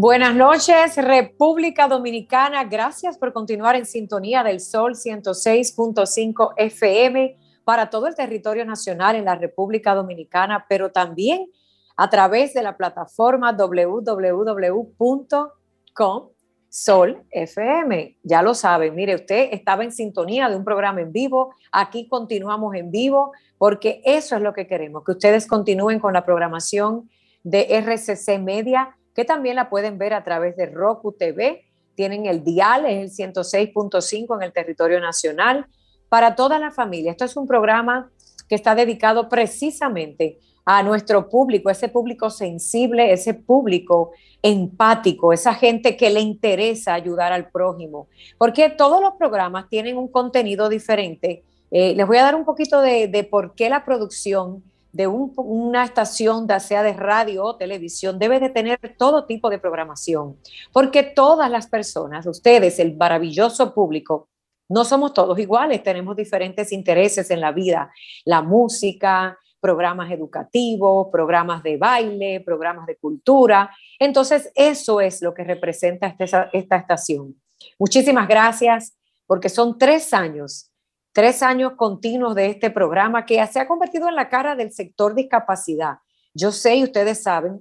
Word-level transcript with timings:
Buenas 0.00 0.32
noches, 0.32 0.94
República 0.96 1.88
Dominicana. 1.88 2.62
Gracias 2.62 3.18
por 3.18 3.32
continuar 3.32 3.74
en 3.74 3.84
sintonía 3.84 4.44
del 4.44 4.60
Sol 4.60 4.94
106.5 4.94 6.52
FM 6.56 7.36
para 7.64 7.90
todo 7.90 8.06
el 8.06 8.14
territorio 8.14 8.64
nacional 8.64 9.16
en 9.16 9.24
la 9.24 9.34
República 9.34 9.96
Dominicana, 9.96 10.66
pero 10.68 10.92
también 10.92 11.50
a 11.96 12.08
través 12.08 12.54
de 12.54 12.62
la 12.62 12.76
plataforma 12.76 13.52
www.com. 13.52 14.68
Ya 18.22 18.42
lo 18.42 18.54
saben, 18.54 18.94
mire, 18.94 19.16
usted 19.16 19.48
estaba 19.50 19.82
en 19.82 19.90
sintonía 19.90 20.48
de 20.48 20.54
un 20.54 20.64
programa 20.64 21.00
en 21.00 21.10
vivo, 21.10 21.56
aquí 21.72 22.06
continuamos 22.06 22.76
en 22.76 22.92
vivo, 22.92 23.32
porque 23.58 24.00
eso 24.04 24.36
es 24.36 24.42
lo 24.42 24.52
que 24.52 24.68
queremos, 24.68 25.02
que 25.02 25.10
ustedes 25.10 25.48
continúen 25.48 25.98
con 25.98 26.12
la 26.12 26.24
programación 26.24 27.10
de 27.42 27.66
RCC 27.80 28.38
Media 28.38 28.94
que 29.18 29.24
también 29.24 29.56
la 29.56 29.68
pueden 29.68 29.98
ver 29.98 30.14
a 30.14 30.22
través 30.22 30.56
de 30.56 30.66
Roku 30.66 31.10
TV. 31.10 31.64
Tienen 31.96 32.26
el 32.26 32.44
dial, 32.44 32.86
es 32.86 33.18
el 33.18 33.32
106.5 33.32 34.36
en 34.36 34.42
el 34.44 34.52
territorio 34.52 35.00
nacional, 35.00 35.66
para 36.08 36.36
toda 36.36 36.60
la 36.60 36.70
familia. 36.70 37.10
Esto 37.10 37.24
es 37.24 37.36
un 37.36 37.48
programa 37.48 38.12
que 38.48 38.54
está 38.54 38.76
dedicado 38.76 39.28
precisamente 39.28 40.38
a 40.64 40.84
nuestro 40.84 41.28
público, 41.28 41.68
ese 41.68 41.88
público 41.88 42.30
sensible, 42.30 43.12
ese 43.12 43.34
público 43.34 44.12
empático, 44.40 45.32
esa 45.32 45.52
gente 45.52 45.96
que 45.96 46.10
le 46.10 46.20
interesa 46.20 46.94
ayudar 46.94 47.32
al 47.32 47.50
prójimo, 47.50 48.06
porque 48.38 48.70
todos 48.70 49.02
los 49.02 49.14
programas 49.14 49.68
tienen 49.68 49.96
un 49.96 50.06
contenido 50.06 50.68
diferente. 50.68 51.42
Eh, 51.72 51.92
les 51.96 52.06
voy 52.06 52.18
a 52.18 52.22
dar 52.22 52.36
un 52.36 52.44
poquito 52.44 52.80
de, 52.80 53.08
de 53.08 53.24
por 53.24 53.56
qué 53.56 53.68
la 53.68 53.84
producción 53.84 54.62
de 54.98 55.06
una 55.06 55.84
estación, 55.84 56.48
sea 56.58 56.82
de 56.82 56.92
radio 56.92 57.44
o 57.44 57.56
televisión, 57.56 58.18
debe 58.18 58.40
de 58.40 58.50
tener 58.50 58.80
todo 58.98 59.26
tipo 59.26 59.48
de 59.48 59.60
programación, 59.60 60.36
porque 60.72 61.04
todas 61.04 61.48
las 61.48 61.68
personas, 61.68 62.26
ustedes, 62.26 62.80
el 62.80 62.96
maravilloso 62.96 63.72
público, 63.72 64.28
no 64.68 64.84
somos 64.84 65.14
todos 65.14 65.38
iguales, 65.38 65.84
tenemos 65.84 66.16
diferentes 66.16 66.72
intereses 66.72 67.30
en 67.30 67.40
la 67.40 67.52
vida, 67.52 67.92
la 68.24 68.42
música, 68.42 69.38
programas 69.60 70.10
educativos, 70.10 71.06
programas 71.12 71.62
de 71.62 71.76
baile, 71.76 72.40
programas 72.40 72.84
de 72.86 72.96
cultura. 72.96 73.70
Entonces, 74.00 74.50
eso 74.56 75.00
es 75.00 75.22
lo 75.22 75.32
que 75.32 75.44
representa 75.44 76.08
esta, 76.18 76.50
esta 76.52 76.76
estación. 76.76 77.40
Muchísimas 77.78 78.26
gracias, 78.26 78.96
porque 79.28 79.48
son 79.48 79.78
tres 79.78 80.12
años 80.12 80.67
tres 81.18 81.42
años 81.42 81.72
continuos 81.74 82.36
de 82.36 82.46
este 82.46 82.70
programa 82.70 83.26
que 83.26 83.44
se 83.48 83.58
ha 83.58 83.66
convertido 83.66 84.08
en 84.08 84.14
la 84.14 84.28
cara 84.28 84.54
del 84.54 84.70
sector 84.70 85.16
discapacidad. 85.16 85.96
Yo 86.32 86.52
sé 86.52 86.76
y 86.76 86.84
ustedes 86.84 87.24
saben 87.24 87.60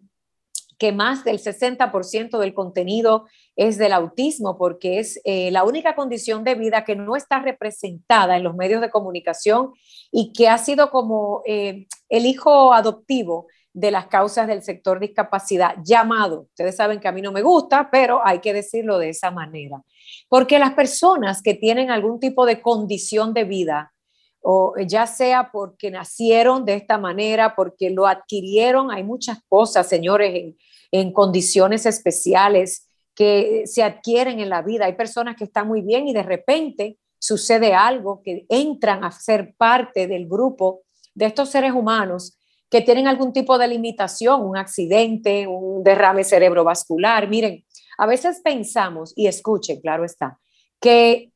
que 0.77 0.91
más 0.91 1.23
del 1.23 1.39
60% 1.39 2.37
del 2.37 2.53
contenido 2.53 3.25
es 3.55 3.79
del 3.79 3.93
autismo 3.93 4.59
porque 4.59 4.99
es 4.99 5.19
eh, 5.23 5.49
la 5.49 5.63
única 5.63 5.95
condición 5.95 6.43
de 6.43 6.53
vida 6.53 6.85
que 6.85 6.95
no 6.95 7.15
está 7.15 7.39
representada 7.39 8.37
en 8.37 8.43
los 8.43 8.53
medios 8.53 8.79
de 8.79 8.91
comunicación 8.91 9.71
y 10.11 10.33
que 10.33 10.49
ha 10.49 10.59
sido 10.59 10.91
como 10.91 11.41
eh, 11.47 11.87
el 12.09 12.27
hijo 12.27 12.73
adoptivo 12.73 13.47
de 13.77 13.91
las 13.91 14.07
causas 14.07 14.47
del 14.47 14.63
sector 14.63 14.99
discapacidad 14.99 15.75
llamado. 15.83 16.47
Ustedes 16.49 16.75
saben 16.75 16.99
que 16.99 17.07
a 17.07 17.11
mí 17.11 17.21
no 17.21 17.31
me 17.31 17.43
gusta, 17.43 17.89
pero 17.91 18.25
hay 18.25 18.39
que 18.39 18.51
decirlo 18.51 18.97
de 18.97 19.09
esa 19.09 19.29
manera. 19.29 19.83
Porque 20.27 20.57
las 20.57 20.73
personas 20.73 21.43
que 21.43 21.53
tienen 21.53 21.91
algún 21.91 22.19
tipo 22.19 22.47
de 22.47 22.59
condición 22.59 23.35
de 23.35 23.43
vida, 23.43 23.93
o 24.41 24.73
ya 24.79 25.05
sea 25.05 25.51
porque 25.51 25.91
nacieron 25.91 26.65
de 26.65 26.73
esta 26.73 26.97
manera, 26.97 27.53
porque 27.55 27.91
lo 27.91 28.07
adquirieron, 28.07 28.89
hay 28.89 29.03
muchas 29.03 29.43
cosas, 29.47 29.87
señores, 29.87 30.33
en, 30.33 30.57
en 30.91 31.13
condiciones 31.13 31.85
especiales 31.85 32.89
que 33.13 33.61
se 33.67 33.83
adquieren 33.83 34.39
en 34.39 34.49
la 34.49 34.63
vida. 34.63 34.85
Hay 34.85 34.93
personas 34.93 35.35
que 35.35 35.43
están 35.43 35.67
muy 35.67 35.83
bien 35.83 36.07
y 36.07 36.13
de 36.13 36.23
repente 36.23 36.97
sucede 37.19 37.75
algo 37.75 38.23
que 38.23 38.47
entran 38.49 39.03
a 39.03 39.11
ser 39.11 39.53
parte 39.55 40.07
del 40.07 40.27
grupo 40.27 40.81
de 41.13 41.27
estos 41.27 41.49
seres 41.49 41.73
humanos 41.73 42.39
que 42.69 42.81
tienen 42.81 43.07
algún 43.07 43.33
tipo 43.33 43.57
de 43.57 43.67
limitación, 43.67 44.41
un 44.41 44.57
accidente, 44.57 45.47
un 45.47 45.83
derrame 45.83 46.23
cerebrovascular. 46.23 47.29
Miren, 47.29 47.65
a 47.97 48.05
veces 48.05 48.41
pensamos, 48.43 49.13
y 49.15 49.27
escuchen, 49.27 49.79
claro 49.79 50.03
está, 50.03 50.39
que 50.79 51.31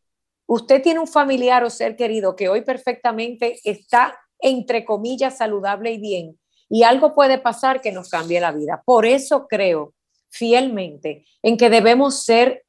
usted 0.46 0.81
tiene 0.81 1.00
un 1.00 1.08
familiar 1.08 1.64
o 1.64 1.69
ser 1.69 1.96
querido 1.96 2.36
que 2.36 2.50
hoy 2.50 2.62
perfectamente 2.62 3.59
está, 3.64 4.19
entre 4.40 4.86
comillas, 4.86 5.38
saludable 5.38 5.92
y 5.94 6.00
bien, 6.00 6.40
y 6.69 6.84
algo 6.84 7.14
puede 7.14 7.38
pasar 7.38 7.81
que 7.81 7.92
nos 7.92 8.09
cambie 8.09 8.40
la 8.40 8.52
vida. 8.52 8.81
Por 8.86 9.06
eso 9.06 9.48
creo 9.48 9.94
fielmente 10.30 11.25
en 11.42 11.58
que 11.58 11.69
debemos 11.69 12.24
ser 12.24 12.63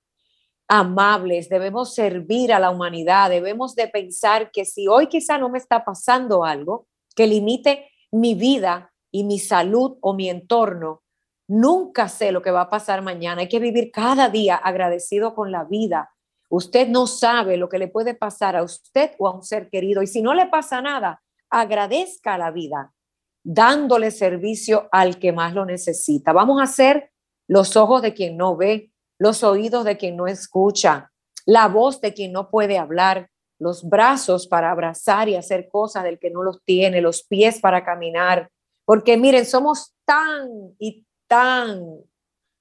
amables, 0.68 1.48
debemos 1.48 1.94
servir 1.94 2.52
a 2.52 2.58
la 2.58 2.70
humanidad, 2.70 3.30
debemos 3.30 3.74
de 3.74 3.88
pensar 3.88 4.50
que 4.50 4.64
si 4.64 4.88
hoy 4.88 5.08
quizá 5.08 5.36
no 5.36 5.50
me 5.50 5.58
está 5.58 5.84
pasando 5.84 6.44
algo 6.44 6.86
que 7.14 7.26
limite 7.26 7.91
mi 8.12 8.34
vida 8.34 8.92
y 9.10 9.24
mi 9.24 9.38
salud 9.38 9.98
o 10.00 10.14
mi 10.14 10.30
entorno, 10.30 11.02
Nunca 11.48 12.08
sé 12.08 12.32
lo 12.32 12.40
que 12.40 12.50
va 12.50 12.62
a 12.62 12.70
pasar 12.70 13.02
mañana. 13.02 13.42
Hay 13.42 13.48
que 13.48 13.58
vivir 13.58 13.90
cada 13.92 14.30
día 14.30 14.56
agradecido 14.56 15.34
con 15.34 15.52
la 15.52 15.64
vida. 15.64 16.10
Usted 16.48 16.88
no 16.88 17.06
sabe 17.06 17.58
lo 17.58 17.68
que 17.68 17.78
le 17.78 17.88
puede 17.88 18.14
pasar 18.14 18.56
a 18.56 18.62
usted 18.62 19.10
o 19.18 19.28
a 19.28 19.34
un 19.34 19.42
ser 19.42 19.68
querido. 19.68 20.02
Y 20.02 20.06
si 20.06 20.22
no 20.22 20.32
le 20.32 20.46
pasa 20.46 20.80
nada, 20.80 21.22
agradezca 21.50 22.38
la 22.38 22.50
vida, 22.50 22.94
dándole 23.42 24.10
servicio 24.10 24.88
al 24.92 25.18
que 25.18 25.32
más 25.32 25.54
lo 25.54 25.66
necesita. 25.66 26.32
Vamos 26.32 26.62
a 26.62 26.66
ser 26.66 27.10
los 27.48 27.76
ojos 27.76 28.00
de 28.00 28.14
quien 28.14 28.38
no 28.38 28.56
ve, 28.56 28.90
los 29.18 29.42
oídos 29.42 29.84
de 29.84 29.98
quien 29.98 30.16
no 30.16 30.26
escucha, 30.26 31.12
la 31.44 31.68
voz 31.68 32.00
de 32.00 32.14
quien 32.14 32.32
no 32.32 32.50
puede 32.50 32.78
hablar, 32.78 33.28
los 33.62 33.88
brazos 33.88 34.46
para 34.46 34.70
abrazar 34.70 35.28
y 35.28 35.36
hacer 35.36 35.68
cosas 35.68 36.04
del 36.04 36.18
que 36.18 36.30
no 36.30 36.42
los 36.42 36.62
tiene, 36.64 37.00
los 37.00 37.22
pies 37.22 37.60
para 37.60 37.84
caminar. 37.84 38.50
Porque 38.84 39.16
miren, 39.16 39.46
somos 39.46 39.94
tan 40.04 40.48
y 40.78 41.06
tan 41.28 41.82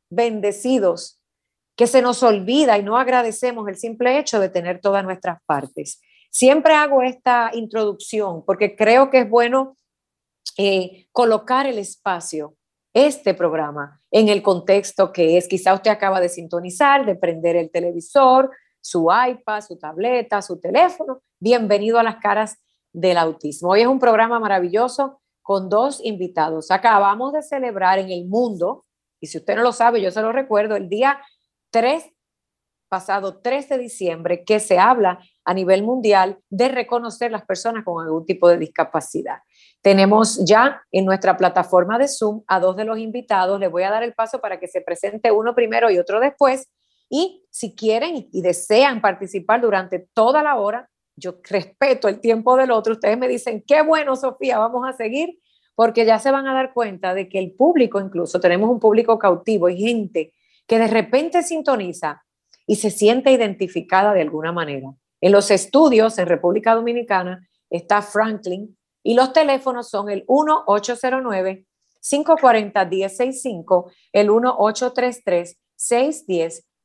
bendecidos 0.10 1.20
que 1.76 1.88
se 1.88 2.02
nos 2.02 2.22
olvida 2.22 2.78
y 2.78 2.84
no 2.84 2.98
agradecemos 2.98 3.68
el 3.68 3.78
simple 3.78 4.20
hecho 4.20 4.40
de 4.40 4.50
tener 4.50 4.80
todas 4.80 5.04
nuestras 5.04 5.40
partes. 5.46 6.00
Siempre 6.30 6.74
hago 6.74 7.02
esta 7.02 7.50
introducción 7.54 8.46
porque 8.46 8.76
creo 8.76 9.10
que 9.10 9.22
es 9.22 9.30
bueno 9.30 9.76
eh, 10.58 11.08
colocar 11.12 11.66
el 11.66 11.80
espacio, 11.80 12.56
este 12.94 13.34
programa, 13.34 14.02
en 14.12 14.30
el 14.30 14.44
contexto 14.44 15.12
que 15.12 15.38
es. 15.38 15.48
Quizá 15.48 15.74
usted 15.74 15.92
acaba 15.92 16.20
de 16.20 16.30
sintonizar, 16.30 17.06
de 17.06 17.16
prender 17.16 17.56
el 17.56 17.72
televisor, 17.72 18.52
su 18.82 19.08
iPad, 19.12 19.62
su 19.62 19.78
tableta, 19.78 20.42
su 20.42 20.60
teléfono. 20.60 21.22
Bienvenido 21.40 22.00
a 22.00 22.04
las 22.04 22.18
caras 22.18 22.58
del 22.92 23.18
autismo. 23.18 23.70
Hoy 23.70 23.82
es 23.82 23.88
un 23.88 24.00
programa 24.00 24.40
maravilloso 24.40 25.22
con 25.42 25.70
dos 25.70 26.02
invitados. 26.04 26.72
Acabamos 26.72 27.32
de 27.34 27.44
celebrar 27.44 28.00
en 28.00 28.10
el 28.10 28.26
mundo, 28.28 28.86
y 29.20 29.28
si 29.28 29.38
usted 29.38 29.56
no 29.56 29.64
lo 29.64 29.72
sabe, 29.72 30.02
yo 30.02 30.12
se 30.12 30.22
lo 30.22 30.32
recuerdo, 30.32 30.76
el 30.76 30.90
día 30.90 31.22
3, 31.70 32.12
pasado 32.90 33.40
3 33.42 33.70
de 33.70 33.78
diciembre, 33.78 34.44
que 34.44 34.60
se 34.60 34.78
habla 34.78 35.20
a 35.46 35.54
nivel 35.54 35.84
mundial 35.84 36.40
de 36.50 36.68
reconocer 36.68 37.32
las 37.32 37.46
personas 37.46 37.86
con 37.86 38.04
algún 38.04 38.26
tipo 38.26 38.50
de 38.50 38.58
discapacidad. 38.58 39.38
Tenemos 39.82 40.44
ya 40.44 40.82
en 40.92 41.06
nuestra 41.06 41.38
plataforma 41.38 41.98
de 41.98 42.08
Zoom 42.08 42.44
a 42.48 42.60
dos 42.60 42.76
de 42.76 42.86
los 42.86 42.98
invitados. 42.98 43.60
Les 43.60 43.72
voy 43.72 43.84
a 43.84 43.92
dar 43.92 44.04
el 44.04 44.14
paso 44.14 44.42
para 44.42 44.60
que 44.60 44.68
se 44.68 44.82
presente 44.82 45.32
uno 45.32 45.56
primero 45.56 45.90
y 45.90 45.98
otro 45.98 46.20
después. 46.20 46.68
Y 47.14 47.46
si 47.50 47.76
quieren 47.76 48.30
y 48.32 48.42
desean 48.42 49.02
participar 49.02 49.60
durante 49.60 50.00
toda 50.14 50.42
la 50.42 50.56
hora, 50.56 50.90
yo 51.18 51.36
respeto 51.44 52.08
el 52.08 52.22
tiempo 52.22 52.56
del 52.56 52.72
otro. 52.72 52.94
Ustedes 52.94 53.18
me 53.18 53.28
dicen, 53.28 53.62
qué 53.68 53.82
bueno, 53.82 54.16
Sofía, 54.16 54.58
vamos 54.58 54.88
a 54.88 54.94
seguir 54.94 55.38
porque 55.76 56.06
ya 56.06 56.20
se 56.20 56.32
van 56.32 56.48
a 56.48 56.54
dar 56.54 56.74
cuenta 56.74 57.14
de 57.14 57.28
que 57.28 57.38
el 57.38 57.52
público, 57.52 58.00
incluso 58.00 58.40
tenemos 58.40 58.70
un 58.70 58.80
público 58.80 59.20
cautivo 59.20 59.68
y 59.68 59.78
gente 59.78 60.34
que 60.66 60.80
de 60.80 60.88
repente 60.88 61.44
sintoniza 61.44 62.24
y 62.66 62.78
se 62.78 62.90
siente 62.90 63.32
identificada 63.32 64.14
de 64.14 64.22
alguna 64.22 64.54
manera. 64.54 64.94
En 65.20 65.34
los 65.34 65.52
estudios 65.52 66.18
en 66.18 66.28
República 66.28 66.76
Dominicana 66.76 67.46
está 67.70 68.02
Franklin 68.02 68.78
y 69.04 69.16
los 69.16 69.34
teléfonos 69.34 69.90
son 69.90 70.10
el 70.10 70.26
1-809 70.28 71.66
540-1065, 72.02 73.92
el 74.12 74.30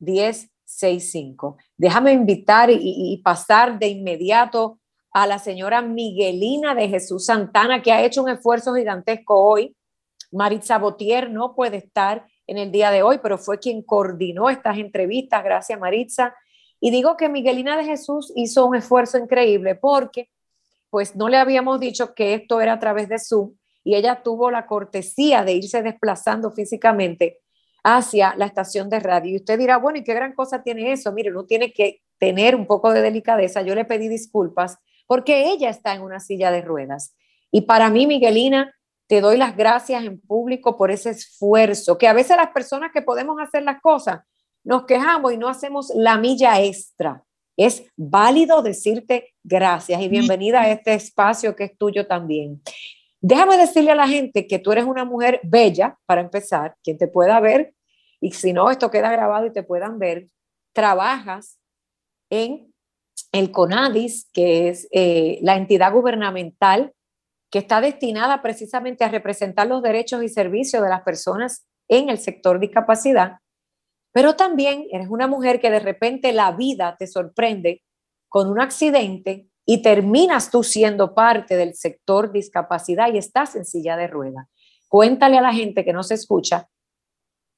1-833-610-1065. 0.01 1.57
Déjame 1.77 2.13
invitar 2.13 2.71
y, 2.71 2.79
y 2.81 3.17
pasar 3.19 3.79
de 3.79 3.89
inmediato 3.89 4.79
a 5.13 5.27
la 5.27 5.39
señora 5.39 5.81
Miguelina 5.83 6.75
de 6.75 6.89
Jesús 6.89 7.27
Santana, 7.27 7.83
que 7.83 7.93
ha 7.93 8.05
hecho 8.05 8.23
un 8.23 8.29
esfuerzo 8.29 8.75
gigantesco 8.75 9.43
hoy. 9.43 9.75
Maritza 10.31 10.79
Botier 10.79 11.31
no 11.31 11.55
puede 11.55 11.79
estar 11.79 12.27
en 12.47 12.59
el 12.59 12.71
día 12.71 12.91
de 12.91 13.03
hoy, 13.03 13.19
pero 13.23 13.39
fue 13.39 13.59
quien 13.59 13.83
coordinó 13.83 14.51
estas 14.51 14.79
entrevistas. 14.79 15.43
Gracias, 15.43 15.79
Maritza. 15.79 16.35
Y 16.81 16.91
digo 16.91 17.17
que 17.17 17.29
Miguelina 17.29 17.77
de 17.77 17.85
Jesús 17.85 18.33
hizo 18.37 18.67
un 18.67 18.77
esfuerzo 18.77 19.19
increíble 19.19 19.75
porque 19.75 20.29
pues 20.91 21.17
no 21.17 21.29
le 21.29 21.37
habíamos 21.37 21.81
dicho 21.81 22.15
que 22.15 22.35
esto 22.35 22.61
era 22.61 22.75
a 22.75 22.79
través 22.79 23.09
de 23.09 23.19
Zoom 23.19 23.55
y 23.83 23.95
ella 23.95 24.23
tuvo 24.23 24.51
la 24.51 24.67
cortesía 24.67 25.45
de 25.45 25.53
irse 25.53 25.83
desplazando 25.83 26.51
físicamente 26.51 27.41
hacia 27.89 28.35
la 28.37 28.47
estación 28.47 28.91
de 28.91 28.99
radio. 28.99 29.31
Y 29.31 29.37
usted 29.37 29.57
dirá, 29.57 29.77
bueno, 29.77 30.01
¿y 30.01 30.03
qué 30.03 30.13
gran 30.13 30.35
cosa 30.35 30.61
tiene 30.61 30.91
eso? 30.91 31.13
Mire, 31.13 31.31
uno 31.31 31.45
tiene 31.45 31.73
que 31.73 32.03
tener 32.19 32.57
un 32.57 32.67
poco 32.67 32.93
de 32.93 33.01
delicadeza. 33.01 33.63
Yo 33.63 33.77
le 33.77 33.85
pedí 33.85 34.09
disculpas 34.09 34.77
porque 35.07 35.53
ella 35.53 35.71
está 35.71 35.95
en 35.95 36.03
una 36.03 36.19
silla 36.19 36.51
de 36.51 36.63
ruedas. 36.63 37.15
Y 37.53 37.61
para 37.61 37.89
mí, 37.89 38.09
Miguelina, 38.09 38.75
te 39.07 39.21
doy 39.21 39.37
las 39.37 39.57
gracias 39.57 40.03
en 40.03 40.21
público 40.21 40.77
por 40.77 40.91
ese 40.91 41.11
esfuerzo, 41.11 41.97
que 41.97 42.09
a 42.09 42.13
veces 42.13 42.37
las 42.37 42.51
personas 42.51 42.91
que 42.93 43.03
podemos 43.03 43.41
hacer 43.41 43.63
las 43.63 43.81
cosas 43.81 44.19
nos 44.65 44.85
quejamos 44.85 45.33
y 45.33 45.39
no 45.39 45.49
hacemos 45.49 45.93
la 45.95 46.19
milla 46.19 46.61
extra. 46.61 47.23
Es 47.57 47.85
válido 47.97 48.63
decirte 48.63 49.33
gracias 49.45 50.03
y 50.03 50.09
bienvenida 50.09 50.63
a 50.63 50.71
este 50.73 50.93
espacio 50.95 51.55
que 51.55 51.65
es 51.65 51.79
tuyo 51.79 52.09
también. 52.09 52.61
Déjame 53.21 53.57
decirle 53.57 53.93
a 53.93 53.95
la 53.95 54.09
gente 54.09 54.49
que 54.49 54.59
tú 54.59 54.73
eres 54.73 54.85
una 54.85 55.05
mujer 55.05 55.41
bella, 55.45 55.97
para 56.05 56.21
empezar, 56.21 56.75
quien 56.83 56.99
te 56.99 57.07
pueda 57.07 57.39
ver, 57.39 57.76
y 58.27 58.33
si 58.33 58.53
no, 58.53 58.73
esto 58.73 58.91
queda 58.91 59.13
grabado 59.13 59.47
y 59.47 59.53
te 59.53 59.63
puedan 59.63 60.01
ver, 60.01 60.31
trabajas 60.75 61.61
en 62.29 62.75
el 63.31 63.53
CONADIS, 63.53 64.29
que 64.33 64.69
es 64.69 64.89
eh, 64.91 65.39
la 65.43 65.55
entidad 65.55 65.93
gubernamental 65.93 66.93
que 67.53 67.61
está 67.61 67.81
destinada 67.81 68.43
precisamente 68.43 69.05
a 69.05 69.09
representar 69.11 69.69
los 69.69 69.81
derechos 69.81 70.25
y 70.25 70.29
servicios 70.29 70.83
de 70.83 70.89
las 70.89 71.03
personas 71.03 71.69
en 71.87 72.09
el 72.09 72.19
sector 72.19 72.59
discapacidad, 72.59 73.37
pero 74.13 74.35
también 74.35 74.89
eres 74.91 75.07
una 75.09 75.29
mujer 75.29 75.61
que 75.61 75.71
de 75.71 75.79
repente 75.79 76.33
la 76.33 76.51
vida 76.51 76.97
te 76.99 77.07
sorprende 77.07 77.85
con 78.29 78.51
un 78.51 78.61
accidente 78.61 79.47
y 79.65 79.83
terminas 79.83 80.51
tú 80.51 80.65
siendo 80.65 81.15
parte 81.15 81.57
del 81.57 81.77
sector 81.77 82.33
discapacidad 82.33 83.13
y 83.15 83.19
estás 83.19 83.55
en 83.55 83.65
silla 83.65 83.97
de 83.97 84.09
rueda. 84.09 84.49
Cuéntale 84.89 85.39
a 85.39 85.43
la 85.43 85.53
gente 85.53 85.85
que 85.85 85.93
no 85.93 86.03
se 86.03 86.15
escucha 86.15 86.69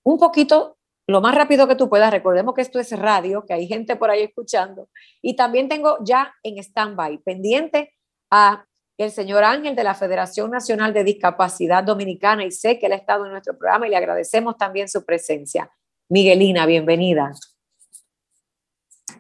un 0.09 0.19
poquito 0.19 0.79
lo 1.07 1.21
más 1.21 1.35
rápido 1.35 1.69
que 1.69 1.75
tú 1.75 1.89
puedas. 1.89 2.11
Recordemos 2.11 2.55
que 2.55 2.63
esto 2.63 2.79
es 2.79 2.99
radio, 2.99 3.45
que 3.47 3.53
hay 3.53 3.67
gente 3.67 3.97
por 3.97 4.11
ahí 4.11 4.23
escuchando. 4.23 4.89
Y 5.21 5.37
también 5.37 5.69
tengo 5.69 5.99
ya 6.03 6.35
en 6.43 6.59
stand-by, 6.59 7.19
pendiente 7.19 7.95
a 8.31 8.65
el 8.97 9.11
señor 9.11 9.45
Ángel 9.45 9.77
de 9.77 9.85
la 9.85 9.95
Federación 9.95 10.51
Nacional 10.51 10.93
de 10.93 11.05
Discapacidad 11.05 11.85
Dominicana 11.85 12.45
y 12.45 12.51
sé 12.51 12.79
que 12.79 12.87
él 12.87 12.93
ha 12.93 12.97
estado 12.97 13.27
en 13.27 13.33
nuestro 13.33 13.57
programa 13.57 13.87
y 13.87 13.91
le 13.91 13.97
agradecemos 13.97 14.57
también 14.57 14.89
su 14.89 15.05
presencia. 15.05 15.71
Miguelina, 16.09 16.67
bienvenida. 16.67 17.33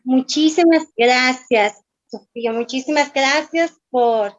Muchísimas 0.05 0.85
gracias, 0.97 1.83
Sofía. 2.07 2.53
Muchísimas 2.53 3.13
gracias 3.13 3.79
por, 3.91 4.37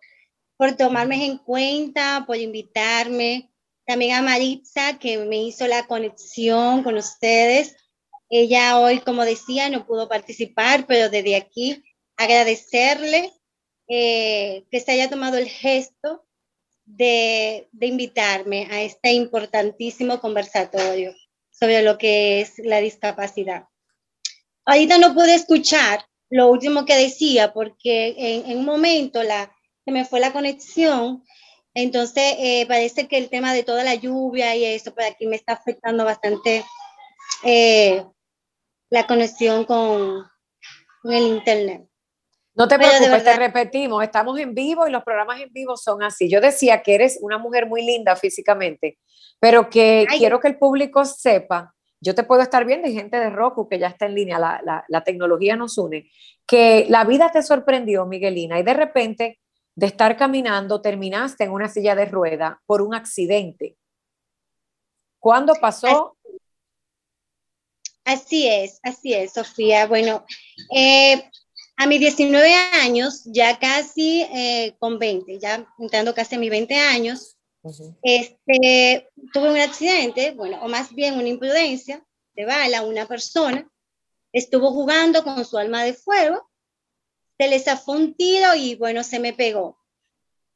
por 0.57 0.75
tomarme 0.75 1.25
en 1.25 1.37
cuenta, 1.37 2.23
por 2.27 2.37
invitarme 2.37 3.48
también 3.89 4.15
a 4.15 4.21
Maritza, 4.21 4.99
que 4.99 5.17
me 5.17 5.37
hizo 5.41 5.65
la 5.65 5.87
conexión 5.87 6.83
con 6.83 6.95
ustedes. 6.95 7.75
Ella 8.29 8.79
hoy, 8.79 8.99
como 8.99 9.25
decía, 9.25 9.67
no 9.67 9.87
pudo 9.87 10.07
participar, 10.07 10.85
pero 10.85 11.09
desde 11.09 11.35
aquí 11.35 11.83
agradecerle 12.15 13.33
eh, 13.87 14.63
que 14.69 14.79
se 14.79 14.91
haya 14.91 15.09
tomado 15.09 15.39
el 15.39 15.49
gesto 15.49 16.23
de, 16.85 17.67
de 17.71 17.87
invitarme 17.87 18.67
a 18.69 18.83
este 18.83 19.13
importantísimo 19.13 20.19
conversatorio 20.19 21.15
sobre 21.49 21.81
lo 21.81 21.97
que 21.97 22.41
es 22.41 22.59
la 22.59 22.81
discapacidad. 22.81 23.63
Ahorita 24.65 24.99
no 24.99 25.15
pude 25.15 25.33
escuchar 25.33 26.05
lo 26.29 26.51
último 26.51 26.85
que 26.85 26.95
decía 26.95 27.53
porque 27.53 28.13
en, 28.45 28.55
un 28.55 28.65
momento 28.65 29.19
se 29.83 29.91
me 29.91 30.05
fue 30.05 30.19
la 30.19 30.31
conexión 30.31 31.23
entonces, 31.81 32.35
eh, 32.39 32.65
parece 32.67 33.07
que 33.07 33.17
el 33.17 33.29
tema 33.29 33.53
de 33.53 33.63
toda 33.63 33.83
la 33.83 33.95
lluvia 33.95 34.55
y 34.55 34.65
eso, 34.65 34.93
por 34.93 35.03
aquí 35.03 35.27
me 35.27 35.37
está 35.37 35.53
afectando 35.53 36.03
bastante 36.03 36.65
eh, 37.43 38.05
la 38.89 39.07
conexión 39.07 39.63
con, 39.63 40.25
el 41.05 41.23
Internet. 41.23 41.85
No 42.53 42.67
te 42.67 42.77
preocupes, 42.77 43.23
te 43.23 43.35
repetimos, 43.37 44.03
estamos 44.03 44.37
en 44.37 44.53
vivo 44.53 44.85
y 44.85 44.91
los 44.91 45.03
programas 45.03 45.39
en 45.39 45.53
vivo 45.53 45.77
son 45.77 46.03
así. 46.03 46.29
Yo 46.29 46.41
decía 46.41 46.83
que 46.83 46.95
eres 46.95 47.17
una 47.21 47.37
mujer 47.37 47.65
muy 47.65 47.81
linda 47.85 48.17
físicamente, 48.17 48.99
pero 49.39 49.69
que 49.69 50.05
quiero 50.17 50.41
que 50.41 50.49
el 50.49 50.57
público 50.57 51.05
sepa, 51.05 51.73
yo 52.01 52.13
te 52.15 52.23
puedo 52.23 52.41
estar 52.41 52.65
viendo 52.65 52.89
y 52.89 52.93
gente 52.93 53.17
de 53.17 53.29
Roku 53.29 53.69
que 53.69 53.79
ya 53.79 53.87
está 53.87 54.07
en 54.07 54.15
línea, 54.15 54.39
la, 54.39 54.83
la 54.85 55.03
tecnología 55.05 55.55
nos 55.55 55.77
une, 55.77 56.09
que 56.45 56.85
la 56.89 57.05
vida 57.05 57.31
te 57.31 57.41
sorprendió, 57.41 58.05
Miguelina, 58.05 58.59
y 58.59 58.63
de 58.63 58.73
repente 58.73 59.39
de 59.79 59.85
estar 59.85 60.17
caminando, 60.17 60.81
terminaste 60.81 61.45
en 61.45 61.51
una 61.51 61.69
silla 61.69 61.95
de 61.95 62.03
rueda 62.03 62.61
por 62.65 62.81
un 62.81 62.93
accidente. 62.93 63.77
¿Cuándo 65.19 65.53
pasó? 65.55 66.17
Así 68.03 68.45
es, 68.45 68.81
así 68.83 69.13
es, 69.13 69.31
Sofía. 69.31 69.87
Bueno, 69.87 70.25
eh, 70.75 71.23
a 71.77 71.87
mis 71.87 72.01
19 72.01 72.53
años, 72.81 73.21
ya 73.23 73.57
casi 73.57 74.23
eh, 74.23 74.75
con 74.79 74.99
20, 74.99 75.39
ya 75.39 75.65
entrando 75.79 76.13
casi 76.13 76.35
a 76.35 76.39
mis 76.39 76.49
20 76.49 76.75
años, 76.75 77.37
este, 78.01 79.09
tuve 79.31 79.49
un 79.49 79.59
accidente, 79.59 80.31
bueno, 80.31 80.61
o 80.61 80.67
más 80.67 80.93
bien 80.93 81.13
una 81.13 81.29
imprudencia 81.29 82.03
de 82.33 82.45
bala, 82.45 82.81
una 82.81 83.05
persona 83.05 83.65
estuvo 84.33 84.71
jugando 84.73 85.23
con 85.23 85.45
su 85.45 85.57
alma 85.57 85.85
de 85.85 85.93
fuego 85.93 86.48
se 87.39 87.47
les 87.47 87.63
zafó 87.63 87.93
un 87.93 88.15
tiro 88.15 88.53
y 88.53 88.75
bueno, 88.75 89.03
se 89.03 89.19
me 89.19 89.33
pegó. 89.33 89.79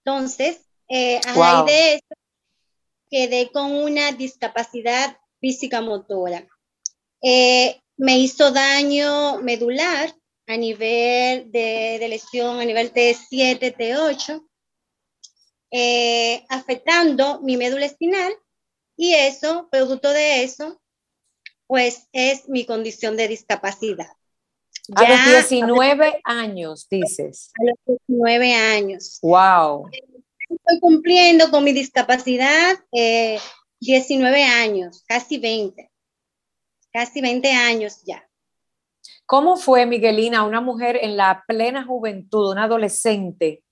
Entonces, 0.04 0.60
eh, 0.90 1.22
a 1.26 1.34
raíz 1.34 1.66
de 1.66 1.94
eso, 1.94 2.16
quedé 3.10 3.52
con 3.52 3.72
una 3.72 4.12
discapacidad 4.12 5.18
física 5.40 5.80
motora. 5.80 6.46
Eh, 7.22 7.80
me 7.96 8.18
hizo 8.18 8.52
daño 8.52 9.40
medular 9.40 10.14
a 10.46 10.58
nivel 10.58 11.50
de, 11.52 12.06
lesión, 12.10 12.60
a 12.60 12.66
nivel 12.66 12.92
T7, 12.92 13.78
T8, 13.78 14.46
eh, 15.72 16.46
afectando 16.50 17.40
mi 17.40 17.56
médula 17.56 17.86
espinal 17.86 18.34
y 18.98 19.14
eso, 19.14 19.70
producto 19.72 20.10
de 20.10 20.44
eso, 20.44 20.82
pues 21.66 22.10
es 22.12 22.50
mi 22.50 22.66
condición 22.66 23.16
de 23.16 23.30
discapacidad. 23.30 24.12
A 24.96 25.10
los 25.10 25.48
19 25.48 26.22
años, 26.26 26.88
dices. 26.90 27.52
A 27.60 27.64
los 27.64 28.00
19 28.08 28.54
años. 28.54 29.20
Wow. 29.22 29.90
Estoy 30.50 30.80
cumpliendo 30.82 31.50
con 31.50 31.64
mi 31.64 31.72
discapacidad 31.72 32.78
19 32.92 34.42
eh, 34.42 34.44
años, 34.44 35.04
casi 35.08 35.38
20. 35.38 35.90
Casi 36.92 37.22
20 37.22 37.52
años 37.52 38.04
ya. 38.06 38.28
¿Cómo 39.26 39.56
fue, 39.56 39.86
Miguelina, 39.86 40.44
una 40.44 40.60
mujer 40.60 41.00
en 41.02 41.16
la 41.16 41.44
plena 41.48 41.86
juventud, 41.86 42.52
una 42.52 42.66
adolescente, 42.66 43.64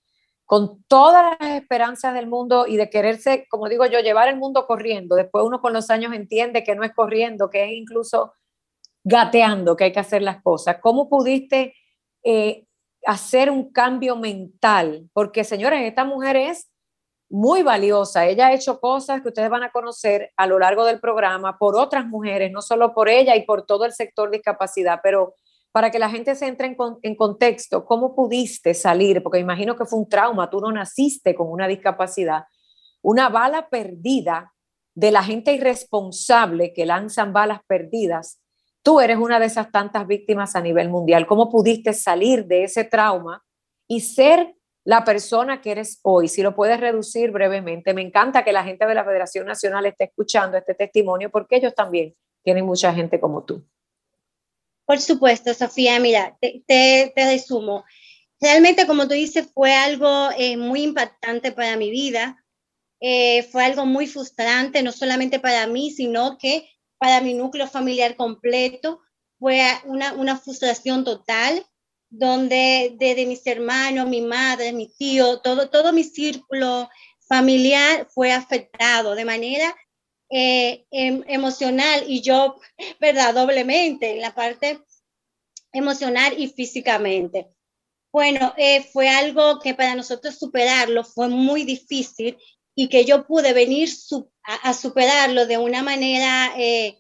con 0.46 0.84
todas 0.88 1.38
las 1.39 1.51
esperanzas 1.51 2.13
del 2.13 2.27
mundo 2.27 2.65
y 2.68 2.77
de 2.77 2.89
quererse, 2.89 3.46
como 3.50 3.68
digo 3.68 3.86
yo, 3.86 4.00
llevar 4.00 4.30
el 4.30 4.38
mundo 4.38 4.65
corriendo? 4.65 5.15
Después 5.15 5.44
uno 5.46 5.60
con 5.60 5.74
los 5.74 5.89
años 5.89 6.13
entiende 6.13 6.63
que 6.63 6.74
no 6.74 6.84
es 6.84 6.94
corriendo, 6.94 7.50
que 7.50 7.65
es 7.65 7.72
incluso 7.74 8.34
gateando 9.03 9.75
que 9.75 9.86
hay 9.86 9.91
que 9.91 10.00
hacer 10.00 10.22
las 10.22 10.41
cosas. 10.41 10.77
¿Cómo 10.81 11.10
pudiste 11.10 11.74
eh, 12.24 12.65
hacer 13.05 13.50
un 13.50 13.72
cambio 13.72 14.15
mental? 14.15 15.10
Porque, 15.13 15.43
señores, 15.43 15.81
esta 15.84 16.05
mujer 16.05 16.36
es 16.36 16.72
muy 17.29 17.63
valiosa. 17.63 18.25
Ella 18.25 18.48
ha 18.48 18.53
hecho 18.53 18.79
cosas 18.79 19.22
que 19.22 19.29
ustedes 19.29 19.50
van 19.50 19.63
a 19.63 19.72
conocer 19.72 20.31
a 20.36 20.48
lo 20.48 20.60
largo 20.60 20.86
del 20.86 21.00
programa 21.00 21.58
por 21.58 21.77
otras 21.77 22.05
mujeres, 22.05 22.51
no 22.51 22.62
solo 22.62 22.93
por 22.93 23.10
ella 23.10 23.36
y 23.36 23.46
por 23.46 23.65
todo 23.65 23.86
el 23.86 23.93
sector 23.93 24.29
de 24.29 24.38
discapacidad, 24.38 25.00
pero 25.01 25.36
para 25.72 25.89
que 25.89 26.00
la 26.00 26.10
gente 26.10 26.36
se 26.36 26.48
entre 26.48 26.67
en, 26.67 26.75
en 27.01 27.15
contexto, 27.15 27.86
¿cómo 27.86 28.13
pudiste 28.13 28.74
salir? 28.74 29.24
Porque 29.24 29.39
imagino 29.39 29.77
que 29.77 29.86
fue 29.86 30.00
un 30.00 30.10
trauma, 30.10 30.50
tú 30.50 30.60
no 30.60 30.70
naciste 30.72 31.34
con 31.34 31.50
una 31.50 31.70
discapacidad. 31.70 32.43
Una 33.01 33.29
bala 33.29 33.70
perdida 33.70 34.51
de 34.93 35.12
la 35.12 35.24
gente 35.24 35.53
irresponsable 35.53 36.74
que 36.74 36.86
lanzan 36.86 37.31
balas 37.31 37.62
perdidas 37.65 38.41
Tú 38.84 39.00
eres 39.00 39.18
una 39.18 39.40
de 39.40 39.46
esas 39.46 39.72
tantas 39.72 40.08
víctimas 40.08 40.56
a 40.56 40.62
nivel 40.62 40.90
mundial. 40.90 41.28
¿Cómo 41.28 41.50
pudiste 41.50 41.94
salir 41.94 42.46
de 42.46 42.64
ese 42.64 42.84
trauma 42.84 43.44
y 43.88 44.02
ser 44.02 44.56
la 44.84 45.04
persona 45.04 45.62
que 45.62 45.72
eres 45.72 46.00
hoy, 46.02 46.28
si 46.28 46.42
lo 46.42 46.56
puedes 46.56 46.80
reducir 46.80 47.32
brevemente. 47.32 47.94
Me 47.94 48.02
encanta 48.02 48.44
que 48.44 48.52
la 48.52 48.64
gente 48.64 48.86
de 48.86 48.96
la 48.96 49.06
Federación 49.06 49.46
Nacional 49.46 49.86
esté 49.86 50.06
escuchando 50.06 50.58
este 50.58 50.74
testimonio 50.74 51.30
porque 51.30 51.58
ellos 51.58 51.76
también 51.76 52.16
tienen 52.44 52.66
mucha 52.66 52.94
gente 52.94 53.20
como 53.20 53.44
tú. 53.44 53.64
Por 54.86 55.00
supuesto, 55.00 55.54
Sofía, 55.54 56.00
mira, 56.00 56.38
te, 56.40 57.14
resumo. 57.16 57.86
Realmente, 58.40 58.88
como 58.88 59.08
tú 59.08 59.14
dices, 59.14 59.48
fue 59.54 59.74
algo 59.74 60.30
eh, 60.36 60.58
muy 60.58 60.82
impactante 60.82 61.52
para 61.52 61.78
mi 61.78 61.92
vida. 61.92 62.44
Eh, 63.00 63.44
fue 63.44 63.64
algo 63.64 63.86
muy 63.86 64.08
frustrante, 64.08 64.82
no 64.82 64.92
solamente 64.92 65.40
para 65.40 65.68
mí, 65.68 65.92
sino 65.92 66.38
que 66.40 66.68
para 67.01 67.20
mi 67.20 67.34
núcleo 67.34 67.67
familiar 67.67 68.15
completo. 68.15 69.01
Fue 69.39 69.60
una, 69.86 70.13
una 70.13 70.38
frustración 70.38 71.03
total 71.03 71.65
donde 72.12 72.96
desde 73.00 73.25
mis 73.25 73.46
hermanos, 73.48 74.08
mi 74.08 74.22
madre, 74.22 74.72
mi 74.72 74.88
tío, 74.88 75.39
todo, 75.39 75.72
todo 75.72 75.93
mi 75.93 76.03
círculo 76.03 76.88
familiar 77.27 78.08
fue 78.13 78.31
afectado 78.31 79.15
de 79.15 79.25
manera 79.25 79.75
eh, 80.29 80.86
em, 80.91 81.24
emocional 81.27 82.03
y 82.05 82.22
yo, 82.22 82.60
¿verdad? 83.00 83.34
Doblemente, 83.34 84.12
en 84.12 84.22
la 84.22 84.36
parte 84.36 84.79
emocional 85.74 86.36
y 86.38 86.50
físicamente. 86.50 87.48
Bueno, 88.13 88.53
eh, 88.58 88.84
fue 88.84 89.10
algo 89.10 89.60
que 89.60 89.74
para 89.74 89.96
nosotros 89.96 90.38
superarlo 90.38 91.03
fue 91.03 91.29
muy 91.29 91.63
difícil 91.63 92.38
y 92.82 92.88
que 92.88 93.06
yo 93.06 93.28
pude 93.28 93.54
venir 93.54 93.90
a, 94.42 94.74
superarlo 94.74 95.46
de 95.46 95.60
una 95.60 95.84
manera 95.84 96.52
eh, 96.58 96.98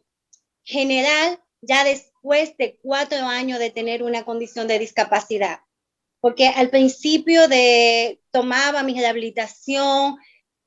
general 0.63 1.39
ya 1.59 1.83
después 1.83 2.55
de 2.57 2.77
cuatro 2.83 3.25
años 3.25 3.57
de 3.57 3.71
tener 3.71 4.03
una 4.03 4.23
condición 4.23 4.67
de 4.67 4.77
discapacidad. 4.77 5.61
Porque 6.19 6.49
al 6.49 6.69
principio 6.69 7.47
de 7.47 8.21
tomaba 8.29 8.83
mi 8.83 8.93
rehabilitación, 8.93 10.17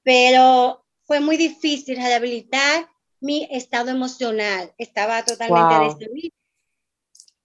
pero 0.02 0.85
fue 1.04 1.21
muy 1.21 1.37
difícil 1.37 1.94
rehabilitar 1.94 2.88
mi 3.21 3.47
estado 3.52 3.90
emocional. 3.92 4.75
Estaba 4.78 5.25
totalmente 5.25 5.85
destruido. 5.85 6.35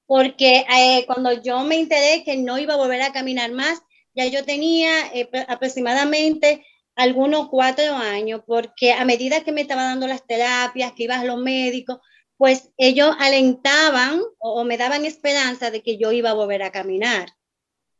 Porque 0.07 0.65
eh, 0.75 1.05
cuando 1.05 1.33
yo 1.33 1.63
me 1.65 1.79
enteré 1.79 2.23
que 2.23 2.35
no 2.35 2.57
iba 2.57 2.73
a 2.73 2.77
volver 2.77 3.03
a 3.03 3.13
caminar 3.13 3.51
más, 3.51 3.79
ya 4.15 4.25
yo 4.25 4.43
tenía 4.43 4.89
eh, 5.13 5.29
aproximadamente 5.47 6.65
algunos 6.99 7.47
cuatro 7.47 7.95
años, 7.95 8.41
porque 8.45 8.91
a 8.91 9.05
medida 9.05 9.41
que 9.45 9.53
me 9.53 9.61
estaba 9.61 9.83
dando 9.83 10.05
las 10.05 10.27
terapias, 10.27 10.91
que 10.91 11.03
iba 11.03 11.17
a 11.17 11.23
los 11.23 11.37
médicos, 11.37 11.99
pues 12.35 12.71
ellos 12.77 13.15
alentaban 13.19 14.21
o, 14.37 14.65
me 14.65 14.77
daban 14.77 15.05
esperanza 15.05 15.71
de 15.71 15.81
que 15.81 15.97
yo 15.97 16.11
iba 16.11 16.31
a 16.31 16.33
volver 16.33 16.61
a 16.61 16.71
caminar. 16.71 17.29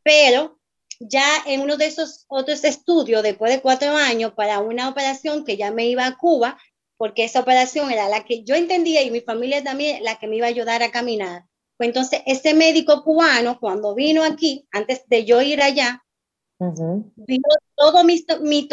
Pero 0.02 0.60
ya 0.98 1.24
en 1.46 1.62
uno 1.62 1.78
de 1.78 1.86
esos 1.86 2.26
otros 2.28 2.62
estudios, 2.64 3.22
después 3.22 3.50
de 3.50 3.62
cuatro 3.62 3.96
años, 3.96 4.34
para 4.34 4.60
una 4.60 4.90
operación 4.90 5.46
que 5.46 5.56
ya 5.56 5.70
me 5.70 5.86
iba 5.86 6.04
a 6.04 6.18
Cuba, 6.18 6.58
porque 6.98 7.24
esa 7.24 7.40
operación 7.40 7.90
era 7.90 8.06
la 8.10 8.24
que 8.24 8.44
yo 8.44 8.54
entendía 8.54 9.00
y 9.02 9.10
mi 9.10 9.22
familia 9.22 9.64
también, 9.64 10.04
la 10.04 10.18
que 10.18 10.26
me 10.26 10.36
iba 10.36 10.46
a 10.46 10.50
ayudar 10.50 10.82
a 10.82 10.90
caminar. 10.90 11.44
Pues 11.78 11.88
entonces, 11.88 12.20
ese 12.26 12.52
médico 12.52 13.02
cubano, 13.02 13.58
cuando 13.58 13.94
vino 13.94 14.24
aquí, 14.24 14.68
antes 14.70 15.08
de 15.08 15.24
yo 15.24 15.40
ir 15.40 15.62
allá, 15.62 16.04
vio 17.16 17.40
todo 17.74 18.04
mi, 18.04 18.24
mi 18.42 18.68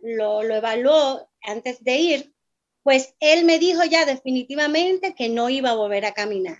lo, 0.00 0.42
lo 0.42 0.54
evaluó 0.54 1.28
antes 1.42 1.82
de 1.84 1.96
ir 1.96 2.34
pues 2.82 3.14
él 3.20 3.44
me 3.44 3.58
dijo 3.58 3.84
ya 3.84 4.06
definitivamente 4.06 5.14
que 5.14 5.28
no 5.28 5.50
iba 5.50 5.70
a 5.70 5.76
volver 5.76 6.06
a 6.06 6.14
caminar. 6.14 6.58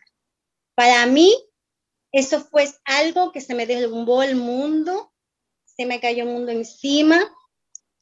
Para 0.75 1.07
mí, 1.07 1.35
eso 2.13 2.41
fue 2.41 2.69
algo 2.85 3.33
que 3.33 3.41
se 3.41 3.55
me 3.55 3.67
derrumbó 3.67 4.23
el 4.23 4.37
mundo, 4.37 5.13
se 5.65 5.87
me 5.87 6.01
cayó 6.01 6.25
el 6.25 6.31
mundo 6.31 6.53
encima. 6.53 7.21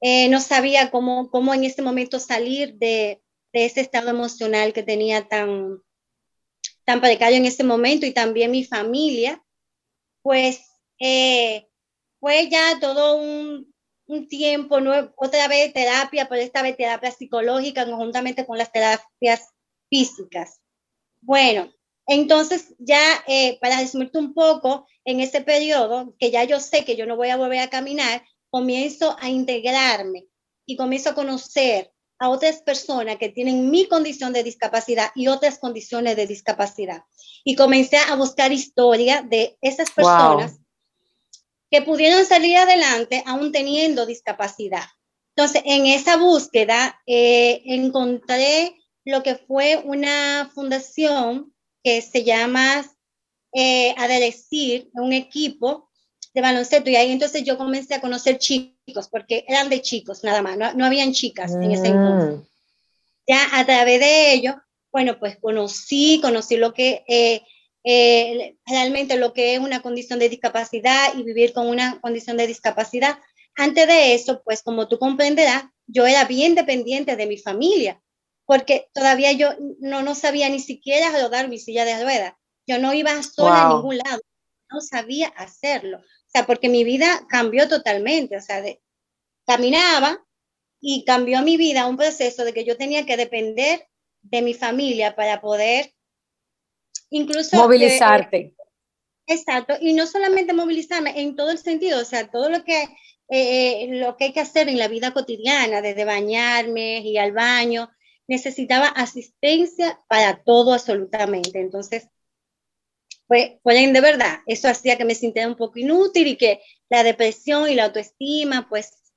Eh, 0.00 0.28
no 0.28 0.40
sabía 0.40 0.90
cómo, 0.90 1.30
cómo 1.30 1.54
en 1.54 1.64
este 1.64 1.82
momento 1.82 2.18
salir 2.18 2.74
de, 2.74 3.22
de, 3.52 3.64
ese 3.64 3.80
estado 3.80 4.10
emocional 4.10 4.72
que 4.72 4.82
tenía 4.82 5.26
tan, 5.28 5.80
tan 6.84 7.00
precario 7.00 7.38
en 7.38 7.46
ese 7.46 7.64
momento 7.64 8.06
y 8.06 8.12
también 8.12 8.50
mi 8.50 8.64
familia. 8.64 9.44
Pues 10.22 10.60
eh, 10.98 11.67
fue 12.20 12.48
ya 12.48 12.78
todo 12.80 13.16
un, 13.16 13.72
un 14.06 14.28
tiempo, 14.28 14.78
otra 15.16 15.48
vez 15.48 15.72
terapia, 15.72 16.28
pero 16.28 16.42
esta 16.42 16.62
vez 16.62 16.76
terapia 16.76 17.10
psicológica 17.10 17.84
conjuntamente 17.84 18.46
con 18.46 18.58
las 18.58 18.72
terapias 18.72 19.50
físicas. 19.88 20.60
Bueno, 21.20 21.70
entonces 22.06 22.74
ya 22.78 23.02
eh, 23.26 23.58
para 23.60 23.80
resumirte 23.80 24.18
un 24.18 24.32
poco, 24.32 24.86
en 25.04 25.20
ese 25.20 25.42
periodo, 25.42 26.14
que 26.18 26.30
ya 26.30 26.44
yo 26.44 26.60
sé 26.60 26.84
que 26.84 26.96
yo 26.96 27.06
no 27.06 27.16
voy 27.16 27.28
a 27.28 27.36
volver 27.36 27.60
a 27.60 27.70
caminar, 27.70 28.22
comienzo 28.50 29.16
a 29.20 29.28
integrarme 29.28 30.26
y 30.66 30.76
comienzo 30.76 31.10
a 31.10 31.14
conocer 31.14 31.92
a 32.18 32.30
otras 32.30 32.62
personas 32.62 33.16
que 33.16 33.28
tienen 33.28 33.70
mi 33.70 33.86
condición 33.86 34.32
de 34.32 34.42
discapacidad 34.42 35.10
y 35.14 35.28
otras 35.28 35.58
condiciones 35.58 36.16
de 36.16 36.26
discapacidad. 36.26 37.04
Y 37.44 37.54
comencé 37.54 37.96
a 37.96 38.16
buscar 38.16 38.52
historia 38.52 39.22
de 39.22 39.56
esas 39.60 39.90
personas 39.90 40.58
que 41.70 41.82
pudieron 41.82 42.24
salir 42.24 42.56
adelante 42.56 43.22
aún 43.26 43.52
teniendo 43.52 44.06
discapacidad. 44.06 44.84
Entonces, 45.36 45.62
en 45.66 45.86
esa 45.86 46.16
búsqueda 46.16 47.00
eh, 47.06 47.62
encontré 47.64 48.76
lo 49.04 49.22
que 49.22 49.36
fue 49.36 49.80
una 49.84 50.50
fundación 50.54 51.54
que 51.82 52.02
se 52.02 52.24
llama 52.24 52.84
eh, 53.52 53.94
Aderecir, 53.96 54.90
un 54.94 55.12
equipo 55.12 55.88
de 56.34 56.40
baloncesto. 56.40 56.90
Y 56.90 56.96
ahí 56.96 57.12
entonces 57.12 57.44
yo 57.44 57.56
comencé 57.56 57.94
a 57.94 58.00
conocer 58.00 58.38
chicos, 58.38 59.08
porque 59.10 59.44
eran 59.48 59.68
de 59.70 59.80
chicos 59.80 60.24
nada 60.24 60.42
más, 60.42 60.74
no, 60.76 60.84
habían 60.84 61.12
chicas 61.12 61.52
en 61.54 61.70
ese 61.70 61.88
entonces. 61.88 62.40
Mm. 62.40 62.42
Ya 63.28 63.46
a 63.52 63.64
través 63.64 64.00
de 64.00 64.32
ello, 64.32 64.60
bueno, 64.90 65.18
pues 65.18 65.38
conocí, 65.40 66.18
conocí 66.20 66.56
lo 66.56 66.72
que 66.72 67.04
eh, 67.06 67.42
eh, 67.90 68.58
realmente 68.66 69.16
lo 69.16 69.32
que 69.32 69.54
es 69.54 69.60
una 69.60 69.80
condición 69.80 70.18
de 70.18 70.28
discapacidad 70.28 71.14
y 71.14 71.22
vivir 71.22 71.54
con 71.54 71.66
una 71.68 71.98
condición 72.02 72.36
de 72.36 72.46
discapacidad. 72.46 73.18
Antes 73.56 73.86
de 73.86 74.12
eso, 74.12 74.42
pues 74.44 74.62
como 74.62 74.88
tú 74.88 74.98
comprenderás, 74.98 75.64
yo 75.86 76.06
era 76.06 76.26
bien 76.26 76.54
dependiente 76.54 77.16
de 77.16 77.26
mi 77.26 77.38
familia, 77.38 77.98
porque 78.44 78.90
todavía 78.92 79.32
yo 79.32 79.54
no, 79.80 80.02
no 80.02 80.14
sabía 80.14 80.50
ni 80.50 80.60
siquiera 80.60 81.18
rodar 81.18 81.48
mi 81.48 81.58
silla 81.58 81.86
de 81.86 82.02
ruedas. 82.02 82.34
Yo 82.66 82.78
no 82.78 82.92
iba 82.92 83.22
sola 83.22 83.64
a 83.64 83.68
ningún 83.70 83.96
lado, 83.96 84.20
no 84.70 84.82
sabía 84.82 85.28
hacerlo. 85.28 85.96
O 85.96 86.30
sea, 86.30 86.44
porque 86.44 86.68
mi 86.68 86.84
vida 86.84 87.26
cambió 87.30 87.70
totalmente, 87.70 88.36
o 88.36 88.42
sea, 88.42 88.60
de, 88.60 88.82
caminaba 89.46 90.22
y 90.78 91.06
cambió 91.06 91.40
mi 91.40 91.56
vida 91.56 91.86
un 91.86 91.96
proceso 91.96 92.44
de 92.44 92.52
que 92.52 92.66
yo 92.66 92.76
tenía 92.76 93.06
que 93.06 93.16
depender 93.16 93.88
de 94.20 94.42
mi 94.42 94.52
familia 94.52 95.16
para 95.16 95.40
poder 95.40 95.94
Incluso... 97.10 97.56
Movilizarte. 97.56 98.54
exacto, 99.26 99.74
y 99.80 99.92
no 99.94 100.06
solamente 100.06 100.52
movilizarme, 100.52 101.20
en 101.20 101.36
todo 101.36 101.50
el 101.50 101.58
sentido, 101.58 102.00
o 102.00 102.04
sea, 102.04 102.30
todo 102.30 102.48
lo 102.50 102.64
que, 102.64 102.84
eh, 103.28 103.88
lo 103.90 104.16
que 104.16 104.24
hay 104.26 104.32
que 104.32 104.40
hacer 104.40 104.68
en 104.68 104.78
la 104.78 104.88
vida 104.88 105.12
cotidiana, 105.12 105.82
desde 105.82 106.04
bañarme, 106.04 107.00
y 107.00 107.18
al 107.18 107.32
baño, 107.32 107.90
necesitaba 108.28 108.88
asistencia 108.88 109.98
para 110.08 110.42
todo 110.44 110.74
absolutamente. 110.74 111.58
Entonces, 111.60 112.08
pues, 113.26 113.52
pues 113.62 113.92
de 113.92 114.00
verdad, 114.00 114.40
eso 114.46 114.68
hacía 114.68 114.96
que 114.96 115.04
me 115.04 115.14
sintiera 115.14 115.48
un 115.48 115.56
poco 115.56 115.78
inútil 115.78 116.28
y 116.28 116.36
que 116.36 116.60
la 116.88 117.02
depresión 117.02 117.68
y 117.68 117.74
la 117.74 117.84
autoestima, 117.84 118.68
pues, 118.68 119.12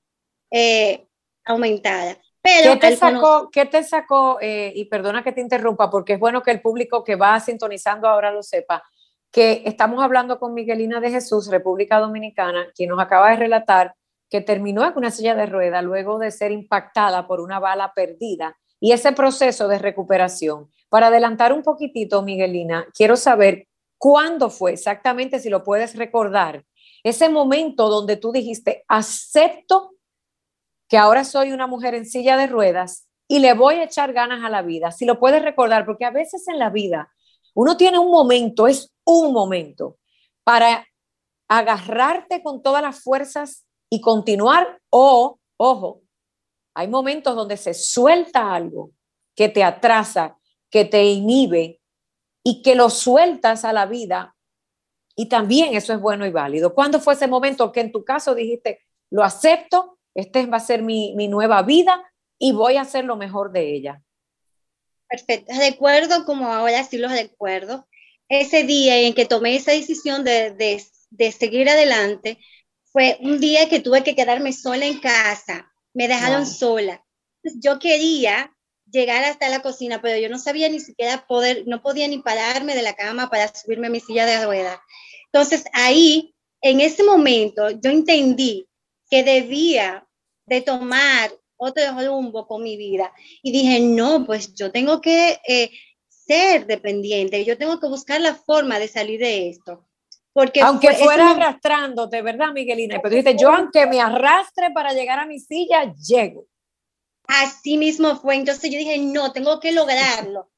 eh, 0.52 1.08
aumentara. 1.46 2.22
¿Qué 2.44 2.76
te 2.80 2.96
sacó, 2.96 3.50
¿qué 3.52 3.66
te 3.66 3.84
sacó 3.84 4.40
eh, 4.42 4.74
y 4.76 4.86
perdona 4.86 5.24
que 5.24 5.32
te 5.32 5.42
interrumpa, 5.42 5.90
porque 5.90 6.14
es 6.14 6.20
bueno 6.20 6.42
que 6.42 6.52
el 6.52 6.62
público 6.62 7.04
que 7.04 7.16
va 7.16 7.40
sintonizando 7.40 8.08
ahora 8.08 8.32
lo 8.32 8.42
sepa, 8.42 8.84
que 9.32 9.62
estamos 9.66 10.04
hablando 10.04 10.40
con 10.40 10.54
Miguelina 10.54 11.00
de 11.00 11.12
Jesús, 11.12 11.48
República 11.48 12.00
Dominicana, 12.00 12.68
quien 12.76 12.90
nos 12.90 13.00
acaba 13.00 13.30
de 13.30 13.38
relatar 13.38 13.94
que 14.30 14.42
terminó 14.42 14.86
en 14.86 14.94
una 14.96 15.12
silla 15.12 15.36
de 15.36 15.46
rueda 15.46 15.82
luego 15.82 16.18
de 16.18 16.32
ser 16.32 16.52
impactada 16.52 17.28
por 17.28 17.42
una 17.42 17.60
bala 17.60 17.94
perdida 17.94 18.58
y 18.80 18.94
ese 18.94 19.12
proceso 19.12 19.68
de 19.68 19.78
recuperación. 19.78 20.70
Para 20.90 21.08
adelantar 21.08 21.54
un 21.54 21.62
poquitito, 21.62 22.22
Miguelina, 22.24 22.88
quiero 22.94 23.16
saber 23.16 23.68
cuándo 23.98 24.50
fue 24.50 24.74
exactamente, 24.74 25.40
si 25.40 25.50
lo 25.50 25.64
puedes 25.64 25.96
recordar, 25.96 26.66
ese 27.04 27.30
momento 27.30 27.90
donde 27.90 28.18
tú 28.18 28.32
dijiste, 28.32 28.84
acepto 28.88 29.92
que 30.92 30.98
ahora 30.98 31.24
soy 31.24 31.54
una 31.54 31.68
mujer 31.68 31.96
en 31.96 32.06
silla 32.06 32.36
de 32.36 32.48
ruedas 32.48 33.08
y 33.26 33.40
le 33.40 33.54
voy 33.54 33.76
a 33.76 33.86
echar 33.86 34.12
ganas 34.12 34.44
a 34.44 34.50
la 34.50 34.62
vida. 34.62 34.92
Si 34.92 35.06
lo 35.06 35.22
puedes 35.22 35.42
recordar, 35.42 35.86
porque 35.86 36.04
a 36.04 36.12
veces 36.12 36.50
en 36.50 36.60
la 36.60 36.70
vida 36.70 37.10
uno 37.54 37.78
tiene 37.78 37.98
un 37.98 38.12
momento, 38.12 38.68
es 38.68 38.94
un 39.06 39.32
momento, 39.32 40.00
para 40.44 40.86
agarrarte 41.48 42.44
con 42.44 42.62
todas 42.62 42.82
las 42.82 43.02
fuerzas 43.02 43.66
y 43.90 44.02
continuar 44.02 44.82
o, 44.90 45.40
ojo, 45.56 46.02
hay 46.74 46.90
momentos 46.90 47.38
donde 47.38 47.56
se 47.56 47.74
suelta 47.74 48.54
algo 48.54 48.92
que 49.34 49.48
te 49.48 49.64
atrasa, 49.64 50.38
que 50.70 50.84
te 50.84 51.06
inhibe 51.06 51.80
y 52.44 52.62
que 52.62 52.76
lo 52.76 52.90
sueltas 52.90 53.64
a 53.64 53.72
la 53.72 53.86
vida 53.86 54.36
y 55.16 55.30
también 55.30 55.74
eso 55.74 55.94
es 55.94 56.02
bueno 56.02 56.26
y 56.26 56.32
válido. 56.32 56.74
¿Cuándo 56.74 57.00
fue 57.00 57.14
ese 57.14 57.28
momento 57.28 57.72
que 57.72 57.80
en 57.80 57.94
tu 57.94 58.04
caso 58.04 58.36
dijiste, 58.36 58.82
lo 59.10 59.24
acepto, 59.24 60.00
esta 60.16 60.46
va 60.46 60.58
a 60.58 60.62
ser 60.62 60.82
mi, 60.82 61.14
mi 61.16 61.28
nueva 61.28 61.62
vida 61.64 62.02
y 62.38 62.52
voy 62.52 62.78
a 62.78 62.82
hacer 62.82 63.06
lo 63.06 63.16
mejor 63.16 63.52
de 63.52 63.76
ella? 63.76 64.02
Perfecto, 65.10 65.54
recuerdo 65.58 66.26
como 66.26 66.48
ahora 66.54 66.84
sí 66.84 66.98
los 66.98 67.12
recuerdo, 67.12 67.88
ese 68.30 68.64
día 68.64 68.98
en 69.00 69.14
que 69.14 69.26
tomé 69.26 69.56
esa 69.56 69.72
decisión 69.72 70.24
de, 70.24 70.52
de, 70.52 70.82
de 71.10 71.32
seguir 71.32 71.70
adelante, 71.70 72.40
fue 72.86 73.18
un 73.22 73.40
día 73.40 73.70
que 73.70 73.80
tuve 73.80 74.04
que 74.04 74.16
quedarme 74.16 74.54
sola 74.54 74.86
en 74.86 75.00
casa, 75.00 75.72
me 75.94 76.08
dejaron 76.08 76.46
sola. 76.46 77.04
Yo 77.44 77.80
quería 77.80 78.56
llegar 78.90 79.24
hasta 79.24 79.50
la 79.50 79.62
cocina, 79.62 80.02
pero 80.02 80.18
yo 80.18 80.30
no 80.30 80.40
sabía 80.40 80.70
ni 80.70 80.80
siquiera 80.80 81.26
poder, 81.28 81.64
no 81.68 81.82
podía 81.82 82.08
ni 82.08 82.20
pararme 82.20 82.76
de 82.76 82.82
la 82.82 82.94
cama 82.94 83.30
para 83.30 83.54
subirme 83.54 83.88
a 83.88 83.92
mi 83.92 84.00
silla 84.00 84.26
de 84.26 84.46
ruedas. 84.46 84.80
Entonces 85.26 85.64
ahí, 85.74 86.36
en 86.62 86.82
ese 86.82 87.04
momento, 87.04 87.70
yo 87.70 87.90
entendí 87.90 88.68
que 89.12 89.24
debía 89.24 90.08
de 90.46 90.62
tomar 90.62 91.32
otro 91.58 91.84
rumbo 92.08 92.48
con 92.48 92.64
mi 92.64 92.78
vida 92.78 93.14
y 93.44 93.52
dije, 93.52 93.82
no, 93.82 94.26
pues 94.26 94.56
yo 94.56 94.72
tengo 94.72 95.02
que 95.02 95.40
eh, 95.48 95.70
ser 96.08 96.66
dependiente, 96.66 97.46
yo 97.46 97.58
tengo 97.58 97.80
que 97.80 97.88
buscar 97.88 98.22
la 98.22 98.34
forma 98.34 98.80
de 98.80 98.88
salir 98.88 99.20
de 99.20 99.50
esto. 99.50 99.86
Porque 100.34 100.62
aunque 100.62 100.94
fuera 100.94 101.32
arrastrándote, 101.32 102.22
¿verdad, 102.22 102.54
Miguelina? 102.54 103.00
Pero 103.04 103.14
dijiste, 103.14 103.38
yo 103.38 103.52
aunque 103.52 103.86
me 103.86 104.00
arrastre 104.00 104.72
para 104.74 104.94
llegar 104.94 105.20
a 105.20 105.26
mi 105.26 105.40
silla, 105.40 105.94
llego. 105.94 106.46
Así 107.28 107.78
mismo 107.78 108.16
fue. 108.16 108.36
Entonces 108.36 108.72
yo 108.72 108.78
dije, 108.78 108.98
no, 108.98 109.34
tengo 109.34 109.60
que 109.60 109.74
lograrlo. 109.74 110.50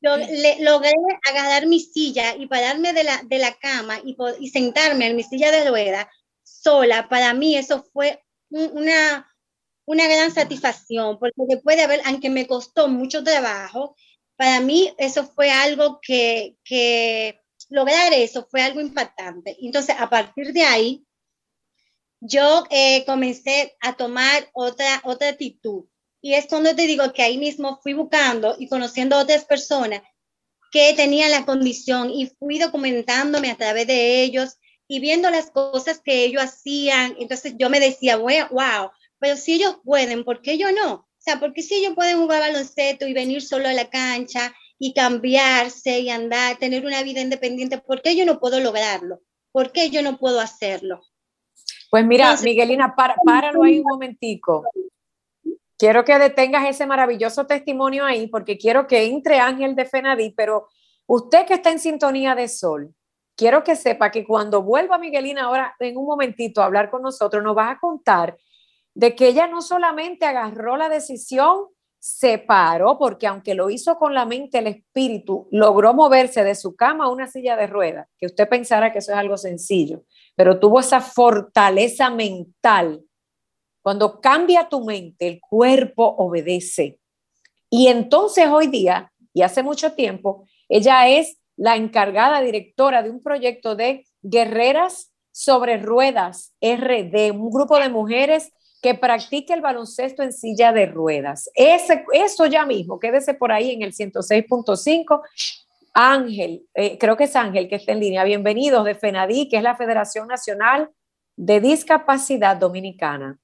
le, 0.00 0.60
logré 0.60 0.94
agarrar 1.28 1.66
mi 1.66 1.78
silla 1.78 2.34
y 2.36 2.46
pararme 2.46 2.94
de 2.94 3.04
la, 3.04 3.20
de 3.22 3.38
la 3.38 3.52
cama 3.52 3.98
y, 4.02 4.16
y 4.40 4.48
sentarme 4.48 5.08
en 5.08 5.16
mi 5.16 5.22
silla 5.22 5.50
de 5.50 5.68
rueda 5.68 6.08
sola. 6.68 7.08
Para 7.08 7.32
mí 7.32 7.56
eso 7.56 7.82
fue 7.92 8.22
una, 8.50 9.34
una 9.86 10.06
gran 10.06 10.32
satisfacción, 10.32 11.18
porque 11.18 11.42
después 11.48 11.76
de 11.76 11.84
haber, 11.84 12.02
aunque 12.04 12.28
me 12.28 12.46
costó 12.46 12.88
mucho 12.88 13.24
trabajo, 13.24 13.96
para 14.36 14.60
mí 14.60 14.94
eso 14.98 15.24
fue 15.26 15.50
algo 15.50 15.98
que, 16.02 16.56
que 16.64 17.40
lograr 17.70 18.12
eso 18.12 18.46
fue 18.50 18.62
algo 18.62 18.80
impactante. 18.80 19.56
Entonces, 19.60 19.96
a 19.98 20.08
partir 20.10 20.52
de 20.52 20.62
ahí, 20.62 21.04
yo 22.20 22.64
eh, 22.70 23.04
comencé 23.06 23.76
a 23.80 23.96
tomar 23.96 24.48
otra, 24.52 25.00
otra 25.04 25.30
actitud. 25.30 25.84
Y 26.20 26.34
es 26.34 26.46
cuando 26.48 26.74
te 26.74 26.86
digo 26.86 27.12
que 27.12 27.22
ahí 27.22 27.38
mismo 27.38 27.80
fui 27.82 27.94
buscando 27.94 28.56
y 28.58 28.68
conociendo 28.68 29.16
a 29.16 29.22
otras 29.22 29.44
personas 29.44 30.02
que 30.70 30.92
tenían 30.94 31.30
la 31.30 31.46
condición 31.46 32.10
y 32.10 32.26
fui 32.26 32.58
documentándome 32.58 33.50
a 33.50 33.56
través 33.56 33.86
de 33.86 34.22
ellos 34.22 34.58
y 34.88 35.00
viendo 35.00 35.30
las 35.30 35.50
cosas 35.50 36.00
que 36.02 36.24
ellos 36.24 36.42
hacían. 36.42 37.14
Entonces 37.20 37.54
yo 37.58 37.70
me 37.70 37.78
decía, 37.78 38.16
wow, 38.16 38.90
pero 39.18 39.36
si 39.36 39.54
ellos 39.54 39.78
pueden, 39.84 40.24
¿por 40.24 40.40
qué 40.40 40.58
yo 40.58 40.72
no? 40.72 40.94
O 40.94 41.20
sea, 41.20 41.38
porque 41.38 41.62
si 41.62 41.76
ellos 41.76 41.94
pueden 41.94 42.18
jugar 42.18 42.40
baloncesto 42.40 43.06
y 43.06 43.12
venir 43.12 43.42
solo 43.42 43.68
a 43.68 43.74
la 43.74 43.90
cancha 43.90 44.54
y 44.78 44.94
cambiarse 44.94 46.00
y 46.00 46.08
andar, 46.08 46.56
tener 46.56 46.86
una 46.86 47.02
vida 47.02 47.20
independiente, 47.20 47.78
¿por 47.78 48.00
qué 48.00 48.16
yo 48.16 48.24
no 48.24 48.40
puedo 48.40 48.60
lograrlo? 48.60 49.20
¿Por 49.52 49.72
qué 49.72 49.90
yo 49.90 50.02
no 50.02 50.18
puedo 50.18 50.40
hacerlo? 50.40 51.02
Pues 51.90 52.04
mira, 52.06 52.36
Miguelina, 52.42 52.94
páralo 52.96 53.64
ahí 53.64 53.80
un 53.80 53.84
momentico. 53.84 54.64
Quiero 55.76 56.04
que 56.04 56.18
detengas 56.18 56.68
ese 56.68 56.86
maravilloso 56.86 57.46
testimonio 57.46 58.04
ahí, 58.04 58.26
porque 58.26 58.58
quiero 58.58 58.86
que 58.86 59.04
entre 59.04 59.38
Ángel 59.38 59.74
de 59.74 59.84
Fenadí, 59.84 60.32
pero 60.36 60.68
usted 61.06 61.46
que 61.46 61.54
está 61.54 61.70
en 61.70 61.78
sintonía 61.78 62.34
de 62.34 62.48
Sol, 62.48 62.94
quiero 63.38 63.62
que 63.62 63.76
sepa 63.76 64.10
que 64.10 64.26
cuando 64.26 64.62
vuelva 64.62 64.98
Miguelina 64.98 65.44
ahora 65.44 65.74
en 65.78 65.96
un 65.96 66.04
momentito 66.04 66.60
a 66.60 66.64
hablar 66.66 66.90
con 66.90 67.02
nosotros, 67.02 67.42
nos 67.42 67.56
va 67.56 67.70
a 67.70 67.78
contar 67.78 68.36
de 68.94 69.14
que 69.14 69.28
ella 69.28 69.46
no 69.46 69.62
solamente 69.62 70.26
agarró 70.26 70.76
la 70.76 70.88
decisión 70.88 71.68
se 72.00 72.38
paró 72.38 72.98
porque 72.98 73.26
aunque 73.26 73.54
lo 73.54 73.70
hizo 73.70 73.96
con 73.96 74.12
la 74.14 74.24
mente, 74.24 74.58
el 74.58 74.66
espíritu 74.66 75.48
logró 75.50 75.94
moverse 75.94 76.44
de 76.44 76.54
su 76.54 76.76
cama 76.76 77.04
a 77.04 77.10
una 77.10 77.28
silla 77.28 77.56
de 77.56 77.66
ruedas, 77.66 78.08
que 78.18 78.26
usted 78.26 78.48
pensara 78.48 78.92
que 78.92 78.98
eso 78.98 79.12
es 79.12 79.18
algo 79.18 79.36
sencillo, 79.36 80.04
pero 80.36 80.58
tuvo 80.58 80.80
esa 80.80 81.00
fortaleza 81.00 82.10
mental. 82.10 83.04
Cuando 83.82 84.20
cambia 84.20 84.68
tu 84.68 84.84
mente, 84.84 85.26
el 85.26 85.40
cuerpo 85.40 86.04
obedece. 86.18 86.98
Y 87.70 87.88
entonces 87.88 88.46
hoy 88.46 88.66
día, 88.68 89.12
y 89.32 89.42
hace 89.42 89.62
mucho 89.62 89.92
tiempo, 89.92 90.46
ella 90.68 91.08
es 91.08 91.37
la 91.58 91.76
encargada 91.76 92.40
directora 92.40 93.02
de 93.02 93.10
un 93.10 93.20
proyecto 93.20 93.74
de 93.74 94.06
Guerreras 94.22 95.12
sobre 95.32 95.76
Ruedas 95.78 96.54
RD, 96.62 97.32
un 97.32 97.50
grupo 97.50 97.78
de 97.78 97.88
mujeres 97.88 98.52
que 98.80 98.94
practique 98.94 99.52
el 99.52 99.60
baloncesto 99.60 100.22
en 100.22 100.32
silla 100.32 100.72
de 100.72 100.86
ruedas. 100.86 101.50
Ese, 101.54 102.04
eso 102.12 102.46
ya 102.46 102.64
mismo, 102.64 103.00
quédese 103.00 103.34
por 103.34 103.50
ahí 103.50 103.72
en 103.72 103.82
el 103.82 103.92
106.5. 103.92 105.20
Ángel, 105.94 106.64
eh, 106.74 106.96
creo 106.96 107.16
que 107.16 107.24
es 107.24 107.34
Ángel 107.34 107.68
que 107.68 107.74
está 107.74 107.90
en 107.90 108.00
línea. 108.00 108.22
Bienvenidos 108.22 108.84
de 108.84 108.94
FENADI, 108.94 109.48
que 109.48 109.56
es 109.56 109.62
la 109.64 109.76
Federación 109.76 110.28
Nacional 110.28 110.90
de 111.36 111.60
Discapacidad 111.60 112.56
Dominicana. 112.56 113.36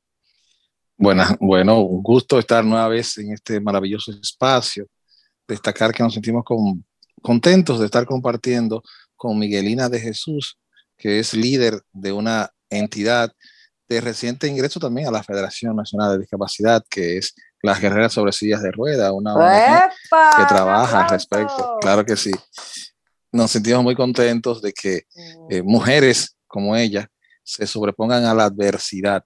Bueno, 0.96 1.24
bueno, 1.40 1.80
un 1.80 2.00
gusto 2.00 2.38
estar 2.38 2.64
nueva 2.64 2.86
vez 2.86 3.18
en 3.18 3.32
este 3.32 3.60
maravilloso 3.60 4.12
espacio. 4.12 4.86
Destacar 5.48 5.92
que 5.92 6.04
nos 6.04 6.14
sentimos 6.14 6.44
contentos 7.24 7.80
de 7.80 7.86
estar 7.86 8.04
compartiendo 8.04 8.82
con 9.16 9.38
Miguelina 9.38 9.88
de 9.88 9.98
Jesús, 9.98 10.58
que 10.98 11.18
es 11.18 11.32
líder 11.32 11.80
de 11.90 12.12
una 12.12 12.50
entidad 12.68 13.32
de 13.88 14.02
reciente 14.02 14.46
ingreso 14.46 14.78
también 14.78 15.08
a 15.08 15.10
la 15.10 15.22
Federación 15.22 15.74
Nacional 15.74 16.12
de 16.12 16.18
Discapacidad, 16.18 16.84
que 16.90 17.16
es 17.16 17.34
las 17.62 17.80
guerreras 17.80 18.12
sobre 18.12 18.32
sillas 18.32 18.60
de 18.62 18.70
rueda, 18.72 19.10
una 19.12 19.34
ONG 19.36 19.90
que 20.36 20.44
trabaja 20.46 21.04
al 21.04 21.08
respecto. 21.08 21.78
Claro 21.80 22.04
que 22.04 22.14
sí. 22.14 22.30
Nos 23.32 23.50
sentimos 23.50 23.82
muy 23.82 23.94
contentos 23.94 24.60
de 24.60 24.74
que 24.74 25.04
eh, 25.48 25.62
mm. 25.62 25.66
mujeres 25.66 26.36
como 26.46 26.76
ella 26.76 27.08
se 27.42 27.66
sobrepongan 27.66 28.26
a 28.26 28.34
la 28.34 28.44
adversidad 28.44 29.24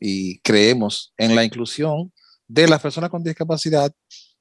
y 0.00 0.40
creemos 0.40 1.14
en 1.16 1.36
la 1.36 1.44
inclusión 1.44 2.12
de 2.48 2.66
las 2.66 2.80
personas 2.80 3.08
con 3.08 3.22
discapacidad, 3.22 3.92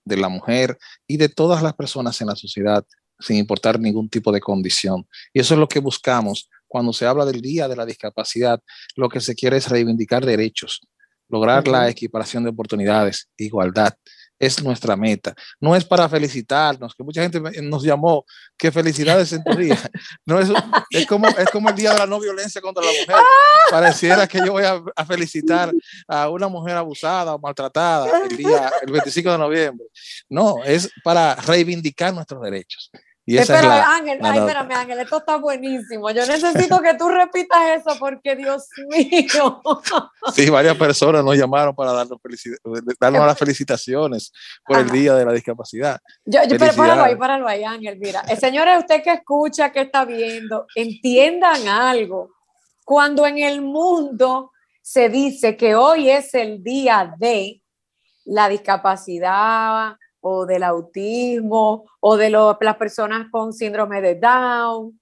de 0.10 0.18
la 0.18 0.28
mujer 0.28 0.78
y 1.08 1.16
de 1.16 1.30
todas 1.30 1.64
las 1.64 1.74
personas 1.74 2.20
en 2.20 2.28
la 2.28 2.36
sociedad, 2.36 2.86
sin 3.20 3.38
importar 3.38 3.80
ningún 3.80 4.10
tipo 4.10 4.32
de 4.34 4.42
condición. 4.42 5.08
Y 5.34 5.40
eso 5.40 5.54
es 5.54 5.60
lo 5.60 5.70
que 5.70 5.80
buscamos 5.80 6.50
cuando 6.68 6.94
se 6.94 7.06
habla 7.06 7.26
del 7.26 7.42
Día 7.42 7.68
de 7.68 7.76
la 7.76 7.86
Discapacidad, 7.86 8.62
lo 8.96 9.10
que 9.10 9.22
se 9.22 9.36
quiere 9.36 9.58
es 9.58 9.70
reivindicar 9.70 10.26
derechos, 10.26 10.82
lograr 11.28 11.68
la 11.68 11.90
equiparación 11.90 12.44
de 12.44 12.52
oportunidades, 12.52 13.30
igualdad. 13.38 13.94
Es 14.40 14.64
nuestra 14.64 14.96
meta. 14.96 15.36
No 15.60 15.76
es 15.76 15.84
para 15.84 16.08
felicitarnos, 16.08 16.96
que 16.96 17.04
mucha 17.04 17.22
gente 17.22 17.40
nos 17.62 17.84
llamó, 17.84 18.26
que 18.58 18.72
felicidades 18.72 19.34
en 19.34 19.44
tu 19.44 19.56
día. 19.56 19.78
No, 20.26 20.40
es, 20.40 20.50
es, 20.92 21.08
como, 21.08 21.28
es 21.28 21.50
como 21.50 21.70
el 21.70 21.76
Día 21.76 21.92
de 21.94 22.00
la 22.00 22.06
No 22.06 22.20
Violencia 22.20 22.62
contra 22.62 22.84
la 22.84 22.92
Mujer. 22.92 23.16
Pareciera 23.72 24.28
que 24.28 24.40
yo 24.40 24.52
voy 24.52 24.64
a, 24.64 24.82
a 24.96 25.06
felicitar 25.06 25.72
a 26.08 26.30
una 26.30 26.48
mujer 26.48 26.78
abusada 26.78 27.34
o 27.34 27.40
maltratada 27.40 28.26
el, 28.30 28.38
día, 28.38 28.72
el 28.82 28.92
25 28.92 29.32
de 29.32 29.38
noviembre. 29.38 29.88
No, 30.30 30.64
es 30.64 30.90
para 31.04 31.36
reivindicar 31.36 32.14
nuestros 32.14 32.42
derechos. 32.42 32.92
Pero 33.36 33.72
Ángel, 33.72 34.20
ay, 34.22 34.40
espérame, 34.40 34.72
Ángel, 34.72 35.00
esto 35.00 35.18
está 35.18 35.38
buenísimo. 35.38 36.10
Yo 36.12 36.26
necesito 36.26 36.82
que 36.82 36.96
tú 36.96 37.10
repitas 37.10 37.80
eso 37.80 37.98
porque, 38.00 38.36
Dios 38.36 38.68
mío. 38.88 39.62
Sí, 40.34 40.50
varias 40.50 40.78
personas 40.78 41.24
nos 41.24 41.36
llamaron 41.36 41.76
para 41.76 41.92
darnos, 41.92 42.20
darnos 43.00 43.26
las 43.26 43.38
felicitaciones 43.38 44.32
por 44.66 44.80
el 44.80 44.90
Día 44.90 45.16
de 45.16 45.26
la 45.26 45.34
Discapacidad. 45.34 46.00
Yo, 46.26 46.42
yo 46.44 46.58
pero 46.58 46.74
páralo 46.74 47.04
ahí, 47.04 47.16
páralo 47.16 47.48
ahí, 47.48 47.64
Ángel. 47.64 47.98
Mira, 48.00 48.22
eh, 48.28 48.36
señores, 48.36 48.80
usted 48.80 49.02
que 49.02 49.14
escucha, 49.14 49.72
que 49.72 49.82
está 49.82 50.06
viendo, 50.06 50.66
entiendan 50.76 51.68
algo. 51.68 52.36
Cuando 52.84 53.26
en 53.26 53.38
el 53.38 53.62
mundo 53.62 54.52
se 54.82 55.10
dice 55.10 55.56
que 55.56 55.76
hoy 55.76 56.10
es 56.10 56.34
el 56.34 56.64
día 56.64 57.14
de 57.18 57.62
la 58.26 58.50
discapacidad, 58.50 59.96
o 60.22 60.46
del 60.46 60.64
autismo 60.64 61.86
o 62.00 62.18
de 62.18 62.30
las 62.30 62.76
personas 62.78 63.28
con 63.32 63.54
síndrome 63.54 64.02
de 64.02 64.16
Down. 64.16 65.00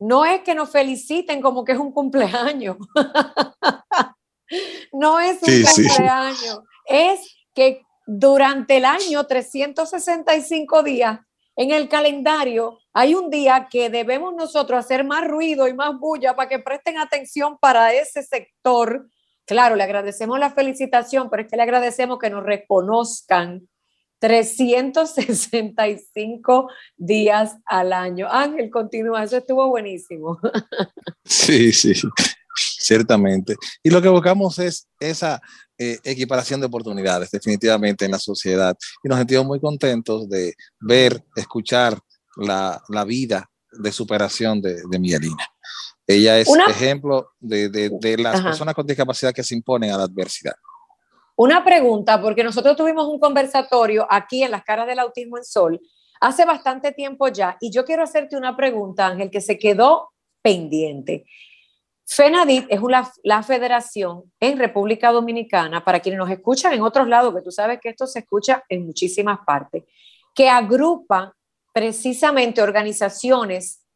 No 0.00 0.24
es 0.24 0.40
que 0.42 0.54
nos 0.54 0.70
feliciten 0.70 1.40
como 1.42 1.64
que 1.64 1.72
es 1.72 1.78
un 1.78 1.92
cumpleaños. 1.92 2.76
no 4.92 5.20
es 5.20 5.42
un 5.42 5.62
cumpleaños. 5.62 6.60
Es 6.86 7.20
que 7.54 7.82
durante 8.06 8.78
el 8.78 8.84
año 8.84 9.24
365 9.26 10.82
días 10.82 11.20
en 11.56 11.70
el 11.70 11.88
calendario 11.88 12.78
hay 12.92 13.14
un 13.14 13.28
día 13.28 13.68
que 13.70 13.90
debemos 13.90 14.34
nosotros 14.34 14.80
hacer 14.80 15.04
más 15.04 15.28
ruido 15.28 15.68
y 15.68 15.74
más 15.74 15.98
bulla 15.98 16.34
para 16.34 16.48
que 16.48 16.58
presten 16.58 16.98
atención 16.98 17.58
para 17.58 17.92
ese 17.92 18.22
sector. 18.22 19.08
Claro, 19.46 19.76
le 19.76 19.82
agradecemos 19.82 20.38
la 20.38 20.50
felicitación, 20.50 21.28
pero 21.28 21.42
es 21.42 21.48
que 21.48 21.56
le 21.56 21.62
agradecemos 21.62 22.18
que 22.18 22.30
nos 22.30 22.44
reconozcan 22.44 23.68
365 24.20 26.68
días 26.96 27.56
al 27.64 27.92
año. 27.92 28.28
Ángel, 28.30 28.70
continúa, 28.70 29.24
eso 29.24 29.38
estuvo 29.38 29.68
buenísimo. 29.68 30.38
Sí, 31.24 31.72
sí, 31.72 31.92
ciertamente. 32.78 33.56
Y 33.82 33.90
lo 33.90 34.00
que 34.02 34.08
buscamos 34.08 34.58
es 34.58 34.88
esa 34.98 35.40
eh, 35.78 35.98
equiparación 36.04 36.60
de 36.60 36.66
oportunidades, 36.66 37.30
definitivamente, 37.30 38.04
en 38.04 38.10
la 38.10 38.18
sociedad. 38.18 38.76
Y 39.02 39.08
nos 39.08 39.18
sentimos 39.18 39.46
muy 39.46 39.60
contentos 39.60 40.28
de 40.28 40.54
ver, 40.80 41.24
escuchar 41.36 41.98
la, 42.36 42.82
la 42.88 43.04
vida 43.04 43.50
de 43.72 43.92
superación 43.92 44.60
de, 44.60 44.82
de 44.90 44.98
Miguelina. 44.98 45.46
Ella 46.06 46.38
es 46.38 46.48
ejemplo 46.68 47.30
de, 47.38 47.68
de, 47.68 47.90
de 48.00 48.18
las 48.18 48.42
personas 48.42 48.74
con 48.74 48.86
discapacidad 48.86 49.32
que 49.32 49.44
se 49.44 49.54
imponen 49.54 49.92
a 49.92 49.96
la 49.96 50.04
adversidad. 50.04 50.54
Una 51.42 51.64
pregunta, 51.64 52.20
porque 52.20 52.44
nosotros 52.44 52.76
tuvimos 52.76 53.08
un 53.08 53.18
conversatorio 53.18 54.06
aquí 54.10 54.42
en 54.42 54.50
las 54.50 54.62
caras 54.62 54.86
del 54.86 54.98
autismo 54.98 55.38
en 55.38 55.44
Sol 55.44 55.80
hace 56.20 56.44
bastante 56.44 56.92
tiempo 56.92 57.28
ya, 57.28 57.56
y 57.62 57.70
yo 57.70 57.86
quiero 57.86 58.02
hacerte 58.02 58.36
una 58.36 58.54
pregunta, 58.58 59.06
Ángel, 59.06 59.30
que 59.30 59.40
se 59.40 59.58
quedó 59.58 60.10
pendiente. 60.42 61.24
FENADIT 62.06 62.66
es 62.68 62.80
una, 62.80 63.10
la 63.22 63.42
federación 63.42 64.30
en 64.38 64.58
República 64.58 65.12
Dominicana, 65.12 65.82
para 65.82 66.00
quienes 66.00 66.18
nos 66.18 66.28
escuchan 66.28 66.74
en 66.74 66.82
otros 66.82 67.08
lados, 67.08 67.34
que 67.34 67.40
tú 67.40 67.50
sabes 67.50 67.80
que 67.80 67.88
esto 67.88 68.06
se 68.06 68.18
escucha 68.18 68.62
en 68.68 68.84
muchísimas 68.84 69.38
partes, 69.46 69.84
que 70.34 70.50
agrupa 70.50 71.34
precisamente 71.72 72.60
organizaciones 72.60 73.86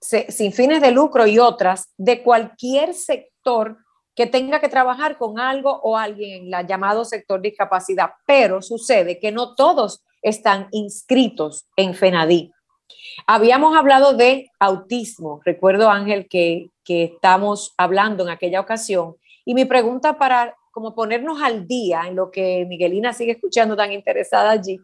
sin 0.00 0.54
fines 0.54 0.80
de 0.80 0.92
lucro 0.92 1.26
y 1.26 1.38
otras 1.38 1.92
de 1.98 2.22
cualquier 2.22 2.94
sector 2.94 3.76
que 4.14 4.26
tenga 4.26 4.60
que 4.60 4.68
trabajar 4.68 5.16
con 5.16 5.38
algo 5.38 5.80
o 5.82 5.96
alguien 5.96 6.46
en 6.46 6.54
el 6.54 6.66
llamado 6.66 7.04
sector 7.04 7.40
discapacidad, 7.40 8.10
pero 8.26 8.60
sucede 8.62 9.18
que 9.18 9.32
no 9.32 9.54
todos 9.54 10.02
están 10.22 10.68
inscritos 10.72 11.66
en 11.76 11.94
FENADI. 11.94 12.52
Habíamos 13.26 13.76
hablado 13.76 14.14
de 14.14 14.50
autismo, 14.58 15.40
recuerdo 15.44 15.90
Ángel 15.90 16.28
que, 16.28 16.70
que 16.84 17.04
estamos 17.04 17.72
hablando 17.76 18.24
en 18.24 18.30
aquella 18.30 18.60
ocasión, 18.60 19.16
y 19.44 19.54
mi 19.54 19.64
pregunta 19.64 20.18
para 20.18 20.54
como 20.70 20.94
ponernos 20.94 21.42
al 21.42 21.66
día 21.66 22.02
en 22.06 22.16
lo 22.16 22.30
que 22.30 22.64
Miguelina 22.68 23.12
sigue 23.12 23.32
escuchando 23.32 23.76
tan 23.76 23.92
interesada 23.92 24.50
allí, 24.50 24.78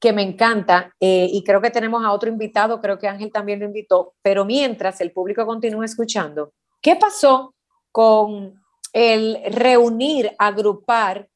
que 0.00 0.12
me 0.14 0.22
encanta, 0.22 0.94
eh, 0.98 1.28
y 1.30 1.44
creo 1.44 1.60
que 1.60 1.70
tenemos 1.70 2.02
a 2.02 2.12
otro 2.12 2.30
invitado, 2.30 2.80
creo 2.80 2.98
que 2.98 3.06
Ángel 3.06 3.30
también 3.30 3.60
lo 3.60 3.66
invitó, 3.66 4.14
pero 4.22 4.46
mientras 4.46 5.00
el 5.02 5.12
público 5.12 5.44
continúa 5.44 5.84
escuchando, 5.84 6.52
¿qué 6.80 6.96
pasó 6.96 7.54
con 7.92 8.60
el 8.92 9.38
reunir, 9.52 10.34
agrupar 10.38 11.28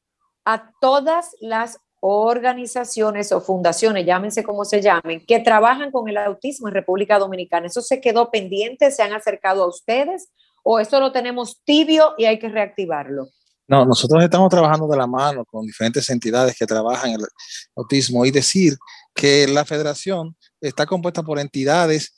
a 0.45 0.71
todas 0.79 1.35
las 1.39 1.79
organizaciones 2.07 3.31
o 3.31 3.41
fundaciones, 3.41 4.05
llámense 4.05 4.43
como 4.43 4.63
se 4.63 4.81
llamen, 4.81 5.25
que 5.25 5.39
trabajan 5.39 5.91
con 5.91 6.07
el 6.07 6.17
autismo 6.17 6.67
en 6.67 6.75
República 6.75 7.17
Dominicana. 7.17 7.65
¿Eso 7.65 7.81
se 7.81 7.99
quedó 7.99 8.29
pendiente? 8.29 8.91
¿Se 8.91 9.01
han 9.01 9.13
acercado 9.13 9.63
a 9.63 9.67
ustedes? 9.67 10.29
¿O 10.63 10.79
eso 10.79 10.99
lo 10.99 11.11
tenemos 11.11 11.61
tibio 11.63 12.13
y 12.17 12.25
hay 12.25 12.37
que 12.37 12.49
reactivarlo? 12.49 13.29
No, 13.67 13.83
nosotros 13.85 14.23
estamos 14.23 14.49
trabajando 14.49 14.87
de 14.87 14.97
la 14.97 15.07
mano 15.07 15.43
con 15.45 15.65
diferentes 15.65 16.07
entidades 16.11 16.55
que 16.55 16.67
trabajan 16.67 17.11
en 17.11 17.21
el 17.21 17.27
autismo 17.75 18.23
y 18.23 18.29
decir 18.29 18.77
que 19.15 19.47
la 19.47 19.65
federación 19.65 20.35
está 20.61 20.85
compuesta 20.85 21.23
por 21.23 21.39
entidades 21.39 22.13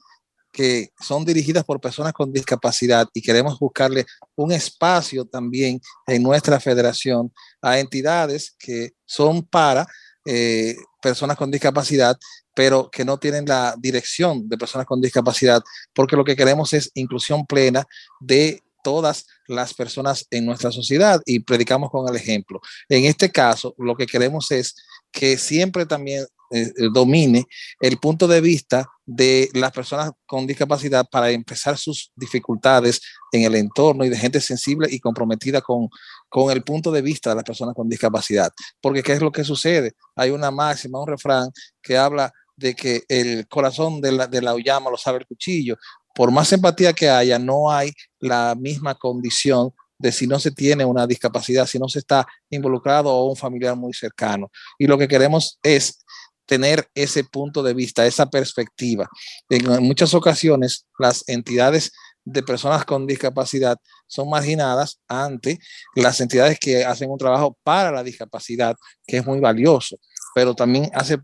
que 0.57 0.89
son 0.99 1.23
dirigidas 1.23 1.63
por 1.63 1.79
personas 1.79 2.13
con 2.13 2.33
discapacidad 2.33 3.07
y 3.13 3.21
queremos 3.21 3.59
buscarle 3.59 4.07
un 4.35 4.51
espacio 4.51 5.23
también 5.23 5.79
en 6.07 6.23
nuestra 6.23 6.59
federación 6.59 7.31
a 7.61 7.77
entidades 7.77 8.55
que 8.57 8.93
son 9.05 9.43
para 9.43 9.85
eh, 10.25 10.75
personas 10.99 11.37
con 11.37 11.51
discapacidad, 11.51 12.17
pero 12.55 12.89
que 12.89 13.05
no 13.05 13.19
tienen 13.19 13.45
la 13.45 13.75
dirección 13.77 14.49
de 14.49 14.57
personas 14.57 14.87
con 14.87 14.99
discapacidad, 14.99 15.61
porque 15.93 16.15
lo 16.15 16.25
que 16.25 16.35
queremos 16.35 16.73
es 16.73 16.89
inclusión 16.95 17.45
plena 17.45 17.85
de 18.19 18.63
todas 18.83 19.27
las 19.47 19.75
personas 19.75 20.25
en 20.31 20.43
nuestra 20.43 20.71
sociedad 20.71 21.21
y 21.27 21.41
predicamos 21.41 21.91
con 21.91 22.09
el 22.09 22.15
ejemplo. 22.15 22.61
En 22.89 23.05
este 23.05 23.31
caso, 23.31 23.75
lo 23.77 23.95
que 23.95 24.07
queremos 24.07 24.49
es 24.49 24.73
que 25.11 25.37
siempre 25.37 25.85
también 25.85 26.25
eh, 26.51 26.71
eh, 26.77 26.89
domine 26.93 27.45
el 27.79 27.97
punto 27.97 28.27
de 28.27 28.41
vista 28.41 28.87
de 29.05 29.49
las 29.53 29.71
personas 29.71 30.11
con 30.25 30.47
discapacidad 30.47 31.05
para 31.09 31.29
empezar 31.29 31.77
sus 31.77 32.11
dificultades 32.15 33.01
en 33.31 33.43
el 33.43 33.55
entorno 33.55 34.03
y 34.05 34.09
de 34.09 34.17
gente 34.17 34.41
sensible 34.41 34.87
y 34.91 34.99
comprometida 34.99 35.61
con, 35.61 35.89
con 36.29 36.51
el 36.51 36.63
punto 36.63 36.91
de 36.91 37.01
vista 37.01 37.29
de 37.29 37.37
las 37.37 37.43
personas 37.43 37.75
con 37.75 37.89
discapacidad. 37.89 38.51
Porque 38.81 39.03
¿qué 39.03 39.13
es 39.13 39.21
lo 39.21 39.31
que 39.31 39.43
sucede? 39.43 39.93
Hay 40.15 40.31
una 40.31 40.51
máxima, 40.51 41.01
un 41.01 41.07
refrán 41.07 41.49
que 41.81 41.97
habla 41.97 42.33
de 42.55 42.75
que 42.75 43.03
el 43.07 43.47
corazón 43.47 44.01
de 44.01 44.11
la, 44.11 44.27
de 44.27 44.41
la 44.41 44.55
llama 44.57 44.89
lo 44.89 44.97
sabe 44.97 45.19
el 45.19 45.27
cuchillo. 45.27 45.77
Por 46.13 46.31
más 46.31 46.51
empatía 46.51 46.93
que 46.93 47.09
haya, 47.09 47.37
no 47.39 47.71
hay 47.71 47.91
la 48.19 48.55
misma 48.55 48.95
condición 48.95 49.71
de 49.99 50.11
si 50.11 50.27
no 50.27 50.39
se 50.39 50.51
tiene 50.51 50.85
una 50.85 51.07
discapacidad, 51.07 51.65
si 51.65 51.79
no 51.79 51.87
se 51.87 51.99
está 51.99 52.25
involucrado 52.49 53.09
o 53.09 53.29
un 53.29 53.35
familiar 53.35 53.75
muy 53.75 53.93
cercano. 53.93 54.51
Y 54.77 54.87
lo 54.87 54.97
que 54.97 55.07
queremos 55.07 55.59
es 55.63 56.03
tener 56.47 56.89
ese 56.95 57.23
punto 57.23 57.61
de 57.61 57.73
vista, 57.73 58.05
esa 58.05 58.29
perspectiva. 58.29 59.07
En 59.49 59.83
muchas 59.83 60.13
ocasiones, 60.13 60.87
las 60.97 61.23
entidades 61.27 61.91
de 62.23 62.43
personas 62.43 62.83
con 62.83 63.05
discapacidad 63.05 63.77
son 64.07 64.29
marginadas 64.29 64.99
ante 65.07 65.59
las 65.95 66.19
entidades 66.19 66.57
que 66.59 66.83
hacen 66.83 67.09
un 67.09 67.17
trabajo 67.17 67.57
para 67.63 67.91
la 67.91 68.03
discapacidad, 68.03 68.75
que 69.05 69.17
es 69.17 69.25
muy 69.25 69.39
valioso, 69.39 69.97
pero 70.33 70.53
también 70.53 70.89
hace 70.93 71.17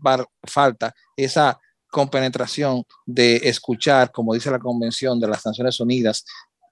falta 0.44 0.94
esa 1.16 1.58
compenetración 1.90 2.84
de 3.06 3.36
escuchar, 3.44 4.10
como 4.12 4.34
dice 4.34 4.50
la 4.50 4.58
Convención 4.58 5.20
de 5.20 5.28
las 5.28 5.44
Naciones 5.44 5.78
Unidas, 5.80 6.24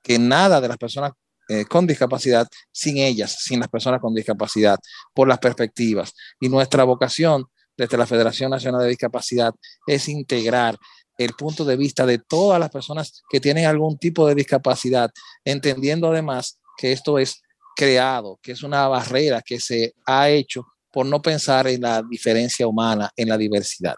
que 0.02 0.18
nada 0.18 0.60
de 0.60 0.68
las 0.68 0.78
personas 0.78 1.12
eh, 1.48 1.64
con 1.64 1.86
discapacidad 1.86 2.48
sin 2.70 2.98
ellas, 2.98 3.36
sin 3.40 3.60
las 3.60 3.68
personas 3.68 4.00
con 4.00 4.14
discapacidad, 4.14 4.78
por 5.14 5.28
las 5.28 5.38
perspectivas. 5.38 6.14
Y 6.40 6.48
nuestra 6.48 6.84
vocación 6.84 7.44
desde 7.76 7.96
la 7.96 8.06
Federación 8.06 8.50
Nacional 8.50 8.82
de 8.82 8.88
Discapacidad 8.88 9.54
es 9.86 10.08
integrar 10.08 10.76
el 11.18 11.32
punto 11.34 11.64
de 11.64 11.76
vista 11.76 12.06
de 12.06 12.18
todas 12.18 12.58
las 12.58 12.70
personas 12.70 13.22
que 13.30 13.40
tienen 13.40 13.66
algún 13.66 13.98
tipo 13.98 14.26
de 14.26 14.34
discapacidad, 14.34 15.10
entendiendo 15.44 16.08
además 16.08 16.58
que 16.76 16.92
esto 16.92 17.18
es 17.18 17.42
creado, 17.76 18.38
que 18.42 18.52
es 18.52 18.62
una 18.62 18.88
barrera 18.88 19.42
que 19.42 19.60
se 19.60 19.94
ha 20.06 20.28
hecho 20.28 20.66
por 20.90 21.06
no 21.06 21.22
pensar 21.22 21.66
en 21.68 21.80
la 21.80 22.02
diferencia 22.02 22.66
humana, 22.66 23.10
en 23.16 23.28
la 23.28 23.38
diversidad. 23.38 23.96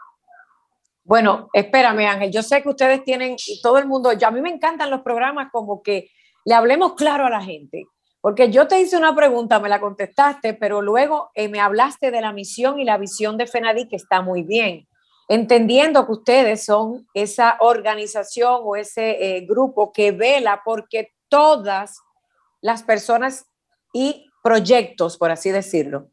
Bueno, 1.03 1.49
espérame 1.53 2.07
Ángel, 2.07 2.31
yo 2.31 2.43
sé 2.43 2.63
que 2.63 2.69
ustedes 2.69 3.05
tienen, 3.05 3.37
todo 3.63 3.79
el 3.79 3.87
mundo, 3.87 4.13
yo, 4.13 4.27
a 4.27 4.31
mí 4.31 4.41
me 4.41 4.51
encantan 4.51 4.91
los 4.91 5.03
programas 5.03 5.49
como 5.53 5.83
que 5.83 6.09
le 6.45 6.55
hablemos 6.55 6.95
claro 6.95 7.27
a 7.27 7.31
la 7.31 7.43
gente. 7.43 7.85
Porque 8.25 8.51
yo 8.51 8.67
te 8.67 8.81
hice 8.81 8.97
una 8.97 9.15
pregunta, 9.15 9.61
me 9.61 9.69
la 9.69 9.83
contestaste, 9.83 10.55
pero 10.55 10.81
luego 10.81 11.31
eh, 11.35 11.51
me 11.51 11.61
hablaste 11.61 12.11
de 12.11 12.23
la 12.23 12.33
misión 12.33 12.81
y 12.81 12.85
la 12.87 12.97
visión 12.97 13.37
de 13.37 13.47
FENADI, 13.47 13.87
que 13.87 13.97
está 13.97 14.23
muy 14.23 14.43
bien. 14.43 14.89
Entendiendo 15.29 16.07
que 16.07 16.13
ustedes 16.13 16.65
son 16.65 17.07
esa 17.13 17.59
organización 17.61 18.63
o 18.65 18.77
ese 18.77 19.37
eh, 19.37 19.41
grupo 19.43 19.93
que 19.93 20.13
vela 20.13 20.63
porque 20.65 21.13
todas 21.29 21.99
las 22.63 22.83
personas 22.83 23.45
y 23.93 24.31
proyectos, 24.43 25.19
por 25.19 25.31
así 25.31 25.51
decirlo, 25.51 26.09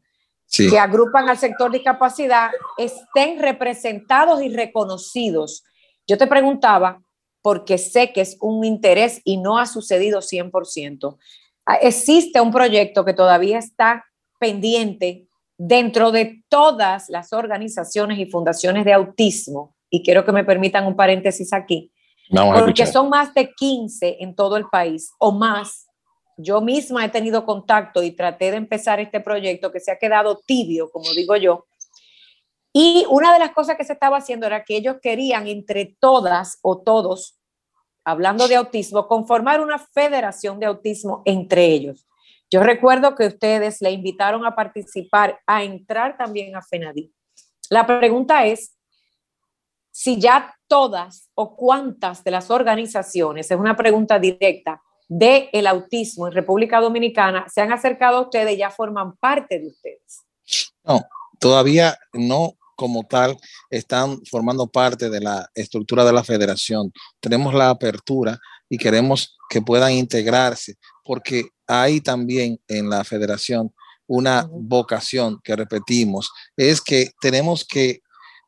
que 0.54 0.78
agrupan 0.78 1.30
al 1.30 1.38
sector 1.38 1.72
discapacidad 1.72 2.50
estén 2.76 3.38
representados 3.38 4.42
y 4.42 4.54
reconocidos. 4.54 5.64
Yo 6.06 6.18
te 6.18 6.26
preguntaba, 6.26 7.00
porque 7.40 7.78
sé 7.78 8.12
que 8.12 8.20
es 8.20 8.36
un 8.40 8.66
interés 8.66 9.22
y 9.24 9.38
no 9.38 9.56
ha 9.56 9.64
sucedido 9.64 10.20
100%. 10.20 11.16
Ah, 11.66 11.76
existe 11.76 12.40
un 12.40 12.50
proyecto 12.50 13.04
que 13.04 13.14
todavía 13.14 13.58
está 13.58 14.04
pendiente 14.40 15.28
dentro 15.56 16.10
de 16.10 16.42
todas 16.48 17.08
las 17.08 17.32
organizaciones 17.32 18.18
y 18.18 18.26
fundaciones 18.26 18.84
de 18.84 18.92
autismo, 18.92 19.76
y 19.88 20.02
quiero 20.02 20.24
que 20.24 20.32
me 20.32 20.44
permitan 20.44 20.86
un 20.86 20.96
paréntesis 20.96 21.52
aquí, 21.52 21.92
porque 22.30 22.86
son 22.86 23.08
más 23.08 23.32
de 23.34 23.52
15 23.52 24.16
en 24.20 24.34
todo 24.34 24.56
el 24.56 24.64
país 24.68 25.12
o 25.18 25.30
más. 25.30 25.86
Yo 26.36 26.60
misma 26.60 27.04
he 27.04 27.10
tenido 27.10 27.44
contacto 27.44 28.02
y 28.02 28.10
traté 28.12 28.50
de 28.50 28.56
empezar 28.56 28.98
este 28.98 29.20
proyecto 29.20 29.70
que 29.70 29.80
se 29.80 29.92
ha 29.92 29.98
quedado 29.98 30.40
tibio, 30.46 30.90
como 30.90 31.12
digo 31.12 31.36
yo. 31.36 31.66
Y 32.72 33.04
una 33.10 33.32
de 33.34 33.38
las 33.38 33.52
cosas 33.52 33.76
que 33.76 33.84
se 33.84 33.92
estaba 33.92 34.16
haciendo 34.16 34.46
era 34.46 34.64
que 34.64 34.76
ellos 34.76 34.96
querían 35.00 35.46
entre 35.46 35.94
todas 36.00 36.58
o 36.62 36.80
todos 36.80 37.38
hablando 38.04 38.48
de 38.48 38.56
autismo, 38.56 39.06
conformar 39.06 39.60
una 39.60 39.78
federación 39.78 40.58
de 40.58 40.66
autismo 40.66 41.22
entre 41.24 41.66
ellos. 41.66 42.06
Yo 42.50 42.62
recuerdo 42.62 43.14
que 43.14 43.26
ustedes 43.26 43.80
le 43.80 43.92
invitaron 43.92 44.44
a 44.44 44.54
participar, 44.54 45.40
a 45.46 45.64
entrar 45.64 46.16
también 46.16 46.54
a 46.54 46.62
FENADI. 46.62 47.12
La 47.70 47.86
pregunta 47.86 48.44
es 48.44 48.76
si 49.90 50.20
ya 50.20 50.54
todas 50.66 51.30
o 51.34 51.56
cuántas 51.56 52.24
de 52.24 52.30
las 52.30 52.50
organizaciones, 52.50 53.50
es 53.50 53.58
una 53.58 53.76
pregunta 53.76 54.18
directa, 54.18 54.82
de 55.08 55.50
el 55.52 55.66
autismo 55.66 56.26
en 56.26 56.32
República 56.32 56.80
Dominicana 56.80 57.46
se 57.52 57.60
han 57.60 57.70
acercado 57.70 58.16
a 58.16 58.20
ustedes 58.22 58.56
ya 58.56 58.70
forman 58.70 59.16
parte 59.16 59.58
de 59.58 59.68
ustedes. 59.68 60.22
No, 60.84 61.02
todavía 61.38 61.98
no 62.14 62.54
como 62.82 63.04
tal 63.04 63.36
están 63.70 64.20
formando 64.28 64.66
parte 64.66 65.08
de 65.08 65.20
la 65.20 65.48
estructura 65.54 66.04
de 66.04 66.12
la 66.12 66.24
federación. 66.24 66.92
Tenemos 67.20 67.54
la 67.54 67.70
apertura 67.70 68.40
y 68.68 68.76
queremos 68.76 69.38
que 69.48 69.62
puedan 69.62 69.92
integrarse 69.92 70.74
porque 71.04 71.50
hay 71.68 72.00
también 72.00 72.60
en 72.66 72.90
la 72.90 73.04
federación 73.04 73.72
una 74.08 74.48
vocación 74.50 75.38
que 75.44 75.54
repetimos, 75.54 76.32
es 76.56 76.80
que 76.80 77.12
tenemos 77.20 77.64
que 77.64 78.00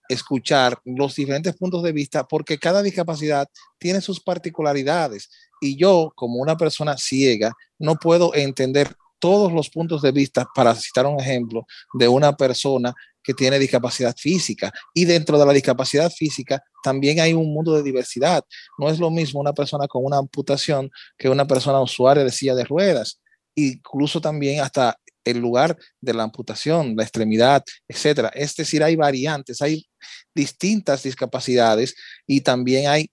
escuchar 0.09 0.81
los 0.85 1.14
diferentes 1.14 1.55
puntos 1.55 1.85
de 1.85 1.92
vista 1.92 2.27
porque 2.27 2.59
cada 2.59 2.83
discapacidad 2.83 3.47
tiene 3.79 4.01
sus 4.01 4.18
particularidades 4.18 5.31
y 5.61 5.77
yo 5.77 6.12
como 6.16 6.40
una 6.40 6.57
persona 6.57 6.97
ciega 6.99 7.53
no 7.79 7.94
puedo 7.94 8.35
entender 8.35 8.97
todos 9.20 9.53
los 9.53 9.70
puntos 9.70 10.03
de 10.03 10.11
vista 10.11 10.44
para 10.57 10.75
citar 10.75 11.07
un 11.07 11.20
ejemplo 11.20 11.64
de 11.92 12.09
una 12.09 12.37
persona 12.37 12.92
que 13.25 13.35
tiene 13.35 13.59
discapacidad 13.59 14.15
física 14.17 14.73
y 14.93 15.07
dentro 15.07 15.39
de 15.39 15.47
la 15.47 15.53
discapacidad 15.53 16.13
física 16.13 16.63
también 16.85 17.19
hay 17.19 17.33
un 17.33 17.53
mundo 17.53 17.75
de 17.75 17.83
diversidad. 17.83 18.45
No 18.79 18.91
es 18.91 18.99
lo 18.99 19.11
mismo 19.11 19.41
una 19.41 19.55
persona 19.55 19.89
con 19.89 20.05
una 20.05 20.19
amputación 20.19 20.91
que 21.17 21.31
una 21.31 21.47
persona 21.47 21.81
usuaria 21.81 22.23
de 22.23 22.31
silla 22.31 22.55
de 22.55 22.65
ruedas. 22.65 23.21
Incluso 23.57 24.21
también 24.21 24.61
hasta 24.61 24.99
el 25.25 25.39
lugar 25.39 25.77
de 26.01 26.13
la 26.13 26.25
amputación, 26.25 26.95
la 26.97 27.03
extremidad, 27.03 27.65
etcétera. 27.89 28.29
Es 28.35 28.55
decir, 28.55 28.83
hay 28.83 28.95
variantes, 28.95 29.63
hay 29.63 29.87
distintas 30.35 31.03
discapacidades 31.03 31.95
y 32.27 32.43
también 32.43 32.89
hay 32.89 33.11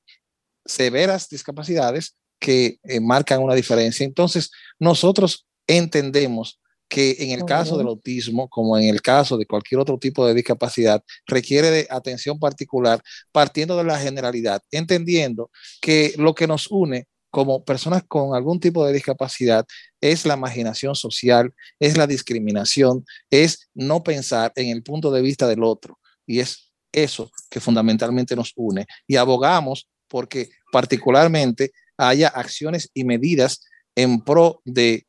severas 0.66 1.30
discapacidades 1.30 2.16
que 2.40 2.80
eh, 2.84 3.00
marcan 3.00 3.42
una 3.42 3.56
diferencia. 3.56 4.06
Entonces, 4.06 4.52
nosotros 4.80 5.48
entendemos 5.68 6.60
que 6.92 7.16
en 7.20 7.32
el 7.32 7.46
caso 7.46 7.78
del 7.78 7.88
autismo, 7.88 8.50
como 8.50 8.78
en 8.78 8.90
el 8.90 9.02
caso 9.02 9.38
de 9.38 9.46
cualquier 9.46 9.80
otro 9.80 9.98
tipo 9.98 10.28
de 10.28 10.34
discapacidad, 10.34 11.02
requiere 11.26 11.72
de 11.72 11.88
atención 11.90 12.38
particular 12.38 13.02
partiendo 13.32 13.78
de 13.78 13.86
la 13.86 13.98
generalidad, 13.98 14.62
entendiendo 14.72 15.50
que 15.82 16.14
lo 16.18 16.36
que 16.36 16.48
nos 16.48 16.68
une 16.70 17.08
como 17.30 17.64
personas 17.64 18.04
con 18.06 18.36
algún 18.36 18.60
tipo 18.60 18.86
de 18.86 18.92
discapacidad 18.92 19.66
es 20.02 20.26
la 20.26 20.34
imaginación 20.34 20.94
social, 20.94 21.54
es 21.80 21.96
la 21.96 22.08
discriminación, 22.08 23.06
es 23.30 23.70
no 23.74 24.04
pensar 24.04 24.52
en 24.58 24.68
el 24.68 24.84
punto 24.84 25.12
de 25.12 25.22
vista 25.22 25.48
del 25.48 25.64
otro. 25.64 25.98
Y 26.28 26.42
es 26.42 26.74
eso 26.92 27.32
que 27.50 27.62
fundamentalmente 27.62 28.36
nos 28.36 28.52
une. 28.58 28.86
Y 29.08 29.16
abogamos 29.16 29.88
porque 30.10 30.50
particularmente 30.74 31.72
haya 31.96 32.28
acciones 32.28 32.90
y 32.94 33.06
medidas 33.06 33.64
en 33.96 34.20
pro 34.20 34.62
de 34.66 35.06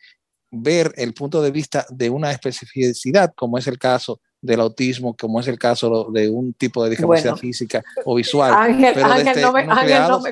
ver 0.53 0.93
el 0.97 1.15
punto 1.15 1.43
de 1.43 1.51
vista 1.51 1.87
de 1.89 2.11
una 2.11 2.31
especificidad, 2.31 3.33
como 3.35 3.59
es 3.59 3.67
el 3.67 3.79
caso 3.79 4.21
del 4.41 4.61
autismo, 4.61 5.17
como 5.17 5.41
es 5.41 5.49
el 5.49 5.59
caso 5.59 6.11
de 6.13 6.29
un 6.29 6.53
tipo 6.53 6.85
de 6.85 6.91
discapacidad 6.91 7.37
física 7.37 7.83
o 8.05 8.15
visual. 8.15 8.53
Ángel, 8.53 9.03
Ángel, 9.03 9.41
no, 9.41 9.53
me, 9.53 9.61
Ángel, 9.61 10.03
no, 10.09 10.21
me 10.21 10.29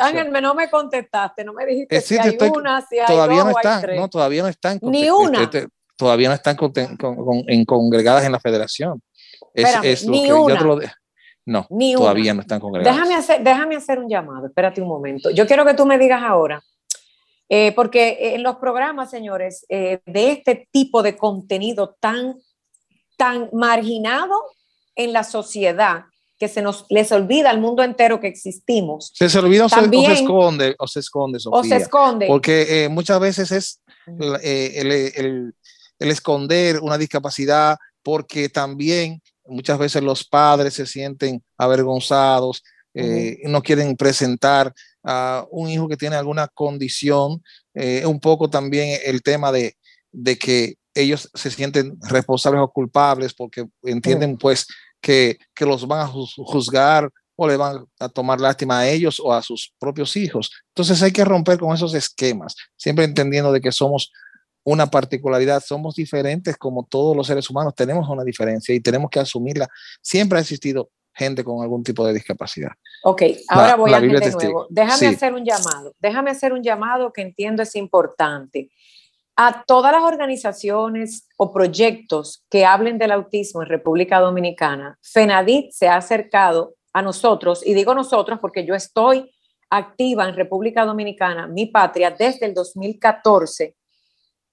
Ángel, 0.00 0.32
no 0.42 0.54
me 0.54 0.70
contestaste, 0.70 1.44
no 1.44 1.52
me 1.52 1.66
dijiste 1.66 2.00
si 2.00 2.18
hay 2.18 2.36
una, 2.52 2.84
si 2.84 2.98
hay 2.98 3.06
todavía 3.06 3.44
dos, 3.44 3.52
no 3.52 3.58
están, 3.58 3.96
no, 3.96 4.08
todavía 4.08 4.42
no 4.42 4.48
están. 4.48 4.78
Ni 4.82 5.08
una. 5.08 5.42
Este, 5.42 5.68
todavía 5.96 6.28
no 6.28 6.34
están 6.34 6.56
con, 6.56 6.72
con, 6.72 7.44
en 7.46 7.64
congregadas 7.64 8.24
en 8.24 8.32
la 8.32 8.40
federación. 8.40 9.00
Es, 9.54 9.64
Espérame, 9.64 9.84
es 9.86 10.06
ni 10.06 10.32
una. 10.32 10.60
Lo 10.60 10.80
no, 11.46 11.66
ni 11.70 11.94
todavía 11.94 12.34
no 12.34 12.40
están 12.40 12.60
congregadas. 12.60 12.96
Déjame 12.96 13.14
hacer, 13.14 13.42
déjame 13.42 13.76
hacer 13.76 13.98
un 13.98 14.08
llamado, 14.08 14.46
espérate 14.46 14.80
un 14.80 14.88
momento. 14.88 15.30
Yo 15.30 15.46
quiero 15.46 15.64
que 15.64 15.74
tú 15.74 15.84
me 15.84 15.98
digas 15.98 16.22
ahora, 16.22 16.62
eh, 17.50 17.72
porque 17.72 18.34
en 18.34 18.42
los 18.42 18.56
programas, 18.56 19.10
señores, 19.10 19.66
eh, 19.68 20.00
de 20.06 20.32
este 20.32 20.68
tipo 20.72 21.02
de 21.02 21.16
contenido 21.16 21.96
tan 22.00 22.36
tan 23.20 23.50
marginado 23.52 24.34
en 24.96 25.12
la 25.12 25.24
sociedad 25.24 26.04
que 26.38 26.48
se 26.48 26.62
nos 26.62 26.86
les 26.88 27.12
olvida 27.12 27.50
al 27.50 27.60
mundo 27.60 27.82
entero 27.82 28.18
que 28.18 28.28
existimos. 28.28 29.12
Se, 29.14 29.28
se 29.28 29.38
olvida 29.38 29.66
o, 29.66 29.68
se, 29.68 29.78
esconde, 30.14 30.74
o 30.78 30.86
se 30.86 31.00
esconde, 31.00 31.38
Sofía, 31.38 31.60
O 31.60 31.62
se 31.64 31.76
esconde. 31.76 32.26
Porque 32.26 32.84
eh, 32.84 32.88
muchas 32.88 33.20
veces 33.20 33.52
es 33.52 33.80
eh, 34.42 34.72
el, 34.76 34.90
el, 34.90 35.54
el, 35.98 36.10
esconder 36.10 36.80
una 36.80 36.96
discapacidad, 36.96 37.76
porque 38.02 38.48
también 38.48 39.20
muchas 39.44 39.78
veces 39.78 40.02
los 40.02 40.24
padres 40.24 40.72
se 40.72 40.86
sienten 40.86 41.42
avergonzados, 41.58 42.62
eh, 42.94 43.42
no 43.44 43.62
quieren 43.62 43.96
presentar 43.98 44.72
a 45.04 45.46
un 45.50 45.68
hijo 45.68 45.88
que 45.88 45.96
tiene 45.96 46.16
alguna 46.16 46.48
condición. 46.48 47.42
un 48.04 48.20
poco 48.20 48.50
también 48.50 49.00
el 49.04 49.22
tema 49.22 49.52
de, 49.52 49.76
de 50.12 50.36
que 50.36 50.74
ellos 50.94 51.30
se 51.34 51.50
sienten 51.50 51.98
responsables 52.02 52.62
o 52.62 52.70
culpables 52.70 53.34
porque 53.34 53.66
entienden 53.82 54.36
pues 54.36 54.66
que, 55.00 55.38
que, 55.54 55.64
los 55.64 55.86
van 55.86 56.00
a 56.00 56.06
juzgar 56.06 57.10
o 57.36 57.48
le 57.48 57.56
van 57.56 57.84
a 57.98 58.08
tomar 58.08 58.40
lástima 58.40 58.80
a 58.80 58.88
ellos 58.88 59.20
o 59.20 59.32
a 59.32 59.40
sus 59.40 59.72
propios 59.78 60.16
hijos. 60.16 60.50
Entonces 60.68 61.02
hay 61.02 61.12
que 61.12 61.24
romper 61.24 61.58
con 61.58 61.74
esos 61.74 61.94
esquemas, 61.94 62.54
siempre 62.76 63.04
entendiendo 63.04 63.52
de 63.52 63.60
que 63.60 63.72
somos 63.72 64.12
una 64.62 64.90
particularidad, 64.90 65.62
somos 65.66 65.94
diferentes 65.94 66.56
como 66.56 66.84
todos 66.84 67.16
los 67.16 67.26
seres 67.26 67.48
humanos, 67.48 67.74
tenemos 67.74 68.08
una 68.08 68.24
diferencia 68.24 68.74
y 68.74 68.80
tenemos 68.80 69.10
que 69.10 69.20
asumirla. 69.20 69.68
Siempre 70.02 70.38
ha 70.38 70.42
existido 70.42 70.90
gente 71.20 71.44
con 71.44 71.62
algún 71.62 71.82
tipo 71.82 72.06
de 72.06 72.14
discapacidad. 72.14 72.72
Ok, 73.04 73.22
ahora 73.48 73.76
voy 73.76 73.92
a 73.92 74.00
de 74.00 74.30
nuevo. 74.30 74.66
Déjame 74.70 75.08
hacer 75.08 75.34
un 75.34 75.44
llamado, 75.44 75.94
déjame 75.98 76.30
hacer 76.30 76.52
un 76.52 76.62
llamado 76.62 77.12
que 77.12 77.20
entiendo 77.22 77.62
es 77.62 77.76
importante 77.76 78.70
a 79.36 79.64
todas 79.66 79.92
las 79.92 80.02
organizaciones 80.02 81.26
o 81.36 81.52
proyectos 81.52 82.44
que 82.50 82.66
hablen 82.66 82.98
del 82.98 83.12
autismo 83.12 83.62
en 83.62 83.68
República 83.68 84.20
Dominicana, 84.20 84.98
FENADIT 85.02 85.70
se 85.72 85.88
ha 85.88 85.96
acercado 85.96 86.74
a 86.92 87.00
nosotros, 87.00 87.66
y 87.66 87.72
digo 87.72 87.94
nosotros 87.94 88.38
porque 88.40 88.66
yo 88.66 88.74
estoy 88.74 89.30
activa 89.70 90.28
en 90.28 90.34
República 90.34 90.84
Dominicana, 90.84 91.46
mi 91.46 91.66
patria, 91.66 92.10
desde 92.10 92.46
el 92.46 92.54
2014, 92.54 93.76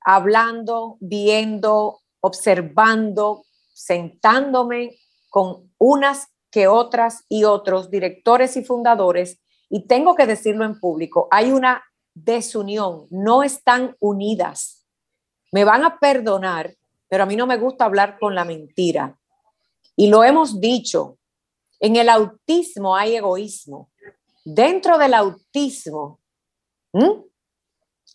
hablando, 0.05 0.95
viendo, 1.01 1.99
observando, 2.21 3.43
sentándome 3.73 4.95
con 5.29 5.73
unas 5.77 6.29
que 6.51 6.67
otras 6.67 7.25
y 7.29 7.43
otros 7.43 7.89
directores 7.89 8.57
y 8.57 8.63
fundadores, 8.63 9.39
y 9.69 9.85
tengo 9.85 10.15
que 10.15 10.25
decirlo 10.25 10.65
en 10.65 10.79
público, 10.79 11.27
hay 11.31 11.51
una 11.51 11.83
desunión, 12.13 13.05
no 13.09 13.43
están 13.43 13.95
unidas 13.99 14.77
me 15.51 15.63
van 15.63 15.83
a 15.83 15.97
perdonar, 15.99 16.75
pero 17.07 17.23
a 17.23 17.25
mí 17.25 17.35
no 17.35 17.47
me 17.47 17.57
gusta 17.57 17.85
hablar 17.85 18.17
con 18.19 18.35
la 18.35 18.45
mentira. 18.45 19.17
Y 19.95 20.07
lo 20.07 20.23
hemos 20.23 20.59
dicho, 20.59 21.17
en 21.79 21.95
el 21.95 22.09
autismo 22.09 22.95
hay 22.95 23.15
egoísmo. 23.15 23.89
Dentro 24.43 24.97
del 24.97 25.13
autismo 25.13 26.19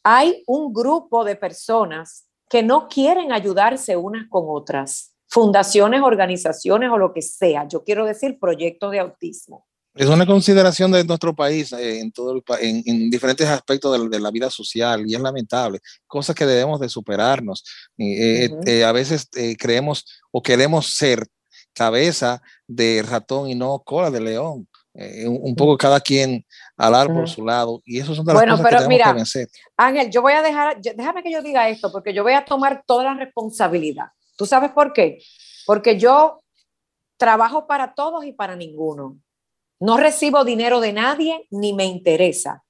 hay 0.02 0.42
un 0.46 0.72
grupo 0.72 1.24
de 1.24 1.36
personas 1.36 2.28
que 2.48 2.62
no 2.62 2.88
quieren 2.88 3.32
ayudarse 3.32 3.96
unas 3.96 4.28
con 4.28 4.44
otras, 4.46 5.11
fundaciones, 5.32 6.02
organizaciones 6.02 6.90
o 6.90 6.98
lo 6.98 7.14
que 7.14 7.22
sea. 7.22 7.66
Yo 7.66 7.82
quiero 7.82 8.04
decir 8.04 8.38
proyectos 8.38 8.92
de 8.92 9.00
autismo. 9.00 9.66
Es 9.94 10.06
una 10.06 10.26
consideración 10.26 10.92
de 10.92 11.04
nuestro 11.04 11.34
país 11.34 11.72
eh, 11.72 12.00
en, 12.00 12.12
todo 12.12 12.32
el, 12.32 12.42
en, 12.60 12.82
en, 12.84 13.10
diferentes 13.10 13.48
aspectos 13.48 13.98
de, 13.98 14.08
de, 14.10 14.20
la 14.20 14.30
vida 14.30 14.50
social 14.50 15.04
y 15.06 15.14
es 15.14 15.20
lamentable, 15.20 15.80
cosas 16.06 16.36
que 16.36 16.44
debemos 16.44 16.80
de 16.80 16.88
superarnos. 16.90 17.64
Eh, 17.96 18.50
eh, 18.66 18.84
a 18.84 18.92
veces 18.92 19.28
creemos 19.58 20.04
o 20.30 20.42
queremos 20.42 20.86
ser 20.94 21.26
cabeza 21.72 22.42
de 22.66 23.02
ratón 23.02 23.48
y 23.48 23.54
no 23.54 23.82
cola 23.84 24.10
de 24.10 24.20
león. 24.20 24.68
Un, 24.94 25.38
un, 25.40 25.56
poco 25.56 25.78
cada 25.78 26.00
quien 26.00 26.44
alar 26.76 27.06
por 27.06 27.26
su 27.26 27.42
lado 27.42 27.80
y 27.86 27.98
eso 27.98 28.14
son 28.14 28.26
de 28.26 28.34
las 28.34 28.42
cosas 28.42 28.60
que 28.60 28.98
tenemos 28.98 29.32
que. 29.32 29.46
Ángel, 29.78 30.10
yo 30.10 30.20
voy 30.20 30.34
a 30.34 30.42
dejar, 30.42 30.78
déjame 30.82 31.22
que 31.22 31.32
yo 31.32 31.40
diga 31.40 31.66
esto 31.70 31.90
porque 31.90 32.12
yo 32.12 32.22
voy 32.22 32.34
a 32.34 32.44
tomar 32.44 32.82
toda 32.86 33.04
la 33.04 33.14
responsabilidad. 33.14 34.08
¿Tú 34.36 34.46
sabes 34.46 34.72
por 34.72 34.92
qué? 34.92 35.18
Porque 35.66 35.98
yo 35.98 36.42
trabajo 37.16 37.66
para 37.66 37.94
todos 37.94 38.24
y 38.24 38.32
para 38.32 38.56
ninguno. 38.56 39.18
No 39.78 39.96
recibo 39.96 40.44
dinero 40.44 40.80
de 40.80 40.92
nadie 40.92 41.46
ni 41.50 41.72
me 41.72 41.84
interesa. 41.84 42.64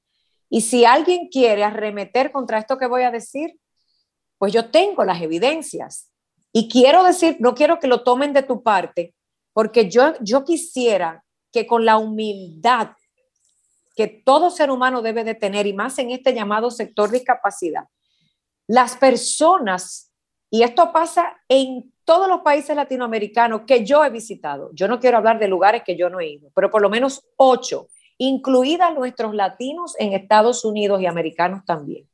Y 0.49 0.61
si 0.61 0.85
alguien 0.85 1.29
quiere 1.29 1.65
arremeter 1.65 2.31
contra 2.33 2.59
esto 2.59 2.77
que 2.77 2.87
voy 2.87 3.03
a 3.03 3.11
decir, 3.11 3.59
pues 4.39 4.53
yo 4.53 4.71
tengo 4.71 5.05
las 5.05 5.23
evidencias. 5.23 6.11
Y 6.53 6.69
quiero 6.69 7.03
decir, 7.05 7.37
no 7.41 7.55
quiero 7.55 7.79
que 7.79 7.87
lo 7.87 8.03
tomen 8.03 8.33
de 8.35 8.43
tu 8.43 8.63
parte, 8.63 9.15
porque 9.55 9.89
yo, 9.89 10.15
yo 10.21 10.45
quisiera 10.45 11.25
que 11.51 11.67
con 11.67 11.85
la 11.85 11.97
humildad 11.97 12.91
que 13.95 14.07
todo 14.09 14.51
ser 14.51 14.71
humano 14.71 15.03
debe 15.03 15.25
de 15.25 15.35
tener, 15.35 15.67
y 15.67 15.73
más 15.73 15.99
en 15.99 16.11
este 16.11 16.35
llamado 16.35 16.71
sector 16.71 17.11
discapacidad, 17.11 17.85
las 18.67 18.97
personas, 18.97 20.12
y 20.53 20.63
esto 20.63 20.93
pasa 20.93 21.41
en 21.49 21.93
todos 22.05 22.29
los 22.29 22.43
países 22.43 22.77
latinoamericanos 22.77 23.63
que 23.67 23.85
yo 23.85 24.05
he 24.05 24.11
visitado, 24.11 24.71
yo 24.75 24.87
no 24.87 25.01
quiero 25.01 25.17
hablar 25.17 25.39
de 25.39 25.49
lugares 25.49 25.83
que 25.85 25.97
yo 25.97 26.11
no 26.11 26.21
he 26.21 26.29
ido, 26.29 26.51
pero 26.55 26.71
por 26.71 26.83
lo 26.83 26.91
menos 26.91 27.25
ocho, 27.37 27.89
incluidas 28.19 28.95
nuestros 28.95 29.35
latinos 29.35 29.97
en 29.99 30.13
Estados 30.13 30.65
Unidos 30.65 31.01
y 31.01 31.07
americanos 31.07 31.65
también. 31.65 32.07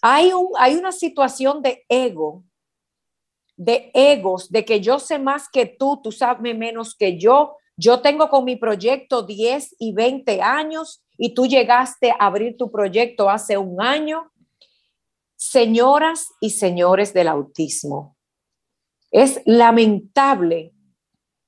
Hay, 0.00 0.32
un, 0.32 0.48
hay 0.58 0.76
una 0.76 0.92
situación 0.92 1.62
de 1.62 1.84
ego 1.88 2.42
de 3.56 3.90
egos, 3.94 4.50
de 4.50 4.64
que 4.64 4.80
yo 4.80 4.98
sé 4.98 5.18
más 5.18 5.48
que 5.48 5.66
tú, 5.66 6.00
tú 6.02 6.10
sabes 6.10 6.56
menos 6.56 6.94
que 6.96 7.18
yo. 7.18 7.56
Yo 7.76 8.00
tengo 8.00 8.28
con 8.28 8.44
mi 8.44 8.56
proyecto 8.56 9.22
10 9.22 9.76
y 9.78 9.92
20 9.92 10.42
años 10.42 11.02
y 11.16 11.34
tú 11.34 11.46
llegaste 11.46 12.10
a 12.10 12.26
abrir 12.26 12.56
tu 12.56 12.70
proyecto 12.70 13.30
hace 13.30 13.56
un 13.56 13.80
año. 13.80 14.30
Señoras 15.44 16.28
y 16.40 16.50
señores 16.50 17.12
del 17.12 17.26
autismo, 17.26 18.16
es 19.10 19.42
lamentable 19.44 20.72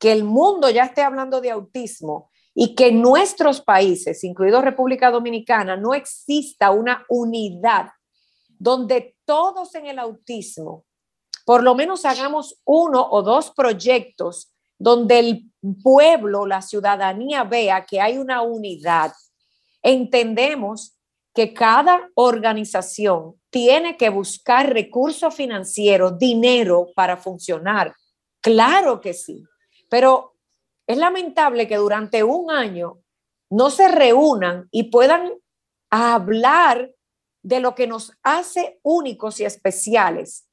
que 0.01 0.11
el 0.11 0.25
mundo 0.25 0.69
ya 0.69 0.87
esté 0.87 1.03
hablando 1.03 1.41
de 1.41 1.53
autismo 1.53 2.29
y 2.57 2.75
que 2.75 2.89
en 2.89 3.01
nuestros 3.01 3.61
países, 3.61 4.25
incluido 4.25 4.61
República 4.61 5.13
Dominicana, 5.13 5.77
no 5.77 5.95
exista 5.95 6.73
una 6.73 7.07
unidad 7.09 7.91
donde 8.59 9.15
todos 9.25 9.77
en 9.77 9.87
el 9.87 10.01
autismo, 10.01 10.85
por 11.47 11.63
lo 11.63 11.77
menos 11.77 12.05
hagamos 12.05 12.61
uno 12.65 13.09
o 13.09 13.23
dos 13.23 13.53
proyectos 13.53 14.53
donde 14.77 15.21
el 15.21 15.53
pueblo, 15.85 16.47
la 16.47 16.63
ciudadanía 16.63 17.45
vea 17.45 17.87
que 17.87 18.01
hay 18.01 18.19
una 18.19 18.43
unidad. 18.43 19.13
Entendemos 19.85 20.99
que 21.33 21.55
cada 21.55 22.11
organización 22.17 23.37
tiene 23.55 23.97
que 23.97 24.09
buscar 24.09 24.73
recursos 24.73 25.33
financieros, 25.33 26.19
dinero 26.19 26.89
para 26.97 27.17
funcionar. 27.17 27.95
Claro 28.41 29.01
que 29.01 29.15
sí, 29.15 29.45
pero 29.89 30.35
es 30.89 30.99
lamentable 30.99 31.69
que 31.69 31.77
durante 31.77 32.25
un 32.25 32.51
año 32.51 32.99
no 33.51 33.71
se 33.71 33.87
reúnan 33.87 34.67
y 34.73 34.91
puedan 34.91 35.35
hablar 35.89 36.93
de 37.45 37.61
lo 37.61 37.77
que 37.77 37.87
nos 37.87 38.11
hace 38.25 38.81
únicos 38.83 39.39
y 39.39 39.45
especiales. 39.45 40.49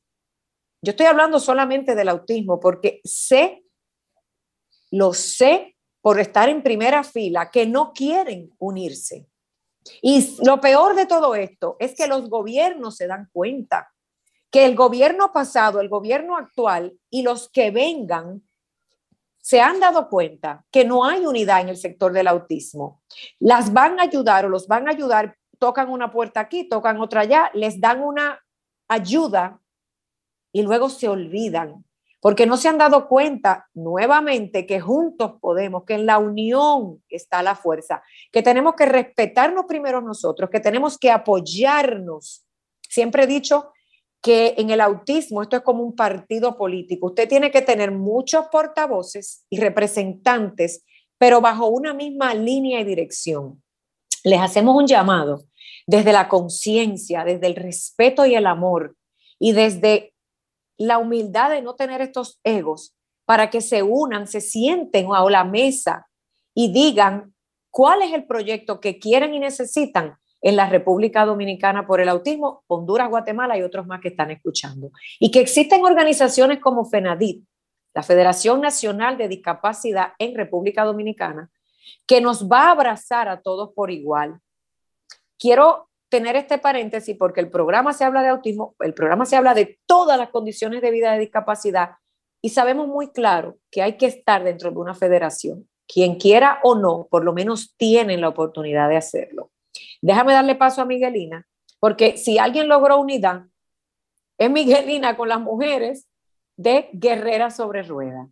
Yo 0.83 0.91
estoy 0.91 1.07
hablando 1.07 1.39
solamente 1.39 1.95
del 1.95 2.07
autismo 2.07 2.59
porque 2.59 3.01
sé, 3.03 3.63
lo 4.91 5.15
sé 5.15 5.75
por 6.01 6.19
estar 6.19 6.49
en 6.49 6.61
primera 6.61 7.03
fila, 7.03 7.49
que 7.49 7.65
no 7.65 7.93
quieren 7.93 8.51
unirse. 8.59 9.30
Y 10.01 10.37
lo 10.45 10.61
peor 10.61 10.95
de 10.95 11.05
todo 11.05 11.35
esto 11.35 11.75
es 11.79 11.95
que 11.95 12.07
los 12.07 12.29
gobiernos 12.29 12.97
se 12.97 13.07
dan 13.07 13.29
cuenta 13.31 13.91
que 14.51 14.65
el 14.65 14.75
gobierno 14.75 15.31
pasado, 15.31 15.79
el 15.79 15.89
gobierno 15.89 16.37
actual 16.37 16.93
y 17.09 17.23
los 17.23 17.49
que 17.49 17.71
vengan 17.71 18.43
se 19.41 19.59
han 19.59 19.79
dado 19.79 20.07
cuenta 20.07 20.65
que 20.71 20.85
no 20.85 21.03
hay 21.03 21.25
unidad 21.25 21.61
en 21.61 21.69
el 21.69 21.77
sector 21.77 22.13
del 22.13 22.27
autismo. 22.27 23.01
Las 23.39 23.73
van 23.73 23.99
a 23.99 24.03
ayudar 24.03 24.45
o 24.45 24.49
los 24.49 24.67
van 24.67 24.87
a 24.87 24.91
ayudar, 24.91 25.35
tocan 25.57 25.89
una 25.89 26.11
puerta 26.11 26.39
aquí, 26.39 26.69
tocan 26.69 26.99
otra 26.99 27.21
allá, 27.21 27.49
les 27.53 27.79
dan 27.79 28.01
una 28.01 28.39
ayuda 28.87 29.59
y 30.51 30.61
luego 30.61 30.89
se 30.89 31.07
olvidan, 31.07 31.83
porque 32.21 32.45
no 32.45 32.55
se 32.55 32.69
han 32.69 32.77
dado 32.77 33.07
cuenta 33.07 33.67
nuevamente 33.73 34.67
que 34.67 34.79
juntos 34.79 35.33
podemos, 35.41 35.83
que 35.85 35.95
en 35.95 36.05
la 36.05 36.19
unión 36.19 37.03
está 37.09 37.41
la 37.41 37.55
fuerza, 37.55 38.03
que 38.31 38.43
tenemos 38.43 38.75
que 38.75 38.85
respetarnos 38.85 39.65
primero 39.67 40.01
nosotros, 40.01 40.49
que 40.51 40.59
tenemos 40.59 40.99
que 40.99 41.09
apoyarnos. 41.09 42.45
Siempre 42.87 43.23
he 43.23 43.27
dicho 43.27 43.71
que 44.21 44.53
en 44.57 44.69
el 44.69 44.81
autismo 44.81 45.41
esto 45.41 45.57
es 45.57 45.63
como 45.63 45.83
un 45.83 45.95
partido 45.95 46.57
político. 46.57 47.07
Usted 47.07 47.27
tiene 47.27 47.49
que 47.49 47.63
tener 47.63 47.91
muchos 47.91 48.45
portavoces 48.51 49.45
y 49.49 49.59
representantes, 49.59 50.85
pero 51.17 51.41
bajo 51.41 51.67
una 51.67 51.95
misma 51.95 52.35
línea 52.35 52.81
y 52.81 52.83
dirección. 52.83 53.63
Les 54.23 54.39
hacemos 54.39 54.75
un 54.75 54.85
llamado 54.85 55.45
desde 55.87 56.13
la 56.13 56.29
conciencia, 56.29 57.23
desde 57.23 57.47
el 57.47 57.55
respeto 57.55 58.27
y 58.27 58.35
el 58.35 58.45
amor 58.45 58.95
y 59.39 59.53
desde 59.53 60.10
la 60.85 60.97
humildad 60.97 61.51
de 61.51 61.61
no 61.61 61.75
tener 61.75 62.01
estos 62.01 62.39
egos 62.43 62.95
para 63.25 63.49
que 63.49 63.61
se 63.61 63.83
unan, 63.83 64.27
se 64.27 64.41
sienten 64.41 65.07
a 65.13 65.23
la 65.29 65.43
mesa 65.43 66.07
y 66.53 66.71
digan 66.73 67.33
cuál 67.69 68.01
es 68.01 68.13
el 68.13 68.25
proyecto 68.25 68.79
que 68.79 68.99
quieren 68.99 69.33
y 69.33 69.39
necesitan 69.39 70.17
en 70.41 70.55
la 70.55 70.67
República 70.67 71.23
Dominicana 71.23 71.85
por 71.85 72.01
el 72.01 72.09
autismo, 72.09 72.63
Honduras, 72.67 73.09
Guatemala 73.09 73.57
y 73.57 73.61
otros 73.61 73.85
más 73.85 74.01
que 74.01 74.07
están 74.07 74.31
escuchando. 74.31 74.91
Y 75.19 75.29
que 75.29 75.39
existen 75.39 75.85
organizaciones 75.85 76.59
como 76.59 76.83
FENADIT, 76.83 77.45
la 77.93 78.01
Federación 78.01 78.59
Nacional 78.59 79.17
de 79.17 79.27
Discapacidad 79.27 80.13
en 80.17 80.35
República 80.35 80.83
Dominicana, 80.83 81.51
que 82.07 82.21
nos 82.21 82.49
va 82.49 82.67
a 82.67 82.71
abrazar 82.71 83.29
a 83.29 83.41
todos 83.41 83.71
por 83.75 83.91
igual. 83.91 84.39
Quiero 85.37 85.90
tener 86.11 86.35
este 86.35 86.57
paréntesis 86.57 87.15
porque 87.17 87.39
el 87.39 87.49
programa 87.49 87.93
se 87.93 88.03
habla 88.03 88.21
de 88.21 88.27
autismo, 88.27 88.75
el 88.81 88.93
programa 88.93 89.25
se 89.25 89.37
habla 89.37 89.53
de 89.53 89.79
todas 89.85 90.19
las 90.19 90.29
condiciones 90.29 90.81
de 90.81 90.91
vida 90.91 91.13
de 91.13 91.19
discapacidad 91.19 91.91
y 92.41 92.49
sabemos 92.49 92.87
muy 92.87 93.11
claro 93.11 93.57
que 93.71 93.81
hay 93.81 93.97
que 93.97 94.07
estar 94.07 94.43
dentro 94.43 94.71
de 94.71 94.77
una 94.77 94.93
federación. 94.93 95.69
Quien 95.87 96.15
quiera 96.15 96.59
o 96.63 96.75
no, 96.75 97.07
por 97.09 97.23
lo 97.23 97.33
menos 97.33 97.75
tienen 97.77 98.19
la 98.19 98.27
oportunidad 98.27 98.89
de 98.89 98.97
hacerlo. 98.97 99.51
Déjame 100.01 100.33
darle 100.33 100.55
paso 100.55 100.81
a 100.81 100.85
Miguelina, 100.85 101.47
porque 101.79 102.17
si 102.17 102.37
alguien 102.37 102.67
logró 102.67 102.99
unidad, 102.99 103.43
es 104.37 104.51
Miguelina 104.51 105.15
con 105.15 105.29
las 105.29 105.39
mujeres 105.39 106.07
de 106.57 106.89
Guerrera 106.91 107.51
sobre 107.51 107.83
Rueda. 107.83 108.27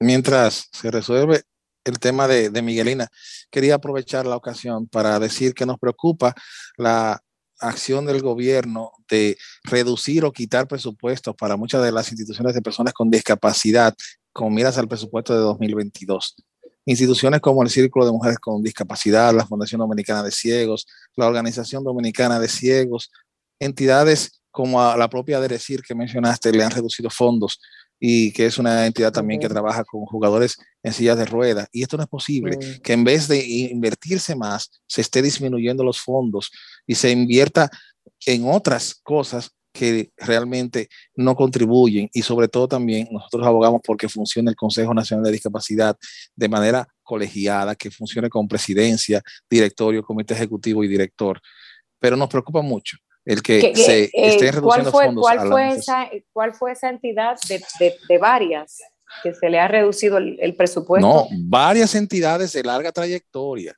Mientras 0.00 0.68
se 0.72 0.90
resuelve 0.90 1.42
el 1.84 1.98
tema 1.98 2.26
de, 2.26 2.50
Miguelina, 2.62 3.08
quería 3.50 3.76
aprovechar 3.76 4.26
la 4.26 4.36
ocasión 4.36 4.88
para 4.88 5.18
decir 5.18 5.54
que 5.54 5.66
nos 5.66 5.78
preocupa 5.78 6.34
la 6.76 7.20
acción 7.60 8.06
del 8.06 8.22
gobierno 8.22 8.92
de 9.08 9.36
reducir 9.64 10.24
o 10.24 10.32
quitar 10.32 10.66
presupuestos 10.68 11.34
para 11.36 11.56
muchas 11.56 11.82
de 11.82 11.92
las 11.92 12.10
instituciones 12.10 12.54
de 12.54 12.62
personas 12.62 12.92
con 12.92 13.10
discapacidad, 13.10 13.94
con 14.32 14.52
miras 14.54 14.78
al 14.78 14.88
presupuesto 14.88 15.32
de 15.34 15.40
2022. 15.40 16.36
Instituciones 16.84 17.40
como 17.40 17.62
el 17.62 17.70
Círculo 17.70 18.06
de 18.06 18.12
Mujeres 18.12 18.38
con 18.38 18.62
Discapacidad, 18.62 19.34
la 19.34 19.46
Fundación 19.46 19.80
Dominicana 19.80 20.22
de 20.22 20.30
Ciegos, 20.30 20.86
la 21.16 21.26
Organización 21.26 21.82
Dominicana 21.82 22.38
de 22.38 22.48
Ciegos, 22.48 23.10
entidades 23.58 24.40
como 24.50 24.80
la 24.96 25.10
propia 25.10 25.40
DERECIR 25.40 25.82
que 25.82 25.94
mencionaste, 25.94 26.52
le 26.52 26.64
han 26.64 26.70
reducido 26.70 27.10
fondos 27.10 27.60
y 27.98 28.32
que 28.32 28.46
es 28.46 28.58
una 28.58 28.86
entidad 28.86 29.12
también 29.12 29.40
que 29.40 29.48
trabaja 29.48 29.84
con 29.84 30.04
jugadores 30.04 30.56
en 30.82 30.92
sillas 30.92 31.16
de 31.16 31.24
ruedas. 31.24 31.68
Y 31.72 31.82
esto 31.82 31.96
no 31.96 32.02
es 32.02 32.08
posible, 32.08 32.56
mm. 32.56 32.82
que 32.82 32.92
en 32.92 33.04
vez 33.04 33.28
de 33.28 33.44
invertirse 33.44 34.36
más, 34.36 34.70
se 34.86 35.00
esté 35.00 35.22
disminuyendo 35.22 35.84
los 35.84 36.00
fondos 36.00 36.50
y 36.86 36.94
se 36.94 37.10
invierta 37.10 37.70
en 38.26 38.48
otras 38.48 38.94
cosas 39.02 39.50
que 39.72 40.10
realmente 40.16 40.88
no 41.16 41.36
contribuyen 41.36 42.08
y 42.12 42.22
sobre 42.22 42.48
todo 42.48 42.66
también 42.66 43.08
nosotros 43.10 43.46
abogamos 43.46 43.82
porque 43.84 44.08
funcione 44.08 44.50
el 44.50 44.56
Consejo 44.56 44.94
Nacional 44.94 45.24
de 45.26 45.32
Discapacidad 45.32 45.96
de 46.34 46.48
manera 46.48 46.88
colegiada, 47.02 47.74
que 47.74 47.90
funcione 47.90 48.30
con 48.30 48.48
presidencia, 48.48 49.22
directorio, 49.50 50.02
comité 50.02 50.32
ejecutivo 50.32 50.82
y 50.82 50.88
director. 50.88 51.40
Pero 51.98 52.16
nos 52.16 52.28
preocupa 52.28 52.62
mucho 52.62 52.96
el 53.26 53.42
que, 53.42 53.74
se 53.74 54.04
eh, 54.04 54.10
esté 54.14 54.52
reduciendo 54.52 54.92
fue, 54.92 55.06
fondos. 55.06 55.22
¿cuál, 55.22 55.48
fue 55.48 55.68
esa, 55.70 56.08
¿Cuál 56.32 56.54
fue 56.54 56.72
esa 56.72 56.88
entidad 56.88 57.36
de, 57.48 57.62
de, 58.08 58.18
varias 58.18 58.78
que 59.22 59.34
se 59.34 59.50
le 59.50 59.58
ha 59.58 59.66
reducido 59.66 60.18
el, 60.18 60.54
presupuesto? 60.56 61.06
No, 61.06 61.26
varias 61.48 61.94
entidades 61.96 62.52
de 62.52 62.62
larga 62.62 62.92
trayectoria. 62.92 63.76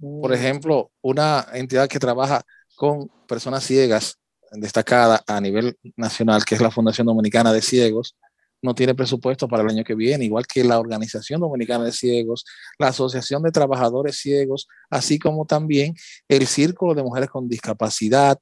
Por 0.00 0.30
mm. 0.30 0.34
ejemplo, 0.34 0.90
una 1.02 1.46
entidad 1.52 1.86
que 1.86 1.98
trabaja 1.98 2.42
con 2.74 3.10
personas 3.28 3.62
ciegas 3.62 4.18
destacada 4.52 5.22
a 5.26 5.38
nivel 5.40 5.76
nacional, 5.94 6.44
que 6.44 6.54
es 6.54 6.62
la 6.62 6.70
Fundación 6.70 7.06
Dominicana 7.06 7.52
de 7.52 7.60
Ciegos, 7.60 8.16
no 8.62 8.74
tiene 8.74 8.94
presupuesto 8.94 9.48
para 9.48 9.62
el 9.62 9.68
año 9.68 9.84
que 9.84 9.94
viene, 9.94 10.24
igual 10.24 10.46
que 10.46 10.64
la 10.64 10.78
Organización 10.78 11.40
Dominicana 11.40 11.84
de 11.84 11.92
Ciegos, 11.92 12.44
la 12.78 12.88
Asociación 12.88 13.42
de 13.42 13.52
Trabajadores 13.52 14.18
Ciegos, 14.18 14.68
así 14.90 15.18
como 15.18 15.46
también 15.46 15.94
el 16.28 16.46
Círculo 16.46 16.94
de 16.94 17.02
Mujeres 17.02 17.30
con 17.30 17.48
Discapacidad, 17.48 18.38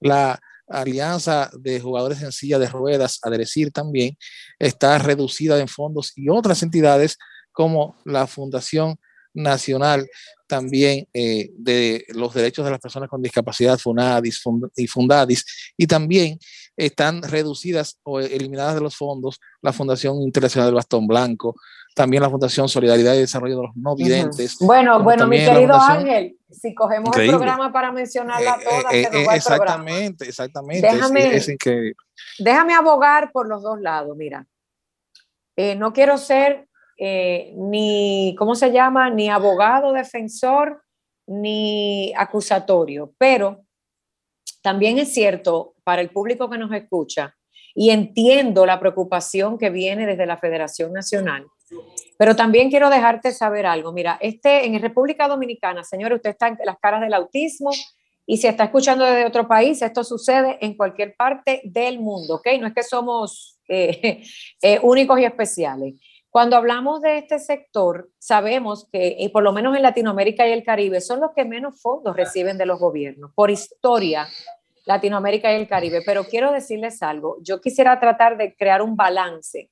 la 0.00 0.40
Alianza 0.68 1.50
de 1.58 1.80
Jugadores 1.80 2.22
en 2.22 2.32
Silla 2.32 2.58
de 2.58 2.68
Ruedas, 2.68 3.20
a 3.22 3.30
decir 3.30 3.70
también, 3.72 4.16
está 4.58 4.98
reducida 4.98 5.58
en 5.58 5.68
fondos 5.68 6.12
y 6.16 6.28
otras 6.28 6.62
entidades 6.62 7.16
como 7.52 7.96
la 8.04 8.26
Fundación 8.26 8.98
Nacional 9.34 10.08
también 10.46 11.06
eh, 11.12 11.50
de 11.56 12.04
los 12.08 12.34
derechos 12.34 12.64
de 12.64 12.70
las 12.70 12.80
personas 12.80 13.08
con 13.08 13.22
discapacidad, 13.22 13.78
FUNADIS 13.78 14.42
y 14.76 14.86
FUNDADIS, 14.86 15.44
y 15.76 15.86
también 15.86 16.38
están 16.78 17.22
reducidas 17.22 17.98
o 18.04 18.20
eliminadas 18.20 18.74
de 18.74 18.80
los 18.80 18.96
fondos 18.96 19.40
la 19.60 19.72
Fundación 19.72 20.22
Internacional 20.22 20.68
del 20.68 20.76
Bastón 20.76 21.06
Blanco, 21.06 21.54
también 21.94 22.22
la 22.22 22.30
Fundación 22.30 22.68
Solidaridad 22.68 23.14
y 23.14 23.18
Desarrollo 23.18 23.56
de 23.56 23.62
los 23.66 23.76
No 23.76 23.94
Videntes. 23.96 24.56
Bueno, 24.60 25.02
bueno, 25.02 25.26
mi 25.26 25.38
querido 25.38 25.74
Ángel, 25.74 26.38
si 26.50 26.74
cogemos 26.74 27.14
el 27.16 27.28
programa 27.28 27.72
para 27.72 27.92
mencionarla 27.92 28.56
eh, 28.60 28.64
todas, 28.64 28.94
eh, 28.94 29.08
eh, 29.12 29.26
exactamente, 29.34 30.28
exactamente. 30.28 30.86
Déjame, 30.86 31.42
déjame 32.38 32.74
abogar 32.74 33.30
por 33.32 33.48
los 33.48 33.62
dos 33.62 33.80
lados, 33.80 34.16
mira. 34.16 34.46
no 35.76 35.92
quiero 35.92 36.16
ser 36.16 36.68
eh, 36.98 37.52
ni, 37.56 38.34
¿cómo 38.36 38.56
se 38.56 38.72
llama? 38.72 39.08
Ni 39.08 39.30
abogado 39.30 39.92
defensor, 39.92 40.82
ni 41.26 42.12
acusatorio, 42.16 43.14
pero 43.18 43.64
también 44.62 44.98
es 44.98 45.12
cierto 45.12 45.74
para 45.84 46.02
el 46.02 46.10
público 46.10 46.50
que 46.50 46.58
nos 46.58 46.72
escucha, 46.72 47.34
y 47.74 47.90
entiendo 47.90 48.66
la 48.66 48.80
preocupación 48.80 49.56
que 49.56 49.70
viene 49.70 50.04
desde 50.04 50.26
la 50.26 50.36
Federación 50.36 50.92
Nacional, 50.92 51.46
pero 52.18 52.34
también 52.34 52.70
quiero 52.70 52.90
dejarte 52.90 53.30
saber 53.30 53.66
algo. 53.66 53.92
Mira, 53.92 54.18
este, 54.20 54.66
en 54.66 54.80
República 54.80 55.28
Dominicana, 55.28 55.84
señor, 55.84 56.12
usted 56.12 56.30
está 56.30 56.48
en 56.48 56.58
las 56.64 56.78
caras 56.78 57.00
del 57.00 57.14
autismo 57.14 57.70
y 58.26 58.38
si 58.38 58.46
está 58.46 58.64
escuchando 58.64 59.04
desde 59.04 59.26
otro 59.26 59.46
país, 59.46 59.80
esto 59.80 60.02
sucede 60.02 60.58
en 60.60 60.76
cualquier 60.76 61.14
parte 61.16 61.62
del 61.64 62.00
mundo, 62.00 62.34
¿ok? 62.36 62.48
No 62.60 62.66
es 62.66 62.74
que 62.74 62.82
somos 62.82 63.58
eh, 63.68 64.22
eh, 64.62 64.80
únicos 64.82 65.20
y 65.20 65.24
especiales. 65.24 65.94
Cuando 66.30 66.56
hablamos 66.56 67.00
de 67.00 67.18
este 67.18 67.38
sector, 67.38 68.10
sabemos 68.18 68.86
que, 68.92 69.16
y 69.18 69.30
por 69.30 69.42
lo 69.42 69.52
menos 69.52 69.74
en 69.74 69.82
Latinoamérica 69.82 70.46
y 70.46 70.52
el 70.52 70.62
Caribe, 70.62 71.00
son 71.00 71.20
los 71.20 71.30
que 71.34 71.44
menos 71.44 71.80
fondos 71.80 72.14
reciben 72.14 72.58
de 72.58 72.66
los 72.66 72.78
gobiernos, 72.78 73.32
por 73.34 73.50
historia, 73.50 74.28
Latinoamérica 74.84 75.52
y 75.52 75.56
el 75.56 75.68
Caribe. 75.68 76.02
Pero 76.04 76.24
quiero 76.24 76.52
decirles 76.52 77.02
algo, 77.02 77.36
yo 77.42 77.60
quisiera 77.60 77.98
tratar 78.00 78.36
de 78.36 78.54
crear 78.56 78.82
un 78.82 78.96
balance 78.96 79.70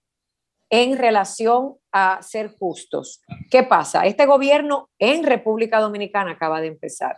en 0.71 0.99
relación 0.99 1.77
a 1.93 2.21
ser 2.23 2.51
justos. 2.59 3.21
¿Qué 3.51 3.63
pasa? 3.63 4.07
Este 4.07 4.27
gobierno 4.27 4.91
en 4.99 5.25
República 5.25 5.81
Dominicana 5.81 6.33
acaba 6.33 6.61
de 6.61 6.69
empezar. 6.69 7.17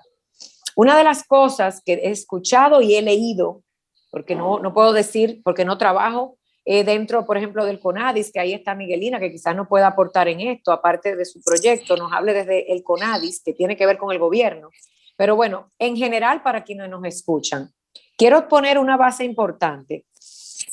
Una 0.77 0.97
de 0.97 1.05
las 1.05 1.25
cosas 1.25 1.83
que 1.85 1.95
he 1.95 2.11
escuchado 2.11 2.83
y 2.83 2.95
he 2.95 3.03
leído, 3.03 3.63
porque 4.11 4.35
no, 4.35 4.59
no 4.59 4.73
puedo 4.73 4.93
decir, 4.93 5.41
porque 5.43 5.65
no 5.65 5.79
trabajo 5.79 6.38
eh, 6.71 6.85
dentro, 6.85 7.25
por 7.25 7.39
ejemplo, 7.39 7.65
del 7.65 7.81
CONADIS, 7.81 8.31
que 8.31 8.41
ahí 8.41 8.53
está 8.53 8.75
Miguelina, 8.75 9.19
que 9.19 9.33
quizás 9.33 9.57
no 9.57 9.67
pueda 9.67 9.87
aportar 9.87 10.29
en 10.29 10.41
esto, 10.41 10.71
aparte 10.71 11.17
de 11.17 11.25
su 11.25 11.41
proyecto, 11.43 11.97
nos 11.97 12.13
hable 12.13 12.35
desde 12.35 12.71
el 12.71 12.83
CONADIS, 12.83 13.41
que 13.43 13.55
tiene 13.55 13.75
que 13.75 13.87
ver 13.87 13.97
con 13.97 14.13
el 14.13 14.19
gobierno. 14.19 14.69
Pero 15.17 15.35
bueno, 15.35 15.73
en 15.79 15.97
general, 15.97 16.43
para 16.43 16.65
quienes 16.65 16.91
nos 16.91 17.03
escuchan, 17.07 17.73
quiero 18.19 18.49
poner 18.49 18.79
una 18.79 18.99
base 18.99 19.25
importante. 19.25 20.05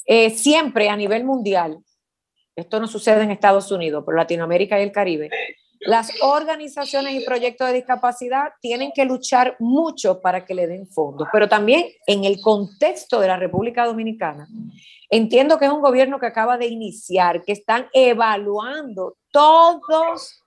Eh, 0.05 0.31
siempre 0.31 0.89
a 0.89 0.97
nivel 0.97 1.23
mundial, 1.23 1.77
esto 2.57 2.81
no 2.81 2.87
sucede 2.87 3.23
en 3.23 3.31
Estados 3.31 3.71
Unidos, 3.71 4.03
pero 4.05 4.17
Latinoamérica 4.17 4.77
y 4.77 4.83
el 4.83 4.91
Caribe, 4.91 5.29
las 5.79 6.11
organizaciones 6.21 7.13
y 7.13 7.25
proyectos 7.25 7.67
de 7.67 7.73
discapacidad 7.73 8.49
tienen 8.61 8.91
que 8.93 9.05
luchar 9.05 9.55
mucho 9.59 10.21
para 10.21 10.45
que 10.45 10.55
le 10.55 10.67
den 10.67 10.87
fondos, 10.87 11.27
pero 11.31 11.47
también 11.47 11.85
en 12.07 12.23
el 12.23 12.41
contexto 12.41 13.19
de 13.19 13.27
la 13.27 13.37
República 13.37 13.85
Dominicana 13.85 14.47
Entiendo 15.09 15.57
que 15.57 15.65
es 15.65 15.71
un 15.71 15.81
gobierno 15.81 16.19
que 16.19 16.25
acaba 16.25 16.57
de 16.57 16.67
iniciar, 16.67 17.43
que 17.43 17.51
están 17.51 17.87
evaluando 17.93 19.17
todos 19.31 20.41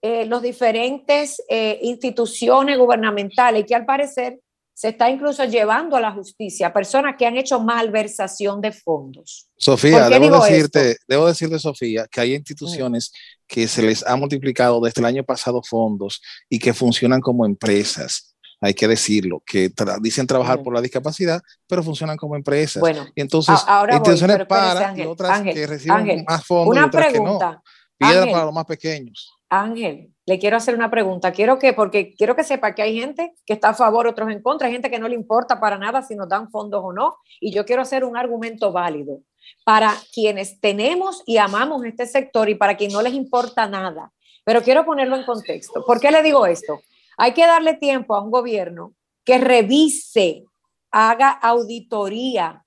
eh, 0.00 0.24
los 0.26 0.42
diferentes 0.42 1.42
eh, 1.48 1.78
instituciones 1.82 2.78
gubernamentales 2.78 3.66
que 3.66 3.74
al 3.74 3.84
parecer 3.84 4.40
se 4.74 4.88
está 4.88 5.10
incluso 5.10 5.44
llevando 5.44 5.96
a 5.96 6.00
la 6.00 6.12
justicia 6.12 6.72
personas 6.72 7.14
que 7.18 7.26
han 7.26 7.36
hecho 7.36 7.60
malversación 7.60 8.60
de 8.60 8.72
fondos. 8.72 9.48
Sofía, 9.56 10.08
debo 10.08 10.42
decirte, 10.42 10.96
debo 11.06 11.26
decirte, 11.26 11.58
Sofía, 11.58 12.06
que 12.10 12.20
hay 12.20 12.34
instituciones 12.34 13.12
que 13.46 13.68
se 13.68 13.82
les 13.82 14.06
ha 14.06 14.16
multiplicado 14.16 14.80
desde 14.80 15.00
el 15.00 15.06
año 15.06 15.24
pasado 15.24 15.62
fondos 15.62 16.20
y 16.48 16.58
que 16.58 16.72
funcionan 16.72 17.20
como 17.20 17.44
empresas 17.46 18.32
hay 18.62 18.74
que 18.74 18.86
decirlo, 18.86 19.42
que 19.44 19.72
dicen 20.00 20.24
trabajar 20.24 20.62
por 20.62 20.72
la 20.72 20.80
discapacidad, 20.80 21.42
pero 21.66 21.82
funcionan 21.82 22.16
como 22.16 22.36
empresas. 22.36 22.80
Bueno, 22.80 23.04
y 23.12 23.20
entonces, 23.20 23.58
ahora 23.66 23.96
intenciones 23.96 24.46
para 24.46 24.96
y 24.96 25.02
otras 25.02 25.42
que 25.42 25.66
reciben 25.66 26.24
más 26.28 26.46
fondos 26.46 26.68
una 26.68 26.82
y 26.82 26.84
otras 26.84 27.06
pregunta, 27.08 27.60
que 27.98 28.06
no. 28.06 28.08
Piedra 28.08 28.30
para 28.30 28.44
los 28.44 28.54
más 28.54 28.64
pequeños. 28.64 29.32
Ángel, 29.48 30.11
le 30.24 30.38
quiero 30.38 30.56
hacer 30.56 30.74
una 30.74 30.90
pregunta. 30.90 31.32
Quiero 31.32 31.58
que, 31.58 31.72
porque 31.72 32.14
quiero 32.14 32.36
que 32.36 32.44
sepa 32.44 32.74
que 32.74 32.82
hay 32.82 32.98
gente 32.98 33.34
que 33.44 33.54
está 33.54 33.70
a 33.70 33.74
favor, 33.74 34.06
otros 34.06 34.30
en 34.30 34.42
contra, 34.42 34.66
hay 34.66 34.72
gente 34.72 34.90
que 34.90 34.98
no 34.98 35.08
le 35.08 35.14
importa 35.14 35.58
para 35.60 35.78
nada 35.78 36.02
si 36.02 36.14
nos 36.14 36.28
dan 36.28 36.50
fondos 36.50 36.80
o 36.84 36.92
no. 36.92 37.16
Y 37.40 37.52
yo 37.52 37.64
quiero 37.64 37.82
hacer 37.82 38.04
un 38.04 38.16
argumento 38.16 38.72
válido 38.72 39.20
para 39.64 39.92
quienes 40.12 40.60
tenemos 40.60 41.22
y 41.26 41.38
amamos 41.38 41.84
este 41.84 42.06
sector 42.06 42.48
y 42.48 42.54
para 42.54 42.76
quienes 42.76 42.94
no 42.94 43.02
les 43.02 43.14
importa 43.14 43.66
nada. 43.66 44.12
Pero 44.44 44.62
quiero 44.62 44.84
ponerlo 44.84 45.16
en 45.16 45.24
contexto. 45.24 45.84
¿Por 45.84 46.00
qué 46.00 46.10
le 46.10 46.22
digo 46.22 46.46
esto? 46.46 46.80
Hay 47.16 47.32
que 47.32 47.46
darle 47.46 47.74
tiempo 47.74 48.14
a 48.14 48.22
un 48.22 48.30
gobierno 48.30 48.94
que 49.24 49.38
revise, 49.38 50.44
haga 50.90 51.30
auditoría, 51.30 52.64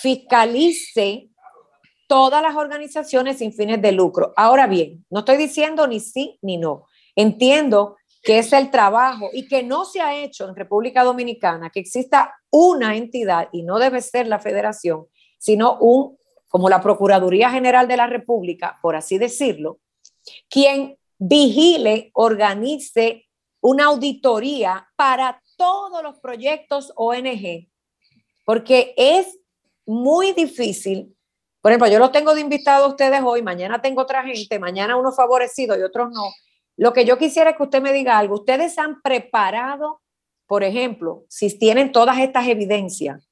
fiscalice 0.00 1.30
todas 2.06 2.42
las 2.42 2.56
organizaciones 2.56 3.38
sin 3.38 3.52
fines 3.52 3.80
de 3.82 3.92
lucro. 3.92 4.32
Ahora 4.36 4.66
bien, 4.66 5.04
no 5.10 5.20
estoy 5.20 5.36
diciendo 5.36 5.86
ni 5.86 6.00
sí 6.00 6.38
ni 6.42 6.56
no. 6.56 6.86
Entiendo 7.16 7.96
que 8.22 8.38
es 8.38 8.52
el 8.52 8.70
trabajo 8.70 9.28
y 9.32 9.46
que 9.46 9.62
no 9.62 9.84
se 9.84 10.00
ha 10.00 10.16
hecho 10.16 10.48
en 10.48 10.56
República 10.56 11.04
Dominicana, 11.04 11.70
que 11.70 11.80
exista 11.80 12.34
una 12.50 12.96
entidad 12.96 13.48
y 13.52 13.62
no 13.62 13.78
debe 13.78 14.00
ser 14.00 14.26
la 14.26 14.38
federación, 14.38 15.06
sino 15.38 15.78
un, 15.78 16.16
como 16.48 16.68
la 16.68 16.80
Procuraduría 16.80 17.50
General 17.50 17.86
de 17.86 17.98
la 17.98 18.06
República, 18.06 18.78
por 18.80 18.96
así 18.96 19.18
decirlo, 19.18 19.80
quien 20.48 20.96
vigile, 21.18 22.10
organice 22.14 23.26
una 23.60 23.86
auditoría 23.86 24.86
para 24.96 25.42
todos 25.56 26.02
los 26.02 26.18
proyectos 26.20 26.92
ONG, 26.96 27.68
porque 28.44 28.94
es 28.96 29.38
muy 29.86 30.32
difícil. 30.32 31.13
Por 31.64 31.72
ejemplo, 31.72 31.88
yo 31.88 31.98
los 31.98 32.12
tengo 32.12 32.34
de 32.34 32.42
invitado 32.42 32.84
a 32.84 32.88
ustedes 32.88 33.22
hoy, 33.24 33.40
mañana 33.40 33.80
tengo 33.80 34.02
otra 34.02 34.22
gente, 34.22 34.58
mañana 34.58 34.98
unos 34.98 35.16
favorecidos 35.16 35.78
y 35.78 35.82
otros 35.82 36.10
no. 36.12 36.24
Lo 36.76 36.92
que 36.92 37.06
yo 37.06 37.16
quisiera 37.16 37.48
es 37.48 37.56
que 37.56 37.62
usted 37.62 37.80
me 37.80 37.94
diga 37.94 38.18
algo. 38.18 38.34
¿Ustedes 38.34 38.76
han 38.76 39.00
preparado, 39.00 40.02
por 40.46 40.62
ejemplo, 40.62 41.24
si 41.30 41.58
tienen 41.58 41.90
todas 41.90 42.18
estas 42.18 42.46
evidencias, 42.48 43.26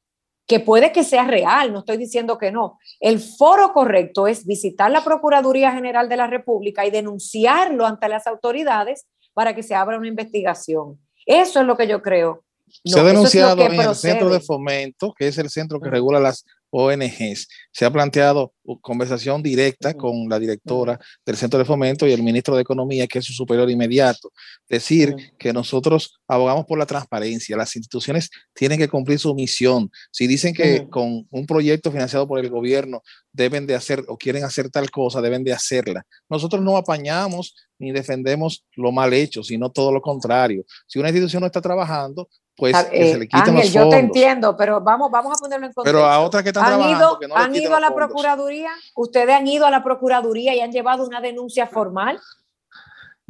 que 0.46 0.60
puede 0.60 0.92
que 0.92 1.04
sea 1.04 1.26
real, 1.26 1.74
no 1.74 1.80
estoy 1.80 1.98
diciendo 1.98 2.38
que 2.38 2.50
no. 2.50 2.78
El 3.00 3.20
foro 3.20 3.74
correcto 3.74 4.26
es 4.26 4.46
visitar 4.46 4.90
la 4.90 5.04
Procuraduría 5.04 5.70
General 5.72 6.08
de 6.08 6.16
la 6.16 6.26
República 6.26 6.86
y 6.86 6.90
denunciarlo 6.90 7.84
ante 7.84 8.08
las 8.08 8.26
autoridades 8.26 9.06
para 9.34 9.54
que 9.54 9.62
se 9.62 9.74
abra 9.74 9.98
una 9.98 10.08
investigación. 10.08 10.98
Eso 11.26 11.60
es 11.60 11.66
lo 11.66 11.76
que 11.76 11.86
yo 11.86 12.00
creo. 12.00 12.44
se 12.82 12.98
ha 12.98 13.04
denunciado 13.04 13.60
en 13.60 13.78
el 13.78 13.94
centro 13.94 14.30
de 14.30 14.40
fomento, 14.40 15.12
que 15.12 15.28
es 15.28 15.36
el 15.36 15.50
centro 15.50 15.78
que 15.78 15.90
regula 15.90 16.18
las 16.18 16.46
ONGs. 16.72 17.48
Se 17.70 17.84
ha 17.84 17.90
planteado 17.92 18.54
conversación 18.80 19.42
directa 19.42 19.94
con 19.94 20.28
la 20.28 20.38
directora 20.38 20.98
del 21.24 21.36
Centro 21.36 21.58
de 21.58 21.64
Fomento 21.64 22.06
y 22.06 22.12
el 22.12 22.22
ministro 22.22 22.56
de 22.56 22.62
Economía, 22.62 23.06
que 23.06 23.18
es 23.18 23.26
su 23.26 23.34
superior 23.34 23.70
inmediato. 23.70 24.32
Decir 24.68 25.14
que 25.38 25.52
nosotros 25.52 26.20
abogamos 26.32 26.64
por 26.64 26.78
la 26.78 26.86
transparencia. 26.86 27.56
Las 27.56 27.76
instituciones 27.76 28.30
tienen 28.54 28.78
que 28.78 28.88
cumplir 28.88 29.18
su 29.18 29.34
misión. 29.34 29.90
Si 30.10 30.26
dicen 30.26 30.54
que 30.54 30.88
con 30.88 31.26
un 31.30 31.46
proyecto 31.46 31.90
financiado 31.92 32.26
por 32.26 32.38
el 32.38 32.48
gobierno 32.48 33.02
deben 33.32 33.66
de 33.66 33.74
hacer 33.74 34.02
o 34.08 34.16
quieren 34.16 34.44
hacer 34.44 34.70
tal 34.70 34.90
cosa, 34.90 35.20
deben 35.20 35.44
de 35.44 35.52
hacerla. 35.52 36.04
Nosotros 36.28 36.62
no 36.62 36.76
apañamos 36.76 37.54
ni 37.78 37.92
defendemos 37.92 38.64
lo 38.76 38.92
mal 38.92 39.12
hecho, 39.12 39.42
sino 39.42 39.70
todo 39.70 39.92
lo 39.92 40.00
contrario. 40.00 40.64
Si 40.86 40.98
una 40.98 41.08
institución 41.08 41.40
no 41.40 41.46
está 41.46 41.60
trabajando, 41.60 42.28
pues 42.56 42.76
que 42.84 43.12
se 43.12 43.18
le 43.18 43.28
quiten 43.28 43.56
Ángel, 43.56 43.72
yo 43.72 43.88
te 43.88 43.98
entiendo, 43.98 44.56
pero 44.56 44.80
vamos, 44.80 45.10
vamos 45.10 45.36
a 45.36 45.40
ponerlo 45.40 45.66
en 45.66 45.72
contexto. 45.72 45.98
Pero 45.98 46.06
a 46.06 46.20
otras 46.20 46.42
que 46.42 46.50
están 46.50 46.64
¿Han 46.64 46.78
trabajando, 46.78 47.18
ido, 47.20 47.36
¿Han 47.36 47.54
ido 47.54 47.74
a 47.74 47.80
la 47.80 47.94
Procuraduría? 47.94 48.70
¿Ustedes 48.94 49.34
han 49.34 49.46
ido 49.46 49.66
a 49.66 49.70
la 49.70 49.82
Procuraduría 49.82 50.54
y 50.54 50.60
han 50.60 50.70
llevado 50.70 51.04
una 51.04 51.20
denuncia 51.20 51.66
formal? 51.66 52.20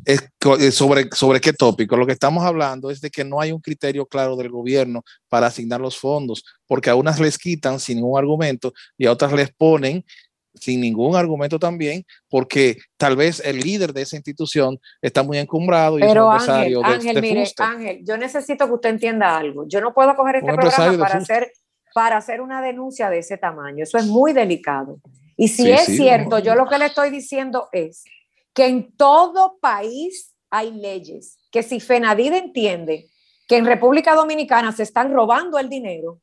Es, 0.05 0.29
eh, 0.59 0.71
sobre, 0.73 1.09
sobre 1.13 1.41
qué 1.41 1.53
tópico. 1.53 1.97
Lo 1.97 2.07
que 2.07 2.13
estamos 2.13 2.45
hablando 2.45 2.91
es 2.91 3.01
de 3.01 3.11
que 3.11 3.25
no 3.25 3.41
hay 3.41 3.53
un 3.53 3.61
criterio 3.61 4.07
claro 4.07 4.37
del 4.37 4.51
gobierno 4.51 5.03
para 5.29 5.47
asignar 5.47 5.81
los 5.81 5.97
fondos, 5.99 6.45
porque 6.67 6.91
a 6.91 6.95
unas 6.95 7.21
les 7.21 7.39
quitan 7.39 7.79
sin 7.79 7.99
ningún 7.99 8.19
argumento 8.19 8.73
y 8.99 9.07
a 9.07 9.13
otras 9.13 9.33
les 9.33 9.53
ponen 9.53 10.05
sin 10.55 10.81
ningún 10.81 11.17
argumento 11.17 11.59
también, 11.59 12.05
porque 12.29 12.77
tal 12.97 13.17
vez 13.17 13.41
el 13.45 13.61
líder 13.61 13.93
de 13.93 14.03
esa 14.03 14.17
institución 14.17 14.79
está 15.01 15.23
muy 15.23 15.39
encumbrado 15.39 15.99
y 15.99 16.03
Pero 16.03 16.35
es 16.35 16.45
un 16.45 16.51
Ángel, 16.51 16.73
de, 16.75 16.85
Ángel, 16.85 17.23
mire, 17.23 17.45
Ángel, 17.59 18.01
yo 18.05 18.17
necesito 18.17 18.67
que 18.67 18.73
usted 18.73 18.91
entienda 18.91 19.37
algo. 19.37 19.67
Yo 19.67 19.81
no 19.81 19.95
puedo 19.95 20.15
coger 20.15 20.37
este 20.37 20.53
programa 20.53 20.99
para 20.99 21.19
hacer, 21.19 21.53
para 21.95 22.17
hacer 22.19 22.41
una 22.41 22.61
denuncia 22.61 23.09
de 23.09 23.19
ese 23.19 23.39
tamaño. 23.39 23.85
Eso 23.85 23.99
es 23.99 24.07
muy 24.07 24.33
delicado. 24.33 24.99
Y 25.37 25.49
si 25.49 25.71
es 25.71 25.87
cierto, 25.87 26.39
yo 26.39 26.55
lo 26.55 26.67
que 26.67 26.79
le 26.79 26.87
estoy 26.87 27.11
diciendo 27.11 27.69
es 27.73 28.05
que 28.55 28.67
en 28.67 28.93
todo 28.97 29.59
país 29.61 30.35
hay 30.51 30.71
leyes, 30.73 31.39
que 31.51 31.63
si 31.63 31.81
FENADID 31.81 32.35
entiende 32.35 33.09
que 33.49 33.57
en 33.57 33.67
República 33.67 34.15
Dominicana 34.15 34.73
se 34.73 34.83
están 34.83 35.13
robando 35.13 35.59
el 35.59 35.69
dinero, 35.69 36.21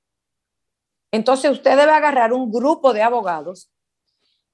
entonces 1.11 1.51
usted 1.51 1.75
debe 1.75 1.91
agarrar 1.91 2.33
un 2.33 2.51
grupo 2.51 2.93
de 2.93 3.01
abogados 3.01 3.71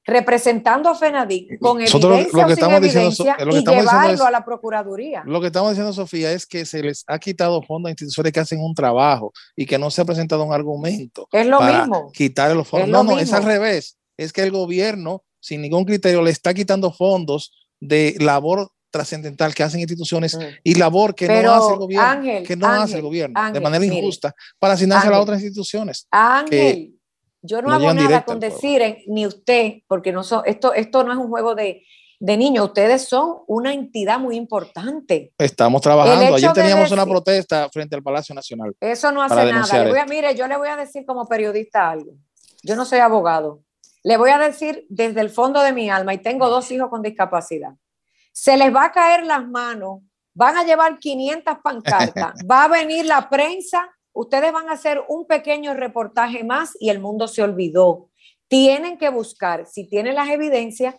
representando 0.05 0.87
a 0.87 0.95
FENADIC 0.95 1.59
con 1.59 1.81
evidencia 1.81 2.27
lo, 2.31 2.47
que 2.47 2.53
estamos 2.53 2.77
evidencia 2.77 3.35
diciendo, 3.39 3.57
y 3.57 3.79
llevarlo 3.79 4.25
a 4.25 4.31
la 4.31 4.45
Procuraduría. 4.45 5.23
Lo 5.25 5.41
que 5.41 5.47
estamos 5.47 5.71
diciendo, 5.71 5.93
Sofía, 5.93 6.31
es 6.31 6.45
que 6.45 6.65
se 6.65 6.83
les 6.83 7.03
ha 7.07 7.17
quitado 7.17 7.61
fondos 7.63 7.89
a 7.89 7.91
instituciones 7.91 8.31
que 8.31 8.39
hacen 8.39 8.59
un 8.59 8.75
trabajo 8.75 9.33
y 9.55 9.65
que 9.65 9.79
no 9.79 9.89
se 9.89 10.01
ha 10.01 10.05
presentado 10.05 10.43
un 10.43 10.53
argumento. 10.53 11.27
Es 11.31 11.47
lo 11.47 11.59
mismo. 11.59 12.11
Quitar 12.13 12.55
los 12.55 12.67
fondos. 12.67 12.89
no, 12.89 13.03
no, 13.03 13.19
es 13.19 13.33
al 13.33 13.43
revés. 13.43 13.97
Es 14.15 14.31
que 14.31 14.43
el 14.43 14.51
gobierno, 14.51 15.23
sin 15.39 15.61
ningún 15.61 15.85
criterio, 15.85 16.21
le 16.21 16.31
está 16.31 16.53
quitando 16.53 16.91
fondos 16.91 17.64
de 17.79 18.15
labor 18.19 18.69
trascendental 18.89 19.53
que 19.53 19.63
hacen 19.63 19.81
instituciones 19.81 20.35
mm. 20.35 20.41
y 20.63 20.75
labor 20.75 21.13
que 21.15 21.27
no 21.27 21.53
hace 21.53 21.73
el 21.73 21.79
gobierno, 21.79 22.43
que 22.45 22.55
no 22.55 22.67
hace 22.67 22.95
el 22.95 23.01
gobierno 23.01 23.51
de 23.51 23.59
manera 23.59 23.83
injusta 23.85 24.33
para 24.57 24.73
asignarse 24.75 25.07
a 25.07 25.19
otras 25.19 25.41
instituciones. 25.41 26.07
Ángel, 26.11 26.95
yo 27.41 27.61
no, 27.61 27.73
hago 27.73 27.93
nada 27.93 28.23
con 28.23 28.39
decir, 28.39 29.03
ni 29.07 29.27
usted, 29.27 29.81
porque 29.87 30.11
no 30.11 30.23
son, 30.23 30.43
esto, 30.45 30.73
esto 30.73 31.03
no 31.03 31.11
es 31.11 31.17
un 31.17 31.27
juego 31.27 31.55
de, 31.55 31.83
de 32.19 32.37
niños, 32.37 32.67
ustedes 32.67 33.07
son 33.07 33.39
una 33.47 33.73
entidad 33.73 34.17
muy 34.17 34.35
importante. 34.35 35.33
Estamos 35.37 35.81
trabajando. 35.81 36.35
Ayer 36.35 36.53
teníamos 36.53 36.89
una 36.91 37.05
protesta 37.05 37.69
frente 37.69 37.95
al 37.95 38.03
Palacio 38.03 38.33
Nacional. 38.33 38.73
Eso 38.79 39.11
no 39.11 39.21
hace 39.21 39.51
nada. 39.51 40.05
mire, 40.07 40.35
yo 40.35 40.47
le 40.47 40.57
voy 40.57 40.69
a 40.69 40.77
decir 40.77 41.05
como 41.05 41.27
periodista 41.27 41.89
algo. 41.89 42.13
Yo 42.63 42.75
no 42.75 42.85
soy 42.85 42.99
abogado. 42.99 43.64
Le 44.05 44.17
voy 44.17 44.29
a 44.29 44.39
decir 44.39 44.85
desde 44.87 45.19
el 45.19 45.29
fondo 45.29 45.61
de 45.61 45.73
mi 45.73 45.89
alma, 45.89 46.13
y 46.13 46.19
tengo 46.19 46.47
dos 46.49 46.71
hijos 46.71 46.89
con 46.89 47.01
discapacidad. 47.01 47.73
Se 48.31 48.55
les 48.55 48.73
va 48.73 48.85
a 48.85 48.91
caer 48.91 49.25
las 49.25 49.45
manos, 49.47 50.01
van 50.33 50.55
a 50.55 50.63
llevar 50.63 50.99
500 50.99 51.57
pancartas, 51.61 52.33
va 52.49 52.63
a 52.63 52.67
venir 52.69 53.05
la 53.05 53.29
prensa 53.29 53.91
Ustedes 54.17 54.53
van 54.53 54.69
a 54.69 54.73
hacer 54.73 55.03
un 55.09 55.27
pequeño 55.27 55.73
reportaje 55.73 56.45
más 56.45 56.77
y 56.79 56.89
el 56.89 57.01
mundo 57.01 57.27
se 57.27 57.43
olvidó. 57.43 58.09
Tienen 58.47 58.97
que 58.97 59.09
buscar, 59.09 59.65
si 59.67 59.89
tienen 59.89 60.15
las 60.15 60.29
evidencias, 60.29 60.95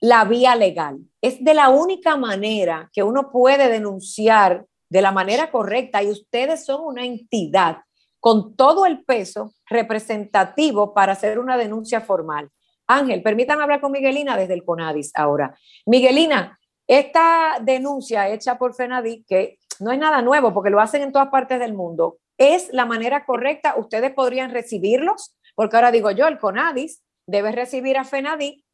la 0.00 0.24
vía 0.24 0.56
legal. 0.56 0.98
Es 1.20 1.42
de 1.44 1.54
la 1.54 1.68
única 1.68 2.16
manera 2.16 2.90
que 2.92 3.04
uno 3.04 3.30
puede 3.30 3.68
denunciar 3.68 4.66
de 4.88 5.02
la 5.02 5.12
manera 5.12 5.52
correcta 5.52 6.02
y 6.02 6.10
ustedes 6.10 6.64
son 6.64 6.80
una 6.84 7.04
entidad 7.04 7.78
con 8.18 8.56
todo 8.56 8.86
el 8.86 9.04
peso 9.04 9.54
representativo 9.72 10.94
para 10.94 11.12
hacer 11.12 11.38
una 11.38 11.56
denuncia 11.56 12.00
formal. 12.00 12.50
Ángel, 12.86 13.22
permítanme 13.22 13.62
hablar 13.62 13.80
con 13.80 13.92
Miguelina 13.92 14.36
desde 14.36 14.54
el 14.54 14.64
CONADIS 14.64 15.12
ahora. 15.14 15.56
Miguelina, 15.86 16.58
esta 16.86 17.58
denuncia 17.60 18.28
hecha 18.28 18.58
por 18.58 18.74
FENADI, 18.74 19.24
que 19.24 19.58
no 19.80 19.92
es 19.92 19.98
nada 19.98 20.20
nuevo 20.22 20.52
porque 20.52 20.70
lo 20.70 20.80
hacen 20.80 21.02
en 21.02 21.12
todas 21.12 21.28
partes 21.28 21.58
del 21.58 21.74
mundo, 21.74 22.18
es 22.36 22.72
la 22.72 22.86
manera 22.86 23.24
correcta. 23.24 23.76
Ustedes 23.76 24.12
podrían 24.12 24.50
recibirlos, 24.50 25.34
porque 25.54 25.76
ahora 25.76 25.90
digo 25.90 26.10
yo, 26.10 26.26
el 26.26 26.38
CONADIS 26.38 27.02
debe 27.26 27.52
recibir 27.52 27.96
a 27.98 28.04
FENADI 28.04 28.64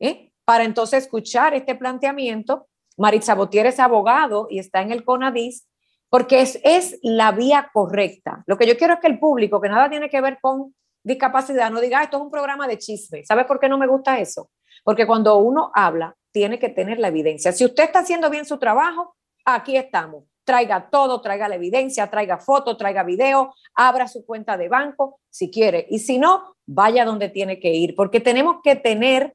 ¿eh? 0.00 0.32
para 0.44 0.64
entonces 0.64 1.04
escuchar 1.04 1.54
este 1.54 1.74
planteamiento. 1.74 2.68
Maritza 2.96 3.34
Botier 3.34 3.66
es 3.66 3.78
abogado 3.78 4.46
y 4.48 4.58
está 4.58 4.80
en 4.80 4.92
el 4.92 5.04
CONADIS, 5.04 5.66
porque 6.08 6.40
es, 6.40 6.60
es 6.64 6.98
la 7.02 7.32
vía 7.32 7.70
correcta. 7.72 8.42
Lo 8.46 8.56
que 8.56 8.66
yo 8.66 8.76
quiero 8.76 8.94
es 8.94 9.00
que 9.00 9.06
el 9.08 9.18
público, 9.18 9.60
que 9.60 9.68
nada 9.68 9.90
tiene 9.90 10.08
que 10.08 10.20
ver 10.20 10.38
con 10.40 10.74
discapacidad, 11.02 11.70
no 11.70 11.80
diga, 11.80 12.00
ah, 12.00 12.04
esto 12.04 12.16
es 12.16 12.22
un 12.22 12.30
programa 12.30 12.66
de 12.66 12.78
chisme. 12.78 13.24
¿Sabe 13.24 13.44
por 13.44 13.60
qué 13.60 13.68
no 13.68 13.78
me 13.78 13.86
gusta 13.86 14.18
eso? 14.18 14.50
Porque 14.84 15.06
cuando 15.06 15.36
uno 15.38 15.70
habla, 15.74 16.14
tiene 16.32 16.58
que 16.58 16.68
tener 16.68 16.98
la 16.98 17.08
evidencia. 17.08 17.52
Si 17.52 17.64
usted 17.64 17.84
está 17.84 18.00
haciendo 18.00 18.30
bien 18.30 18.44
su 18.44 18.58
trabajo, 18.58 19.16
aquí 19.44 19.76
estamos 19.76 20.24
traiga 20.46 20.88
todo, 20.90 21.20
traiga 21.20 21.48
la 21.48 21.56
evidencia, 21.56 22.08
traiga 22.08 22.38
foto, 22.38 22.76
traiga 22.76 23.02
video, 23.02 23.52
abra 23.74 24.06
su 24.06 24.24
cuenta 24.24 24.56
de 24.56 24.68
banco 24.68 25.18
si 25.28 25.50
quiere. 25.50 25.86
Y 25.90 25.98
si 25.98 26.18
no, 26.18 26.54
vaya 26.64 27.04
donde 27.04 27.28
tiene 27.28 27.58
que 27.58 27.72
ir, 27.74 27.94
porque 27.96 28.20
tenemos 28.20 28.58
que 28.62 28.76
tener, 28.76 29.34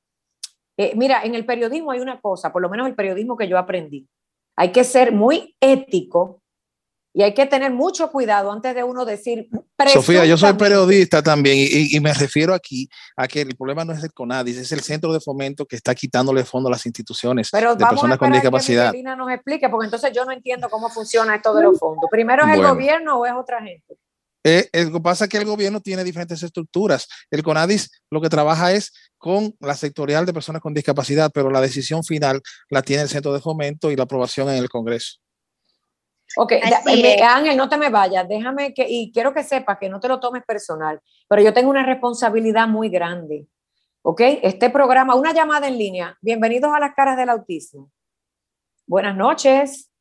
eh, 0.78 0.94
mira, 0.96 1.24
en 1.24 1.36
el 1.36 1.46
periodismo 1.46 1.92
hay 1.92 2.00
una 2.00 2.20
cosa, 2.22 2.52
por 2.52 2.62
lo 2.62 2.70
menos 2.70 2.88
el 2.88 2.96
periodismo 2.96 3.36
que 3.36 3.50
yo 3.50 3.58
aprendí, 3.58 4.08
hay 4.56 4.72
que 4.72 4.86
ser 4.86 5.12
muy 5.12 5.56
ético 5.60 6.41
y 7.14 7.24
hay 7.24 7.34
que 7.34 7.46
tener 7.46 7.72
mucho 7.72 8.10
cuidado 8.10 8.52
antes 8.52 8.74
de 8.74 8.84
uno 8.84 9.06
decir. 9.06 9.50
Sofía, 9.92 10.26
yo 10.26 10.38
soy 10.38 10.54
periodista 10.54 11.22
también 11.22 11.58
y, 11.58 12.00
me 12.00 12.14
refiero 12.14 12.54
aquí 12.54 12.90
a 13.18 13.28
que 13.28 13.42
el 13.42 13.56
problema 13.56 13.84
no 13.84 13.94
es 13.94 14.04
el 14.04 14.14
CONADIS, 14.14 14.58
es 14.58 14.72
el 14.72 14.82
centro 14.82 15.12
de 15.12 15.20
fomento 15.20 15.66
que 15.66 15.76
está 15.76 15.94
quitándole 15.94 16.46
fondo 16.46 16.70
a 16.70 16.72
las 16.72 16.86
instituciones 16.86 17.52
de 17.52 17.86
personas 17.86 18.18
con 18.18 18.32
discapacidad. 18.32 18.92
Que 18.92 19.04
nos 19.04 19.30
explique, 19.32 19.68
porque 19.70 19.86
entonces 19.86 20.12
yo 20.14 20.24
no 20.26 20.32
entiendo 20.32 20.70
cómo 20.70 20.90
funciona 20.90 21.36
esto 21.36 21.54
de 21.54 21.64
los 21.64 21.78
fondos. 21.78 22.06
¿Primero 22.10 22.46
es 22.46 22.54
el 22.54 22.64
gobierno 22.64 23.20
o 23.20 23.26
es 23.26 23.34
otra 23.34 23.62
gente? 23.62 23.98
Eh, 24.44 24.70
lo 24.86 24.94
que 24.94 25.00
pasa 25.02 25.26
es 25.26 25.30
que 25.30 25.38
el 25.38 25.46
gobierno 25.46 25.82
tiene 25.82 26.04
diferentes 26.04 26.42
estructuras. 26.42 27.08
El 27.30 27.44
CONADIS 27.44 27.92
lo 28.10 28.22
que 28.22 28.30
trabaja 28.30 28.72
es 28.72 28.92
con 29.18 29.54
la 29.60 29.76
sectorial 29.76 30.26
de 30.26 30.34
personas 30.34 30.62
con 30.62 30.74
discapacidad, 30.74 31.30
pero 31.32 31.52
la 31.52 31.62
decisión 31.62 32.04
final 32.04 32.42
la 32.70 32.82
tiene 32.82 33.04
el 33.04 33.10
centro 33.10 33.34
de 33.34 33.40
fomento 33.40 33.92
y 33.92 33.96
la 33.96 34.04
aprobación 34.04 34.50
en 34.50 34.56
el 34.56 34.70
Congreso. 34.70 35.20
Ok, 36.38 36.54
Ángel, 37.24 37.58
no 37.58 37.68
te 37.68 37.78
me 37.78 37.90
vayas, 37.90 38.28
déjame 38.28 38.74
que, 38.74 38.86
y 38.88 39.12
quiero 39.12 39.34
que 39.34 39.44
sepas 39.44 39.78
que 39.78 39.90
no 39.90 40.00
te 40.00 40.08
lo 40.08 40.20
tomes 40.20 40.44
personal, 40.46 41.02
pero 41.28 41.42
yo 41.42 41.54
tengo 41.54 41.70
una 41.70 41.86
responsabilidad 41.86 42.68
muy 42.68 42.90
grande. 42.90 43.48
¿Ok? 44.04 44.22
Este 44.42 44.72
programa, 44.72 45.14
una 45.14 45.32
llamada 45.32 45.68
en 45.68 45.78
línea. 45.78 46.18
Bienvenidos 46.22 46.74
a 46.74 46.80
las 46.80 46.96
caras 46.96 47.18
del 47.18 47.30
autismo. 47.30 47.92
Buenas 48.88 49.16
noches. 49.16 49.92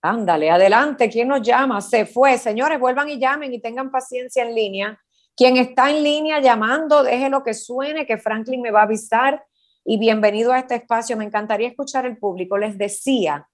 Ándale, 0.00 0.50
adelante. 0.50 1.10
¿Quién 1.10 1.28
nos 1.28 1.42
llama? 1.42 1.82
Se 1.82 2.06
fue. 2.06 2.38
Señores, 2.38 2.80
vuelvan 2.80 3.10
y 3.10 3.18
llamen 3.18 3.52
y 3.52 3.60
tengan 3.60 3.90
paciencia 3.90 4.42
en 4.42 4.54
línea. 4.54 4.98
Quien 5.36 5.58
está 5.58 5.90
en 5.90 6.02
línea 6.02 6.40
llamando, 6.40 7.02
deje 7.02 7.28
lo 7.28 7.44
que 7.44 7.52
suene, 7.52 8.06
que 8.06 8.16
Franklin 8.16 8.62
me 8.62 8.70
va 8.70 8.80
a 8.80 8.84
avisar. 8.84 9.44
Y 9.84 9.98
bienvenido 9.98 10.52
a 10.52 10.58
este 10.58 10.76
espacio. 10.76 11.18
Me 11.18 11.24
encantaría 11.24 11.68
escuchar 11.68 12.06
el 12.06 12.16
público. 12.16 12.56
Les 12.56 12.78
decía 12.78 13.46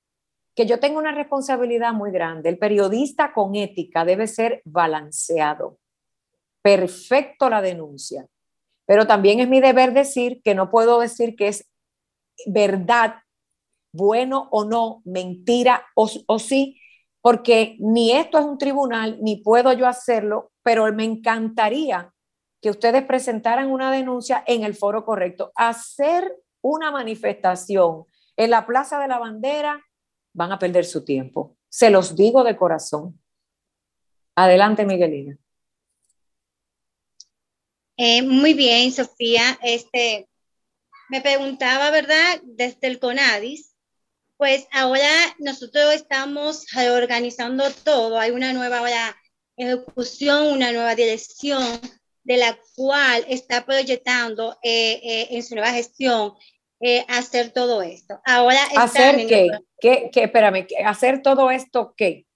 que 0.58 0.66
yo 0.66 0.80
tengo 0.80 0.98
una 0.98 1.12
responsabilidad 1.12 1.92
muy 1.92 2.10
grande. 2.10 2.48
El 2.48 2.58
periodista 2.58 3.32
con 3.32 3.54
ética 3.54 4.04
debe 4.04 4.26
ser 4.26 4.60
balanceado. 4.64 5.78
Perfecto 6.62 7.48
la 7.48 7.62
denuncia. 7.62 8.26
Pero 8.84 9.06
también 9.06 9.38
es 9.38 9.48
mi 9.48 9.60
deber 9.60 9.92
decir 9.92 10.42
que 10.42 10.56
no 10.56 10.68
puedo 10.68 10.98
decir 10.98 11.36
que 11.36 11.46
es 11.46 11.70
verdad, 12.44 13.20
bueno 13.92 14.48
o 14.50 14.64
no, 14.64 15.00
mentira 15.04 15.86
o, 15.94 16.10
o 16.26 16.38
sí, 16.40 16.80
porque 17.20 17.76
ni 17.78 18.10
esto 18.10 18.40
es 18.40 18.44
un 18.44 18.58
tribunal, 18.58 19.16
ni 19.22 19.36
puedo 19.36 19.72
yo 19.74 19.86
hacerlo, 19.86 20.50
pero 20.64 20.92
me 20.92 21.04
encantaría 21.04 22.12
que 22.60 22.70
ustedes 22.70 23.04
presentaran 23.04 23.70
una 23.70 23.92
denuncia 23.92 24.42
en 24.44 24.64
el 24.64 24.74
foro 24.74 25.04
correcto. 25.04 25.52
Hacer 25.54 26.34
una 26.62 26.90
manifestación 26.90 28.06
en 28.36 28.50
la 28.50 28.66
Plaza 28.66 28.98
de 28.98 29.06
la 29.06 29.20
Bandera 29.20 29.84
van 30.38 30.52
a 30.52 30.58
perder 30.58 30.84
su 30.84 31.04
tiempo. 31.04 31.56
Se 31.68 31.90
los 31.90 32.14
digo 32.14 32.44
de 32.44 32.56
corazón. 32.56 33.20
Adelante, 34.36 34.86
Miguelina. 34.86 35.36
Eh, 37.96 38.22
muy 38.22 38.54
bien, 38.54 38.92
Sofía. 38.92 39.58
Este, 39.60 40.28
me 41.08 41.20
preguntaba, 41.20 41.90
¿verdad? 41.90 42.40
Desde 42.44 42.86
el 42.86 43.00
CONADIS, 43.00 43.74
pues 44.36 44.68
ahora 44.70 45.10
nosotros 45.40 45.92
estamos 45.92 46.66
reorganizando 46.72 47.64
todo. 47.82 48.20
Hay 48.20 48.30
una 48.30 48.52
nueva 48.52 48.80
ejecución, 49.56 50.52
una 50.52 50.70
nueva 50.70 50.94
dirección 50.94 51.80
de 52.22 52.36
la 52.36 52.56
cual 52.76 53.26
está 53.28 53.66
proyectando 53.66 54.56
eh, 54.62 55.00
eh, 55.02 55.28
en 55.30 55.42
su 55.42 55.56
nueva 55.56 55.72
gestión 55.72 56.34
hacer 57.08 57.52
todo 57.52 57.82
esto. 57.82 58.20
Ahora 58.24 58.60
¿Hacer 58.76 59.26
qué? 59.26 59.48
¿Qué? 59.80 60.10
¿Qué? 60.12 60.24
Espérame, 60.24 60.66
¿hacer 60.84 61.22
todo 61.22 61.50
esto 61.50 61.94
qué? 61.96 62.26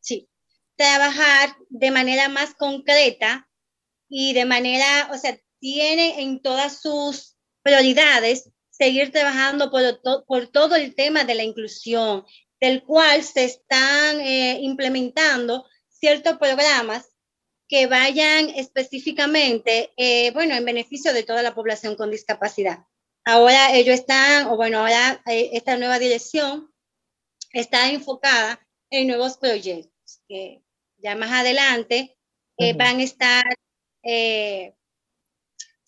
Sí, 0.00 0.28
trabajar 0.76 1.56
de 1.68 1.90
manera 1.90 2.28
más 2.28 2.54
concreta 2.54 3.48
y 4.08 4.32
de 4.32 4.44
manera, 4.44 5.10
o 5.12 5.18
sea, 5.18 5.38
tiene 5.60 6.22
en 6.22 6.40
todas 6.42 6.80
sus 6.80 7.36
prioridades 7.62 8.50
seguir 8.70 9.12
trabajando 9.12 9.70
por, 9.70 10.00
por 10.26 10.46
todo 10.48 10.74
el 10.74 10.94
tema 10.94 11.24
de 11.24 11.34
la 11.34 11.44
inclusión, 11.44 12.24
del 12.60 12.82
cual 12.82 13.22
se 13.22 13.44
están 13.44 14.20
eh, 14.20 14.58
implementando 14.62 15.66
ciertos 15.88 16.38
programas 16.38 17.10
que 17.68 17.86
vayan 17.86 18.48
específicamente, 18.50 19.92
eh, 19.96 20.32
bueno, 20.32 20.54
en 20.54 20.64
beneficio 20.64 21.12
de 21.12 21.22
toda 21.22 21.42
la 21.42 21.54
población 21.54 21.94
con 21.94 22.10
discapacidad. 22.10 22.86
Ahora 23.30 23.72
ellos 23.74 23.94
están, 23.94 24.48
o 24.48 24.56
bueno, 24.56 24.80
ahora 24.80 25.22
eh, 25.26 25.50
esta 25.52 25.76
nueva 25.76 26.00
dirección 26.00 26.68
está 27.52 27.88
enfocada 27.92 28.58
en 28.90 29.06
nuevos 29.06 29.36
proyectos 29.36 30.20
que 30.26 30.64
ya 30.96 31.14
más 31.14 31.30
adelante 31.30 32.18
van 32.76 32.98
a 32.98 33.02
estar 33.04 33.44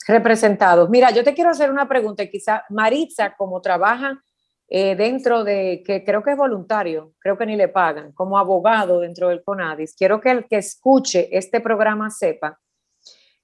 representados. 0.06 0.88
Mira, 0.88 1.10
yo 1.10 1.24
te 1.24 1.34
quiero 1.34 1.50
hacer 1.50 1.68
una 1.68 1.88
pregunta, 1.88 2.24
quizá 2.26 2.64
Maritza, 2.70 3.34
como 3.34 3.60
trabaja 3.60 4.22
eh, 4.68 4.94
dentro 4.94 5.42
de, 5.42 5.82
que 5.84 6.04
creo 6.04 6.22
que 6.22 6.30
es 6.30 6.36
voluntario, 6.36 7.12
creo 7.18 7.36
que 7.36 7.46
ni 7.46 7.56
le 7.56 7.66
pagan, 7.66 8.12
como 8.12 8.38
abogado 8.38 9.00
dentro 9.00 9.30
del 9.30 9.42
CONADIS, 9.42 9.96
quiero 9.96 10.20
que 10.20 10.30
el 10.30 10.46
que 10.46 10.58
escuche 10.58 11.28
este 11.36 11.60
programa 11.60 12.08
sepa 12.08 12.60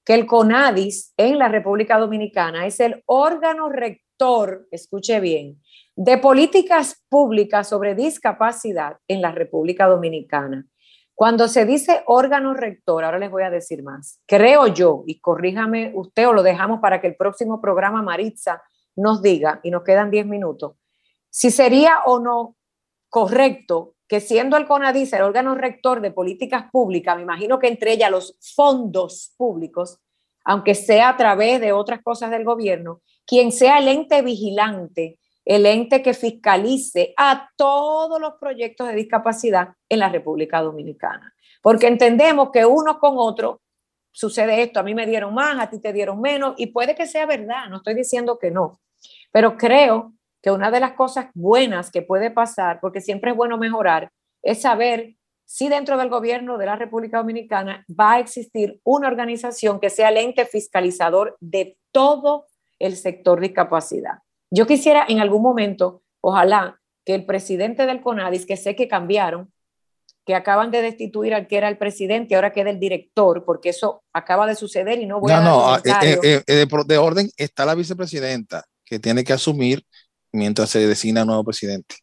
que 0.08 0.14
el 0.14 0.24
CONADIS 0.24 1.12
en 1.18 1.38
la 1.38 1.48
República 1.48 1.98
Dominicana 1.98 2.64
es 2.64 2.80
el 2.80 3.02
órgano 3.04 3.68
rector, 3.68 4.66
escuche 4.70 5.20
bien, 5.20 5.60
de 5.96 6.16
políticas 6.16 7.04
públicas 7.10 7.68
sobre 7.68 7.94
discapacidad 7.94 8.96
en 9.06 9.20
la 9.20 9.32
República 9.32 9.86
Dominicana. 9.86 10.66
Cuando 11.14 11.46
se 11.46 11.66
dice 11.66 12.04
órgano 12.06 12.54
rector, 12.54 13.04
ahora 13.04 13.18
les 13.18 13.30
voy 13.30 13.42
a 13.42 13.50
decir 13.50 13.82
más, 13.82 14.22
creo 14.26 14.68
yo, 14.68 15.04
y 15.06 15.20
corríjame 15.20 15.92
usted 15.94 16.26
o 16.26 16.32
lo 16.32 16.42
dejamos 16.42 16.80
para 16.80 17.02
que 17.02 17.08
el 17.08 17.16
próximo 17.16 17.60
programa 17.60 18.00
Maritza 18.00 18.62
nos 18.96 19.20
diga, 19.20 19.60
y 19.62 19.70
nos 19.70 19.84
quedan 19.84 20.10
10 20.10 20.24
minutos, 20.24 20.76
si 21.28 21.50
sería 21.50 21.98
o 22.06 22.18
no 22.18 22.56
correcto 23.10 23.96
que 24.08 24.20
siendo 24.20 24.56
el 24.56 24.66
CONADIS 24.66 25.12
el 25.12 25.22
órgano 25.22 25.54
rector 25.54 26.00
de 26.00 26.10
políticas 26.10 26.70
públicas, 26.72 27.16
me 27.16 27.22
imagino 27.22 27.58
que 27.58 27.68
entre 27.68 27.92
ellas 27.92 28.10
los 28.10 28.38
fondos 28.54 29.34
públicos, 29.36 30.00
aunque 30.44 30.74
sea 30.74 31.10
a 31.10 31.16
través 31.16 31.60
de 31.60 31.72
otras 31.72 32.02
cosas 32.02 32.30
del 32.30 32.44
gobierno, 32.44 33.02
quien 33.26 33.52
sea 33.52 33.78
el 33.78 33.88
ente 33.88 34.22
vigilante 34.22 35.18
el 35.48 35.64
ente 35.64 36.02
que 36.02 36.12
fiscalice 36.12 37.14
a 37.16 37.48
todos 37.56 38.20
los 38.20 38.34
proyectos 38.34 38.86
de 38.86 38.94
discapacidad 38.94 39.70
en 39.88 40.00
la 40.00 40.10
República 40.10 40.60
Dominicana. 40.60 41.34
Porque 41.62 41.86
entendemos 41.86 42.50
que 42.50 42.66
uno 42.66 42.98
con 42.98 43.14
otro 43.16 43.62
sucede 44.12 44.62
esto, 44.62 44.78
a 44.78 44.82
mí 44.82 44.94
me 44.94 45.06
dieron 45.06 45.32
más, 45.32 45.58
a 45.58 45.70
ti 45.70 45.80
te 45.80 45.94
dieron 45.94 46.20
menos, 46.20 46.54
y 46.58 46.66
puede 46.66 46.94
que 46.94 47.06
sea 47.06 47.24
verdad, 47.24 47.66
no 47.70 47.78
estoy 47.78 47.94
diciendo 47.94 48.38
que 48.38 48.50
no, 48.50 48.78
pero 49.32 49.56
creo 49.56 50.12
que 50.42 50.50
una 50.50 50.70
de 50.70 50.80
las 50.80 50.92
cosas 50.92 51.26
buenas 51.34 51.90
que 51.90 52.02
puede 52.02 52.30
pasar, 52.30 52.78
porque 52.80 53.00
siempre 53.00 53.32
es 53.32 53.36
bueno 53.36 53.58
mejorar, 53.58 54.10
es 54.42 54.62
saber 54.62 55.14
si 55.44 55.68
dentro 55.68 55.96
del 55.96 56.10
gobierno 56.10 56.58
de 56.58 56.66
la 56.66 56.76
República 56.76 57.18
Dominicana 57.18 57.84
va 57.88 58.14
a 58.14 58.18
existir 58.20 58.80
una 58.84 59.08
organización 59.08 59.80
que 59.80 59.90
sea 59.90 60.10
el 60.10 60.18
ente 60.18 60.44
fiscalizador 60.44 61.36
de 61.40 61.78
todo 61.90 62.46
el 62.78 62.96
sector 62.96 63.40
discapacidad. 63.40 64.18
Yo 64.50 64.66
quisiera 64.66 65.06
en 65.08 65.20
algún 65.20 65.42
momento, 65.42 66.02
ojalá, 66.20 66.78
que 67.04 67.14
el 67.14 67.24
presidente 67.24 67.86
del 67.86 68.02
CONADIS, 68.02 68.44
que 68.44 68.56
sé 68.56 68.76
que 68.76 68.88
cambiaron, 68.88 69.50
que 70.26 70.34
acaban 70.34 70.70
de 70.70 70.82
destituir 70.82 71.32
al 71.32 71.46
que 71.46 71.56
era 71.56 71.70
el 71.70 71.78
presidente, 71.78 72.34
ahora 72.34 72.52
queda 72.52 72.68
el 72.68 72.78
director, 72.78 73.46
porque 73.46 73.70
eso 73.70 74.02
acaba 74.12 74.46
de 74.46 74.54
suceder 74.54 74.98
y 74.98 75.06
no 75.06 75.20
voy 75.20 75.32
a... 75.32 75.40
No, 75.40 75.70
no, 75.70 75.76
eh, 75.78 76.20
eh, 76.22 76.42
eh, 76.46 76.66
de, 76.86 76.98
orden 76.98 77.30
está 77.38 77.64
la 77.64 77.74
vicepresidenta, 77.74 78.66
que 78.84 78.98
tiene 78.98 79.24
que 79.24 79.32
asumir 79.32 79.82
mientras 80.38 80.70
se 80.70 80.86
designa 80.86 81.22
un 81.22 81.28
nuevo 81.28 81.44
presidente. 81.44 81.96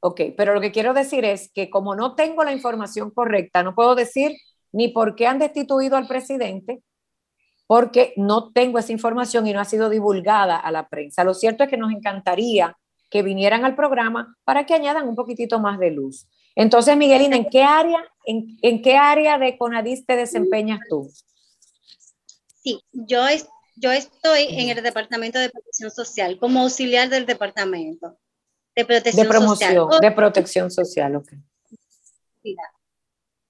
Ok, 0.00 0.20
pero 0.36 0.54
lo 0.54 0.60
que 0.60 0.72
quiero 0.72 0.94
decir 0.94 1.24
es 1.24 1.50
que 1.52 1.70
como 1.70 1.94
no 1.94 2.14
tengo 2.14 2.44
la 2.44 2.52
información 2.52 3.10
correcta, 3.10 3.62
no 3.62 3.74
puedo 3.74 3.94
decir 3.94 4.36
ni 4.72 4.88
por 4.88 5.14
qué 5.14 5.26
han 5.26 5.38
destituido 5.38 5.96
al 5.96 6.06
presidente, 6.06 6.82
porque 7.66 8.12
no 8.16 8.52
tengo 8.52 8.78
esa 8.78 8.92
información 8.92 9.46
y 9.46 9.52
no 9.52 9.60
ha 9.60 9.64
sido 9.64 9.88
divulgada 9.88 10.56
a 10.56 10.70
la 10.70 10.88
prensa. 10.88 11.24
Lo 11.24 11.34
cierto 11.34 11.64
es 11.64 11.70
que 11.70 11.76
nos 11.76 11.92
encantaría 11.92 12.76
que 13.10 13.22
vinieran 13.22 13.64
al 13.64 13.74
programa 13.74 14.36
para 14.44 14.66
que 14.66 14.74
añadan 14.74 15.08
un 15.08 15.16
poquitito 15.16 15.60
más 15.60 15.78
de 15.78 15.90
luz. 15.90 16.26
Entonces, 16.54 16.96
Miguelina, 16.96 17.36
¿en 17.36 17.48
qué 17.50 17.62
área, 17.62 17.98
en, 18.24 18.82
qué 18.82 18.96
área 18.96 19.38
de 19.38 19.58
CONADIS 19.58 20.06
te 20.06 20.16
desempeñas 20.16 20.80
tú? 20.88 21.10
Sí, 22.62 22.80
yo, 22.92 23.22
yo 23.76 23.92
estoy 23.92 24.46
en 24.50 24.70
el 24.70 24.82
Departamento 24.82 25.38
de 25.38 25.50
Protección 25.50 25.90
Social, 25.90 26.38
como 26.38 26.62
auxiliar 26.62 27.08
del 27.08 27.26
Departamento 27.26 28.18
de 28.74 28.84
Protección 28.84 29.24
de 29.24 29.28
promoción, 29.28 29.74
Social. 29.74 30.00
De 30.00 30.10
protección 30.12 30.70
social, 30.70 31.16
ok. 31.16 31.32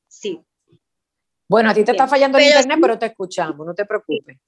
Sí, 0.09 0.47
bueno, 1.49 1.71
a 1.71 1.75
ti 1.75 1.85
te 1.85 1.93
está 1.93 2.09
fallando 2.09 2.39
el 2.39 2.45
internet, 2.45 2.79
pero 2.81 2.99
te 2.99 3.07
escuchamos, 3.07 3.67
no 3.67 3.75
te 3.75 3.85
preocupes. 3.85 4.39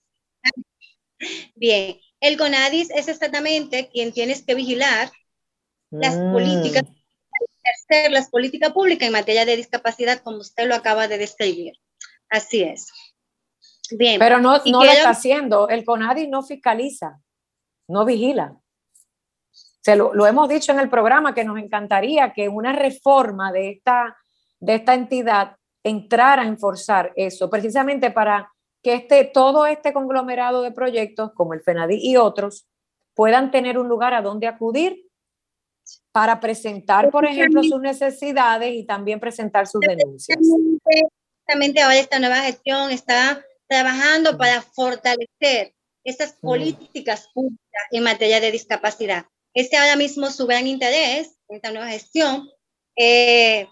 Bien, 1.54 1.98
el 2.20 2.36
CONADIS 2.36 2.90
es 2.90 3.08
exactamente 3.08 3.88
quien 3.92 4.12
tienes 4.12 4.42
que 4.42 4.54
vigilar 4.54 5.10
las 5.90 6.16
mm. 6.16 6.32
políticas, 6.32 6.82
las 8.10 8.28
políticas 8.30 8.72
públicas 8.72 9.06
en 9.06 9.12
materia 9.12 9.44
de 9.44 9.56
discapacidad, 9.56 10.22
como 10.22 10.38
usted 10.38 10.66
lo 10.66 10.74
acaba 10.74 11.08
de 11.08 11.18
describir. 11.18 11.74
Así 12.28 12.62
es. 12.62 12.88
Bien. 13.90 14.18
Pero 14.18 14.38
no, 14.38 14.58
no 14.66 14.84
lo 14.84 14.90
está 14.90 15.10
haciendo. 15.10 15.68
El 15.68 15.84
CONADIS 15.84 16.28
no 16.28 16.42
fiscaliza, 16.42 17.20
no 17.88 18.04
vigila. 18.04 18.56
Se 19.80 19.96
lo, 19.96 20.12
lo, 20.12 20.26
hemos 20.26 20.48
dicho 20.48 20.72
en 20.72 20.80
el 20.80 20.90
programa 20.90 21.34
que 21.34 21.44
nos 21.44 21.58
encantaría 21.58 22.32
que 22.32 22.48
una 22.48 22.72
reforma 22.72 23.52
de 23.52 23.70
esta, 23.70 24.16
de 24.60 24.74
esta 24.74 24.94
entidad 24.94 25.56
entrar 25.82 26.40
a 26.40 26.46
enforzar 26.46 27.12
eso, 27.16 27.48
precisamente 27.48 28.10
para 28.10 28.52
que 28.82 28.94
este, 28.94 29.24
todo 29.24 29.66
este 29.66 29.92
conglomerado 29.92 30.62
de 30.62 30.72
proyectos, 30.72 31.32
como 31.32 31.54
el 31.54 31.62
FENADI 31.62 31.98
y 32.00 32.16
otros, 32.16 32.68
puedan 33.14 33.50
tener 33.50 33.78
un 33.78 33.88
lugar 33.88 34.14
a 34.14 34.22
donde 34.22 34.46
acudir 34.46 35.04
para 36.12 36.38
presentar, 36.40 37.10
por 37.10 37.24
ejemplo, 37.24 37.62
sus 37.62 37.80
necesidades 37.80 38.74
y 38.74 38.84
también 38.84 39.20
presentar 39.20 39.66
sus 39.66 39.80
denuncias. 39.80 40.38
Exactamente, 41.40 41.80
ahora 41.80 41.98
esta 41.98 42.18
nueva 42.18 42.36
gestión 42.36 42.90
está 42.90 43.42
trabajando 43.68 44.36
para 44.38 44.62
fortalecer 44.62 45.74
esas 46.04 46.32
políticas 46.32 47.28
públicas 47.34 47.82
en 47.90 48.02
materia 48.02 48.40
de 48.40 48.50
discapacidad. 48.50 49.26
Este 49.54 49.76
ahora 49.76 49.96
mismo 49.96 50.30
su 50.30 50.46
gran 50.46 50.66
interés 50.66 51.36
en 51.48 51.56
esta 51.56 51.70
nueva 51.70 51.88
gestión 51.88 52.48
eh, 52.96 53.68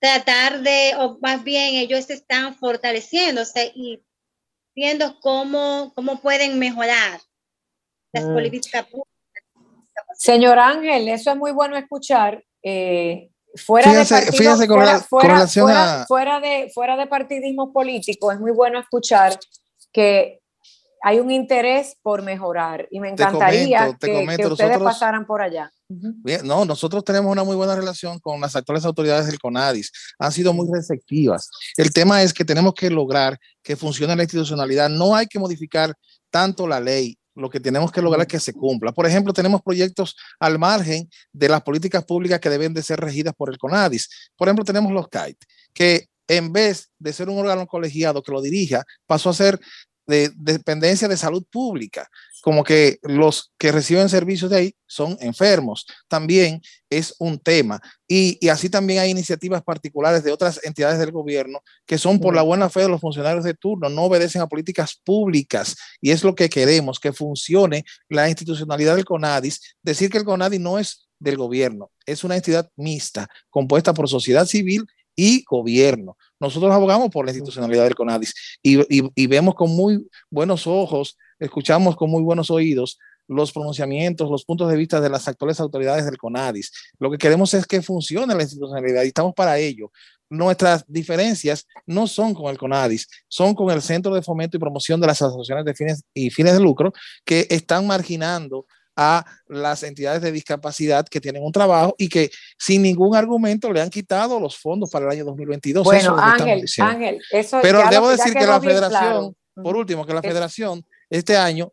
tratar 0.00 0.60
de, 0.60 0.94
o 0.98 1.18
más 1.20 1.42
bien 1.44 1.76
ellos 1.76 2.10
están 2.10 2.56
fortaleciéndose 2.56 3.72
y 3.74 4.02
viendo 4.74 5.18
cómo, 5.20 5.92
cómo 5.94 6.20
pueden 6.20 6.58
mejorar 6.58 7.20
las 8.12 8.24
mm. 8.24 8.34
políticas 8.34 8.86
públicas. 8.86 9.10
Señor 10.14 10.58
Ángel, 10.58 11.08
eso 11.08 11.30
es 11.30 11.36
muy 11.36 11.52
bueno 11.52 11.76
escuchar. 11.76 12.44
Eh, 12.62 13.30
fuera, 13.56 13.92
de 13.92 14.04
fuera, 16.06 16.40
de, 16.40 16.70
fuera 16.74 16.96
de 16.96 17.06
partidismo 17.06 17.72
político, 17.72 18.32
es 18.32 18.40
muy 18.40 18.52
bueno 18.52 18.78
escuchar 18.78 19.38
que 19.92 20.40
hay 21.04 21.18
un 21.18 21.30
interés 21.30 21.96
por 22.00 22.22
mejorar 22.22 22.86
y 22.90 23.00
me 23.00 23.08
encantaría 23.08 23.96
que, 24.00 24.46
ustedes 24.46 24.78
pasaran 24.78 25.26
por 25.26 25.42
allá. 25.42 25.70
Bien, 25.88 26.46
no, 26.46 26.64
nosotros 26.64 27.04
tenemos 27.04 27.30
una 27.30 27.44
muy 27.44 27.56
buena 27.56 27.74
relación 27.74 28.18
con 28.20 28.40
las 28.40 28.54
actuales 28.56 28.84
autoridades 28.84 29.26
del 29.26 29.38
CONADIS. 29.38 29.92
Han 30.18 30.32
sido 30.32 30.52
muy 30.52 30.68
receptivas. 30.72 31.50
El 31.76 31.92
tema 31.92 32.22
es 32.22 32.32
que 32.32 32.44
tenemos 32.44 32.72
que 32.74 32.88
lograr 32.88 33.38
que 33.62 33.76
funcione 33.76 34.16
la 34.16 34.22
institucionalidad. 34.22 34.88
No 34.88 35.14
hay 35.14 35.26
que 35.26 35.38
modificar 35.38 35.92
tanto 36.30 36.66
la 36.66 36.80
ley. 36.80 37.18
Lo 37.34 37.48
que 37.48 37.60
tenemos 37.60 37.90
que 37.90 38.02
lograr 38.02 38.22
es 38.22 38.28
que 38.28 38.40
se 38.40 38.52
cumpla. 38.52 38.92
Por 38.92 39.06
ejemplo, 39.06 39.32
tenemos 39.32 39.62
proyectos 39.62 40.16
al 40.38 40.58
margen 40.58 41.08
de 41.32 41.48
las 41.48 41.62
políticas 41.62 42.04
públicas 42.04 42.40
que 42.40 42.50
deben 42.50 42.74
de 42.74 42.82
ser 42.82 43.00
regidas 43.00 43.34
por 43.34 43.50
el 43.50 43.58
CONADIS. 43.58 44.30
Por 44.36 44.48
ejemplo, 44.48 44.64
tenemos 44.64 44.92
los 44.92 45.08
CAIT, 45.08 45.38
que 45.72 46.08
en 46.28 46.52
vez 46.52 46.90
de 46.98 47.12
ser 47.12 47.28
un 47.28 47.38
órgano 47.38 47.66
colegiado 47.66 48.22
que 48.22 48.32
lo 48.32 48.40
dirija, 48.40 48.84
pasó 49.06 49.30
a 49.30 49.34
ser 49.34 49.60
de, 50.06 50.30
dependencia 50.34 51.08
de 51.08 51.16
salud 51.16 51.44
pública, 51.50 52.08
como 52.42 52.64
que 52.64 52.98
los 53.02 53.52
que 53.56 53.70
reciben 53.70 54.08
servicios 54.08 54.50
de 54.50 54.56
ahí 54.56 54.74
son 54.86 55.16
enfermos. 55.20 55.86
También 56.08 56.60
es 56.90 57.14
un 57.18 57.38
tema. 57.38 57.80
Y, 58.08 58.36
y, 58.40 58.48
así 58.48 58.68
también 58.68 58.98
hay 59.00 59.10
iniciativas 59.10 59.62
particulares 59.62 60.24
de 60.24 60.32
otras 60.32 60.60
entidades 60.64 60.98
del 60.98 61.12
gobierno 61.12 61.60
que 61.86 61.98
son 61.98 62.18
por 62.18 62.34
la 62.34 62.42
buena 62.42 62.68
fe 62.68 62.80
de 62.80 62.88
los 62.88 63.00
funcionarios 63.00 63.44
de 63.44 63.54
turno, 63.54 63.88
no 63.88 64.02
obedecen 64.02 64.42
a 64.42 64.48
políticas 64.48 65.00
públicas. 65.04 65.76
Y 66.00 66.10
es 66.10 66.24
lo 66.24 66.34
que 66.34 66.50
queremos, 66.50 66.98
que 66.98 67.12
funcione 67.12 67.84
la 68.08 68.28
institucionalidad 68.28 68.96
del 68.96 69.04
CONADIS. 69.04 69.76
Decir 69.82 70.10
que 70.10 70.18
el 70.18 70.24
CONADIS 70.24 70.60
no 70.60 70.78
es 70.78 71.08
del 71.22 71.36
gobierno, 71.36 71.92
es 72.04 72.24
una 72.24 72.34
entidad 72.34 72.68
mixta, 72.76 73.28
compuesta 73.48 73.94
por 73.94 74.08
sociedad 74.08 74.44
civil 74.44 74.84
y 75.16 75.44
gobierno. 75.44 76.16
Nosotros 76.40 76.72
abogamos 76.72 77.10
por 77.10 77.24
la 77.24 77.32
institucionalidad 77.32 77.84
del 77.84 77.94
CONADIS 77.94 78.34
y, 78.62 78.78
y, 79.14 79.26
vemos 79.26 79.54
con 79.54 79.70
muy 79.70 80.08
buenos 80.30 80.66
ojos, 80.66 81.16
escuchamos 81.38 81.96
con 81.96 82.10
muy 82.10 82.22
buenos 82.22 82.50
oídos 82.50 82.98
los 83.28 83.52
pronunciamientos, 83.52 84.30
los 84.30 84.44
puntos 84.44 84.70
de 84.70 84.76
vista 84.76 85.00
de 85.00 85.08
las 85.08 85.28
actuales 85.28 85.60
autoridades 85.60 86.04
del 86.04 86.18
CONADIS. 86.18 86.72
Lo 86.98 87.10
que 87.10 87.18
queremos 87.18 87.54
es 87.54 87.66
que 87.66 87.82
funcione 87.82 88.34
la 88.34 88.42
institucionalidad 88.42 89.04
y 89.04 89.08
estamos 89.08 89.34
para 89.34 89.58
ello. 89.58 89.90
Nuestras 90.28 90.84
diferencias 90.88 91.66
no 91.86 92.06
son 92.06 92.34
con 92.34 92.50
el 92.50 92.58
CONADIS, 92.58 93.06
son 93.28 93.54
con 93.54 93.70
el 93.70 93.82
Centro 93.82 94.14
de 94.14 94.22
Fomento 94.22 94.56
y 94.56 94.60
Promoción 94.60 95.00
de 95.00 95.06
las 95.06 95.20
Asociaciones 95.20 95.64
de 95.64 95.74
Fines 95.74 96.04
y 96.14 96.30
Fines 96.30 96.54
de 96.54 96.60
Lucro 96.60 96.92
que 97.24 97.46
están 97.50 97.86
marginando 97.86 98.66
a 98.96 99.24
las 99.46 99.82
entidades 99.82 100.22
de 100.22 100.32
discapacidad 100.32 101.06
que 101.06 101.20
tienen 101.20 101.42
un 101.42 101.52
trabajo 101.52 101.94
y 101.98 102.08
que 102.08 102.30
sin 102.58 102.82
ningún 102.82 103.16
argumento 103.16 103.72
le 103.72 103.80
han 103.80 103.90
quitado 103.90 104.38
los 104.38 104.56
fondos 104.56 104.90
para 104.90 105.06
el 105.06 105.12
año 105.12 105.24
2022. 105.24 105.84
Bueno, 105.84 106.16
Ángel, 106.18 106.64
Ángel, 106.78 107.20
eso 107.30 107.58
Pero 107.62 107.82
debo 107.90 108.08
decir 108.10 108.34
que 108.34 108.46
la 108.46 108.60
federación, 108.60 109.34
por 109.54 109.76
último, 109.76 110.06
que 110.06 110.14
la 110.14 110.22
federación 110.22 110.84
este 111.08 111.36
año 111.36 111.72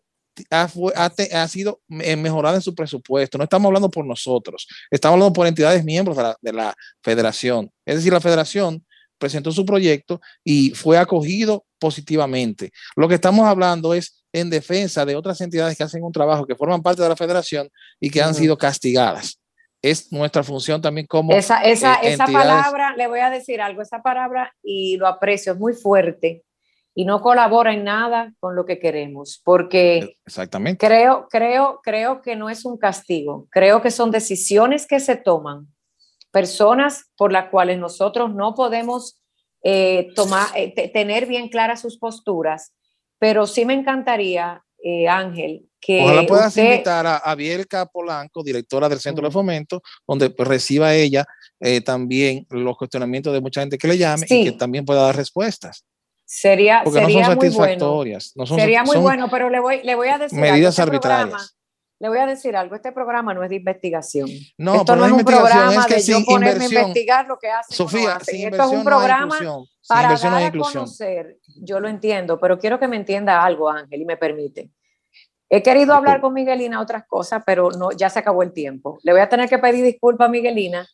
ha, 0.50 0.70
ha, 0.96 1.48
sido 1.48 1.82
mejorada 1.88 2.56
en 2.56 2.62
su 2.62 2.74
presupuesto. 2.74 3.38
No 3.38 3.44
estamos 3.44 3.68
hablando 3.68 3.90
por 3.90 4.06
nosotros, 4.06 4.68
estamos 4.90 5.16
hablando 5.16 5.34
por 5.34 5.48
entidades 5.48 5.84
miembros 5.84 6.16
de 6.18 6.24
la, 6.24 6.38
de 6.42 6.54
la 6.54 6.76
federación. 7.04 7.70
Es 7.86 7.96
decir, 7.96 8.14
la 8.14 8.22
federación 8.22 8.86
presentó 9.18 9.52
su 9.52 9.66
proyecto 9.66 10.22
y 10.44 10.72
fue 10.72 10.98
acogido 10.98 11.66
positivamente. 11.78 12.72
Lo 12.96 13.08
que 13.08 13.16
estamos 13.16 13.46
hablando 13.46 13.94
es 13.94 14.19
en 14.34 14.50
defensa 14.50 15.06
de 15.06 15.16
otras 15.16 15.42
entidades 15.42 15.78
que 15.78 15.84
hacen 15.84 16.04
un 16.04 16.12
trabajo, 16.12 16.46
que 16.46 16.56
forman 16.56 16.82
parte 16.82 17.02
de 17.02 17.10
la 17.10 17.16
federación 17.16 17.70
y 18.00 18.10
que 18.10 18.22
han 18.22 18.36
sido 18.36 18.58
castigadas. 18.58 19.40
Es 19.82 20.12
nuestra 20.12 20.44
función 20.44 20.82
también 20.82 21.08
como... 21.08 21.34
Esa, 21.34 21.62
esa, 21.64 21.96
eh, 21.96 22.14
esa 22.14 22.26
palabra, 22.26 22.96
le 22.96 23.08
voy 23.08 23.20
a 23.20 23.30
decir 23.30 23.62
algo, 23.62 23.82
esa 23.82 24.02
palabra, 24.02 24.54
y 24.62 24.98
lo 24.98 25.08
aprecio, 25.08 25.54
es 25.54 25.60
muy 25.60 25.74
fuerte 25.74 26.44
y 26.94 27.06
no 27.06 27.22
colabora 27.22 27.74
en 27.74 27.86
nada 27.86 28.34
con 28.42 28.56
lo 28.56 28.66
que 28.66 28.78
queremos, 28.78 29.42
porque 29.46 30.18
Exactamente. 30.26 30.86
Creo, 30.86 31.28
creo, 31.30 31.80
creo 31.82 32.22
que 32.22 32.36
no 32.36 32.50
es 32.50 32.66
un 32.66 32.78
castigo, 32.78 33.48
creo 33.52 33.82
que 33.82 33.90
son 33.90 34.12
decisiones 34.12 34.86
que 34.86 35.00
se 35.00 35.16
toman, 35.16 35.68
personas 36.32 37.10
por 37.16 37.32
las 37.32 37.50
cuales 37.50 37.80
nosotros 37.80 38.34
no 38.36 38.54
podemos 38.54 39.22
eh, 39.64 40.10
tomar, 40.16 40.48
eh, 40.56 40.92
tener 40.92 41.26
bien 41.26 41.48
claras 41.48 41.80
sus 41.82 41.98
posturas 41.98 42.74
pero 43.20 43.46
sí 43.46 43.66
me 43.66 43.74
encantaría, 43.74 44.64
eh, 44.84 45.08
Ángel, 45.08 45.68
que. 45.80 46.04
Ojalá 46.04 46.26
puedas 46.26 46.58
invitar 46.58 47.06
a, 47.06 47.18
a 47.18 47.36
Bielka 47.36 47.86
Polanco, 47.86 48.42
directora 48.42 48.90
del 48.90 49.00
Centro 49.00 49.26
de 49.26 49.32
Fomento, 49.32 49.82
donde 50.08 50.30
pues, 50.30 50.48
reciba 50.48 50.96
ella 50.96 51.26
eh, 51.60 51.82
también 51.82 52.48
los 52.50 52.78
cuestionamientos 52.78 53.34
de 53.34 53.42
mucha 53.42 53.62
gente 53.62 53.78
que 53.78 53.88
le 53.88 53.98
llame 53.98 54.26
y 54.30 54.46
que 54.46 54.52
también 54.54 54.86
pueda 54.86 55.04
dar 55.04 55.16
respuestas. 55.16 55.86
Sería, 56.26 56.84
sería 56.86 57.36
muy 57.36 57.50
bueno. 57.50 58.04
sería 58.46 58.84
muy 58.84 58.98
bueno, 58.98 59.30
pero 59.32 59.50
le 59.50 59.60
voy, 59.60 59.82
le 59.84 59.96
voy 59.96 60.10
a 60.10 60.20
decir. 60.20 60.38
Medidas 60.38 60.74
este 60.74 60.84
arbitrarias. 60.84 61.59
Le 62.00 62.08
voy 62.08 62.18
a 62.18 62.26
decir 62.26 62.56
algo, 62.56 62.76
este 62.76 62.94
programa 62.94 63.34
no 63.34 63.44
es 63.44 63.50
de 63.50 63.58
investigación. 63.58 64.30
No, 64.58 64.76
Esto 64.76 64.96
no 64.96 65.06
es 65.06 65.12
un 65.12 65.24
programa 65.24 65.86
de 65.86 66.02
yo 66.02 66.24
ponerme 66.26 66.66
a 66.66 66.68
investigar 66.68 67.28
lo 67.28 67.38
que 67.38 67.50
hace. 67.50 67.76
Sofía, 67.76 68.18
Esto 68.26 68.64
es 68.64 68.70
un 68.70 68.86
programa 68.86 69.38
para 69.88 70.16
dar 70.16 70.44
a 70.44 70.52
conocer, 70.52 71.38
yo 71.62 71.80
lo 71.80 71.90
entiendo, 71.90 72.40
pero 72.40 72.58
quiero 72.58 72.80
que 72.80 72.88
me 72.88 72.96
entienda 72.96 73.44
algo, 73.44 73.70
Ángel, 73.70 74.02
y 74.02 74.06
me 74.06 74.16
permite. 74.16 74.72
He 75.50 75.62
querido 75.62 75.94
hablar 75.94 76.22
con 76.22 76.34
Miguelina 76.34 76.80
otras 76.80 77.06
cosas, 77.08 77.44
pero 77.46 77.72
no, 77.72 77.92
ya 77.92 78.10
se 78.10 78.20
acabó 78.20 78.44
el 78.44 78.54
tiempo. 78.54 79.00
Le 79.04 79.12
voy 79.12 79.22
a 79.22 79.28
tener 79.28 79.50
que 79.50 79.58
pedir 79.58 79.84
disculpas 79.84 80.28
a 80.28 80.32
Miguelina 80.32 80.88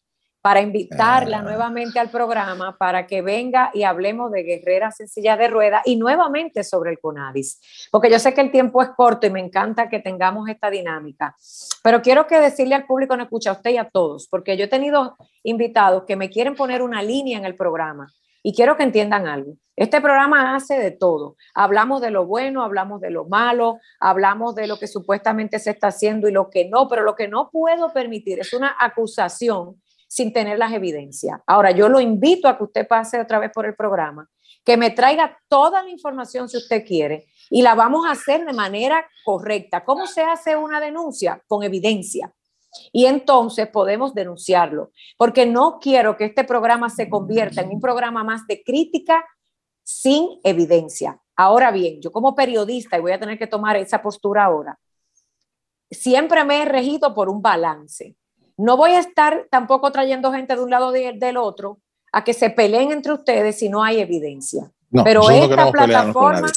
para 0.45 0.61
invitarla 0.61 1.39
ah. 1.39 1.41
nuevamente 1.41 1.97
al 1.97 2.11
programa 2.11 2.77
para 2.77 3.07
que 3.07 3.23
venga 3.23 3.71
y 3.73 3.81
hablemos 3.81 4.31
de 4.31 4.43
Guerrera 4.43 4.91
Sencilla 4.91 5.35
de 5.37 5.47
Rueda 5.47 5.81
y 5.85 5.95
nuevamente 5.95 6.63
sobre 6.63 6.91
el 6.91 6.99
CONADIS, 6.99 7.89
porque 7.89 8.11
yo 8.11 8.19
sé 8.19 8.35
que 8.35 8.41
el 8.41 8.51
tiempo 8.51 8.83
es 8.83 8.89
corto 8.89 9.25
y 9.25 9.31
me 9.31 9.39
encanta 9.39 9.89
que 9.89 9.97
tengamos 9.97 10.47
esta 10.47 10.69
dinámica, 10.69 11.35
pero 11.81 11.99
quiero 12.03 12.27
que 12.27 12.39
decirle 12.39 12.75
al 12.75 12.85
público, 12.85 13.17
no 13.17 13.23
escucha 13.23 13.49
a 13.49 13.53
usted 13.53 13.71
y 13.71 13.77
a 13.77 13.89
todos, 13.89 14.27
porque 14.29 14.55
yo 14.55 14.65
he 14.65 14.67
tenido 14.67 15.17
invitados 15.41 16.03
que 16.05 16.15
me 16.15 16.29
quieren 16.29 16.53
poner 16.53 16.83
una 16.83 17.01
línea 17.01 17.39
en 17.39 17.45
el 17.45 17.55
programa 17.55 18.05
y 18.43 18.53
quiero 18.53 18.77
que 18.77 18.83
entiendan 18.83 19.25
algo. 19.25 19.55
Este 19.75 19.99
programa 19.99 20.55
hace 20.55 20.77
de 20.77 20.91
todo. 20.91 21.37
Hablamos 21.55 22.01
de 22.01 22.11
lo 22.11 22.27
bueno, 22.27 22.63
hablamos 22.63 23.01
de 23.01 23.09
lo 23.09 23.25
malo, 23.25 23.79
hablamos 23.99 24.53
de 24.53 24.67
lo 24.67 24.77
que 24.77 24.85
supuestamente 24.85 25.57
se 25.57 25.71
está 25.71 25.87
haciendo 25.87 26.29
y 26.29 26.31
lo 26.31 26.51
que 26.51 26.69
no, 26.69 26.87
pero 26.87 27.01
lo 27.01 27.15
que 27.15 27.27
no 27.27 27.49
puedo 27.49 27.91
permitir 27.91 28.39
es 28.39 28.53
una 28.53 28.75
acusación 28.79 29.81
sin 30.15 30.31
tener 30.31 30.57
las 30.57 30.71
evidencias. 30.71 31.41
Ahora, 31.45 31.71
yo 31.71 31.89
lo 31.89 31.99
invito 31.99 32.47
a 32.47 32.57
que 32.57 32.63
usted 32.63 32.87
pase 32.87 33.19
otra 33.19 33.37
vez 33.37 33.51
por 33.53 33.65
el 33.65 33.75
programa, 33.75 34.29
que 34.63 34.77
me 34.77 34.91
traiga 34.91 35.37
toda 35.49 35.83
la 35.83 35.89
información 35.89 36.47
si 36.47 36.55
usted 36.55 36.85
quiere 36.85 37.25
y 37.49 37.61
la 37.61 37.75
vamos 37.75 38.05
a 38.07 38.11
hacer 38.11 38.45
de 38.45 38.53
manera 38.53 39.05
correcta. 39.25 39.83
¿Cómo 39.83 40.07
se 40.07 40.21
hace 40.21 40.55
una 40.55 40.79
denuncia? 40.79 41.41
Con 41.47 41.63
evidencia 41.63 42.33
y 42.93 43.07
entonces 43.07 43.67
podemos 43.67 44.13
denunciarlo, 44.13 44.91
porque 45.17 45.45
no 45.45 45.79
quiero 45.81 46.15
que 46.15 46.25
este 46.25 46.45
programa 46.45 46.89
se 46.89 47.09
convierta 47.09 47.61
en 47.61 47.71
un 47.71 47.81
programa 47.81 48.23
más 48.23 48.47
de 48.47 48.63
crítica 48.63 49.25
sin 49.83 50.39
evidencia. 50.45 51.19
Ahora 51.35 51.71
bien, 51.71 52.01
yo 52.01 52.13
como 52.13 52.35
periodista, 52.35 52.97
y 52.97 53.01
voy 53.01 53.11
a 53.11 53.19
tener 53.19 53.37
que 53.37 53.47
tomar 53.47 53.75
esa 53.75 54.01
postura 54.01 54.45
ahora, 54.45 54.79
siempre 55.91 56.45
me 56.45 56.61
he 56.61 56.65
regido 56.65 57.13
por 57.13 57.27
un 57.27 57.41
balance. 57.41 58.15
No 58.57 58.77
voy 58.77 58.91
a 58.91 58.99
estar 58.99 59.47
tampoco 59.51 59.91
trayendo 59.91 60.31
gente 60.31 60.55
de 60.55 60.61
un 60.61 60.69
lado 60.69 60.95
y 60.95 61.17
del 61.17 61.37
otro 61.37 61.79
a 62.11 62.23
que 62.23 62.33
se 62.33 62.49
peleen 62.49 62.91
entre 62.91 63.13
ustedes 63.13 63.59
si 63.59 63.69
no 63.69 63.83
hay 63.83 63.99
evidencia. 63.99 64.71
pero 65.03 65.29
esta 65.29 65.71
plataforma, 65.71 66.51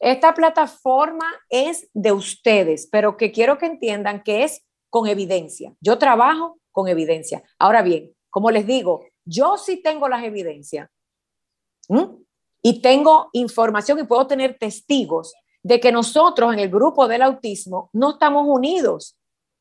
esta 0.00 0.34
plataforma 0.34 1.26
es 1.48 1.88
de 1.94 2.12
ustedes, 2.12 2.88
pero 2.90 3.16
que 3.16 3.30
quiero 3.30 3.58
que 3.58 3.66
entiendan 3.66 4.22
que 4.22 4.44
es 4.44 4.64
con 4.90 5.06
evidencia. 5.06 5.74
Yo 5.80 5.98
trabajo 5.98 6.58
con 6.72 6.88
evidencia. 6.88 7.42
Ahora 7.58 7.82
bien, 7.82 8.12
como 8.30 8.50
les 8.50 8.66
digo, 8.66 9.04
yo 9.24 9.56
sí 9.56 9.80
tengo 9.82 10.08
las 10.08 10.24
evidencias 10.24 10.88
y 12.62 12.80
tengo 12.82 13.30
información 13.32 13.98
y 14.00 14.04
puedo 14.04 14.26
tener 14.26 14.58
testigos 14.58 15.34
de 15.62 15.80
que 15.80 15.92
nosotros 15.92 16.52
en 16.52 16.60
el 16.60 16.68
grupo 16.68 17.08
del 17.08 17.22
autismo 17.22 17.90
no 17.92 18.12
estamos 18.12 18.44
unidos 18.46 19.16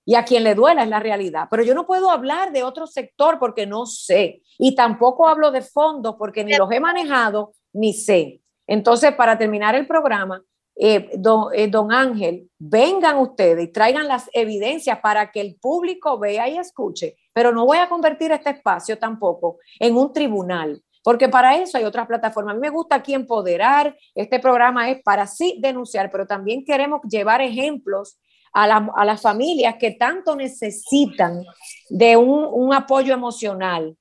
y 0.05 0.15
a 0.15 0.23
quien 0.23 0.43
le 0.43 0.55
duela 0.55 0.83
es 0.83 0.89
la 0.89 0.99
realidad. 0.99 1.47
Pero 1.49 1.63
yo 1.63 1.73
no 1.73 1.87
puedo 1.87 2.11
hablar 2.11 2.51
de 2.51 2.63
otro 2.63 2.87
sector 2.87 3.39
porque 3.39 3.65
no 3.65 3.85
sé 3.85 4.41
y 4.57 4.75
tampoco 4.75 5.27
hablo 5.27 5.51
de 5.51 5.61
fondos 5.61 6.15
porque 6.17 6.43
ni 6.43 6.53
los 6.53 6.71
he 6.71 6.79
manejado 6.79 7.53
ni 7.73 7.93
sé. 7.93 8.41
Entonces, 8.67 9.13
para 9.13 9.37
terminar 9.37 9.75
el 9.75 9.87
programa, 9.87 10.41
eh, 10.77 11.09
eh, 11.53 11.67
don, 11.67 11.91
Ángel, 11.91 12.49
vengan 12.57 13.17
ustedes 13.17 13.65
y 13.65 13.71
traigan 13.71 14.07
las 14.07 14.29
evidencias 14.33 14.99
para 14.99 15.31
que 15.31 15.39
el 15.39 15.55
público 15.55 16.19
vea 16.19 16.49
y 16.49 16.57
escuche, 16.57 17.15
pero 17.31 17.51
no 17.53 17.65
voy 17.65 17.77
a 17.77 17.87
convertir 17.87 18.31
este 18.31 18.49
espacio 18.49 18.97
tampoco 18.97 19.57
en 19.79 19.95
un 19.95 20.11
tribunal, 20.11 20.83
porque 21.01 21.29
para 21.29 21.55
eso 21.57 21.77
hay 21.77 21.85
otras 21.85 22.07
plataformas. 22.07 22.53
A 22.53 22.55
mí 22.55 22.61
me 22.61 22.69
gusta 22.69 22.95
aquí 22.95 23.13
empoderar, 23.13 23.95
este 24.13 24.39
programa 24.39 24.89
es 24.89 25.01
para 25.01 25.27
sí 25.27 25.57
denunciar, 25.61 26.11
pero 26.11 26.27
también 26.27 26.65
queremos 26.65 27.01
llevar 27.07 27.41
ejemplos 27.41 28.17
a, 28.55 29.05
las 29.05 29.21
familias 29.21 29.75
que 29.77 29.91
tanto 29.91 30.35
necesitan 30.35 31.43
de 31.89 32.15
un, 32.15 32.73
apoyo 32.73 33.13
emocional. 33.13 33.95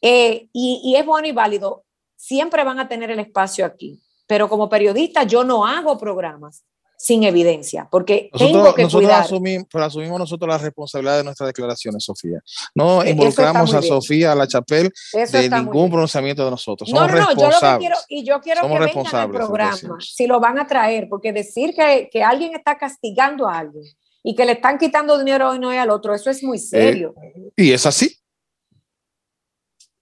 Eh, 0.00 0.48
y, 0.52 0.80
y 0.82 0.96
es 0.96 1.04
bueno 1.04 1.28
y 1.28 1.32
válido, 1.32 1.84
siempre 2.16 2.64
van 2.64 2.80
a 2.80 2.88
tener 2.88 3.10
el 3.10 3.20
espacio 3.20 3.66
aquí. 3.66 4.00
Pero 4.26 4.48
como 4.48 4.68
periodista 4.68 5.24
yo 5.24 5.44
no 5.44 5.66
hago 5.66 5.98
programas 5.98 6.64
sin 7.00 7.24
evidencia, 7.24 7.88
porque 7.90 8.28
tengo 8.36 8.74
que 8.74 8.82
nosotros 8.82 9.08
cuidar. 9.08 9.22
Asumimos, 9.22 9.66
asumimos 9.72 10.18
nosotros 10.18 10.46
la 10.46 10.58
responsabilidad 10.58 11.16
de 11.16 11.24
nuestras 11.24 11.46
declaraciones, 11.46 12.04
Sofía. 12.04 12.42
No 12.74 13.02
e, 13.02 13.12
involucramos 13.12 13.72
a 13.72 13.80
Sofía, 13.80 14.32
a 14.32 14.34
la 14.34 14.46
Chapel, 14.46 14.92
de 15.14 15.48
ningún 15.48 15.88
pronunciamiento 15.88 16.44
de 16.44 16.50
nosotros. 16.50 16.90
Somos 16.90 17.10
no, 17.10 17.18
no, 17.18 17.26
responsables. 17.26 17.58
Yo 17.58 17.66
lo 17.66 17.78
que 17.78 17.78
quiero, 17.78 17.96
y 18.06 18.22
yo 18.22 18.40
quiero 18.42 18.60
que 18.68 18.94
vengan 18.94 19.16
al 19.16 19.30
programa, 19.30 19.96
si 19.98 20.26
lo 20.26 20.40
van 20.40 20.58
a 20.58 20.66
traer, 20.66 21.08
porque 21.08 21.32
decir 21.32 21.74
que, 21.74 22.10
que, 22.12 22.22
alguien 22.22 22.54
está 22.54 22.76
castigando 22.76 23.48
a 23.48 23.60
alguien 23.60 23.84
y 24.22 24.34
que 24.34 24.44
le 24.44 24.52
están 24.52 24.76
quitando 24.76 25.18
dinero 25.18 25.48
hoy 25.48 25.58
no 25.58 25.72
y 25.72 25.78
al 25.78 25.88
otro, 25.88 26.14
eso 26.14 26.28
es 26.28 26.42
muy 26.42 26.58
serio. 26.58 27.14
Eh, 27.22 27.52
y 27.56 27.72
es 27.72 27.86
así. 27.86 28.14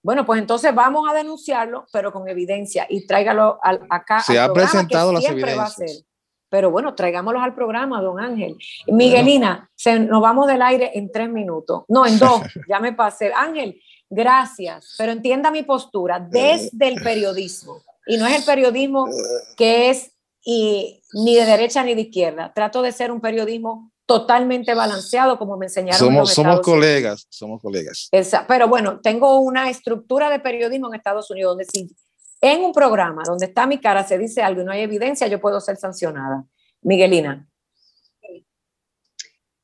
Bueno, 0.03 0.25
pues 0.25 0.41
entonces 0.41 0.75
vamos 0.75 1.09
a 1.09 1.13
denunciarlo, 1.13 1.85
pero 1.93 2.11
con 2.11 2.27
evidencia 2.27 2.85
y 2.89 3.07
tráigalo 3.07 3.57
acá. 3.89 4.19
Se 4.19 4.37
ha 4.37 4.51
presentado 4.51 5.13
las 5.13 5.23
evidencias. 5.23 6.03
Pero 6.49 6.71
bueno, 6.71 6.95
traigámoslos 6.95 7.43
al 7.43 7.53
programa, 7.53 8.01
don 8.01 8.19
Ángel. 8.19 8.57
Miguelina, 8.87 9.69
se, 9.75 9.99
nos 9.99 10.21
vamos 10.21 10.47
del 10.47 10.61
aire 10.61 10.91
en 10.95 11.11
tres 11.11 11.29
minutos. 11.29 11.83
No, 11.87 12.05
en 12.05 12.17
dos, 12.17 12.41
ya 12.67 12.79
me 12.79 12.93
pasé. 12.93 13.31
Ángel, 13.33 13.79
gracias, 14.09 14.95
pero 14.97 15.11
entienda 15.11 15.51
mi 15.51 15.63
postura 15.63 16.19
desde 16.19 16.87
el 16.87 17.01
periodismo. 17.01 17.83
Y 18.07 18.17
no 18.17 18.25
es 18.25 18.37
el 18.37 18.43
periodismo 18.43 19.07
que 19.55 19.91
es 19.91 20.11
y, 20.43 21.03
ni 21.13 21.35
de 21.35 21.45
derecha 21.45 21.83
ni 21.83 21.93
de 21.93 22.01
izquierda. 22.01 22.51
Trato 22.53 22.81
de 22.81 22.91
ser 22.91 23.11
un 23.11 23.21
periodismo 23.21 23.91
totalmente 24.07 24.73
balanceado, 24.73 25.37
como 25.37 25.55
me 25.55 25.67
enseñaron. 25.67 25.99
Somos, 25.99 26.33
somos 26.33 26.61
colegas, 26.61 27.27
somos 27.29 27.61
colegas. 27.61 28.09
pero 28.47 28.67
bueno, 28.67 28.99
tengo 29.01 29.39
una 29.39 29.69
estructura 29.69 30.31
de 30.31 30.39
periodismo 30.39 30.87
en 30.87 30.95
Estados 30.95 31.29
Unidos 31.29 31.51
donde 31.51 31.65
si 31.65 31.95
en 32.41 32.61
un 32.61 32.73
programa 32.73 33.23
donde 33.25 33.47
está 33.47 33.65
mi 33.67 33.79
cara 33.79 34.07
se 34.07 34.17
dice 34.17 34.41
algo 34.41 34.61
y 34.61 34.65
no 34.65 34.71
hay 34.71 34.81
evidencia, 34.81 35.27
yo 35.27 35.39
puedo 35.39 35.59
ser 35.59 35.77
sancionada. 35.77 36.45
Miguelina. 36.81 37.45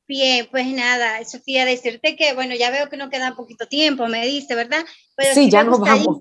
Bien, 0.08 0.46
pues 0.50 0.66
nada, 0.68 1.24
Sofía, 1.24 1.64
decirte 1.64 2.14
que, 2.14 2.32
bueno, 2.34 2.54
ya 2.54 2.70
veo 2.70 2.88
que 2.88 2.96
no 2.96 3.10
queda 3.10 3.34
poquito 3.34 3.66
tiempo, 3.66 4.06
me 4.06 4.24
dice, 4.24 4.54
¿verdad? 4.54 4.84
sí, 5.34 5.50
ya 5.50 5.64
nos 5.64 5.80
vamos. 5.80 6.20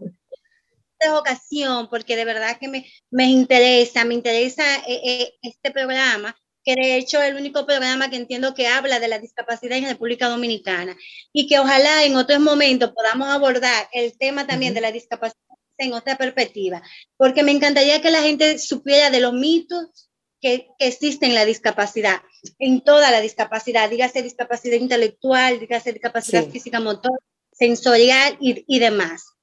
Esta 0.97 1.19
ocasión, 1.19 1.87
porque 1.89 2.15
de 2.15 2.25
verdad 2.25 2.57
que 2.59 2.67
me, 2.67 2.85
me 3.11 3.25
interesa, 3.25 4.03
me 4.05 4.15
interesa 4.15 4.63
eh, 4.87 5.01
eh, 5.03 5.33
este 5.43 5.69
programa, 5.69 6.35
que 6.63 6.73
de 6.73 6.97
hecho 6.97 7.21
es 7.21 7.29
el 7.29 7.35
único 7.35 7.67
programa 7.67 8.09
que 8.09 8.15
entiendo 8.15 8.55
que 8.55 8.67
habla 8.67 8.99
de 8.99 9.07
la 9.07 9.19
discapacidad 9.19 9.77
en 9.77 9.85
República 9.85 10.29
Dominicana 10.29 10.97
y 11.31 11.47
que 11.47 11.59
ojalá 11.59 12.05
en 12.05 12.15
otros 12.15 12.39
momentos 12.39 12.91
podamos 12.91 13.27
abordar 13.27 13.87
el 13.93 14.17
tema 14.17 14.47
también 14.47 14.73
de 14.73 14.81
la 14.81 14.91
discapacidad 14.91 15.44
en 15.77 15.93
otra 15.93 16.15
perspectiva, 16.17 16.81
porque 17.17 17.43
me 17.43 17.51
encantaría 17.51 18.01
que 18.01 18.11
la 18.11 18.21
gente 18.21 18.57
supiera 18.57 19.09
de 19.09 19.19
los 19.19 19.33
mitos 19.33 20.09
que, 20.41 20.67
que 20.77 20.87
existen 20.87 21.29
en 21.29 21.35
la 21.35 21.45
discapacidad, 21.45 22.21
en 22.59 22.81
toda 22.81 23.11
la 23.11 23.21
discapacidad, 23.21 23.89
dígase 23.89 24.21
discapacidad 24.21 24.77
intelectual, 24.77 25.59
dígase 25.59 25.93
discapacidad 25.93 26.45
física, 26.45 26.79
motor, 26.79 27.19
sensorial 27.51 28.37
y, 28.39 28.63
y 28.67 28.79
demás. 28.79 29.35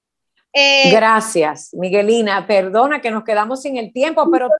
Eh, 0.52 0.90
Gracias, 0.90 1.70
Miguelina. 1.72 2.46
Perdona 2.46 3.00
que 3.00 3.10
nos 3.10 3.24
quedamos 3.24 3.62
sin 3.62 3.78
el 3.78 3.92
tiempo, 3.92 4.30
pero 4.30 4.50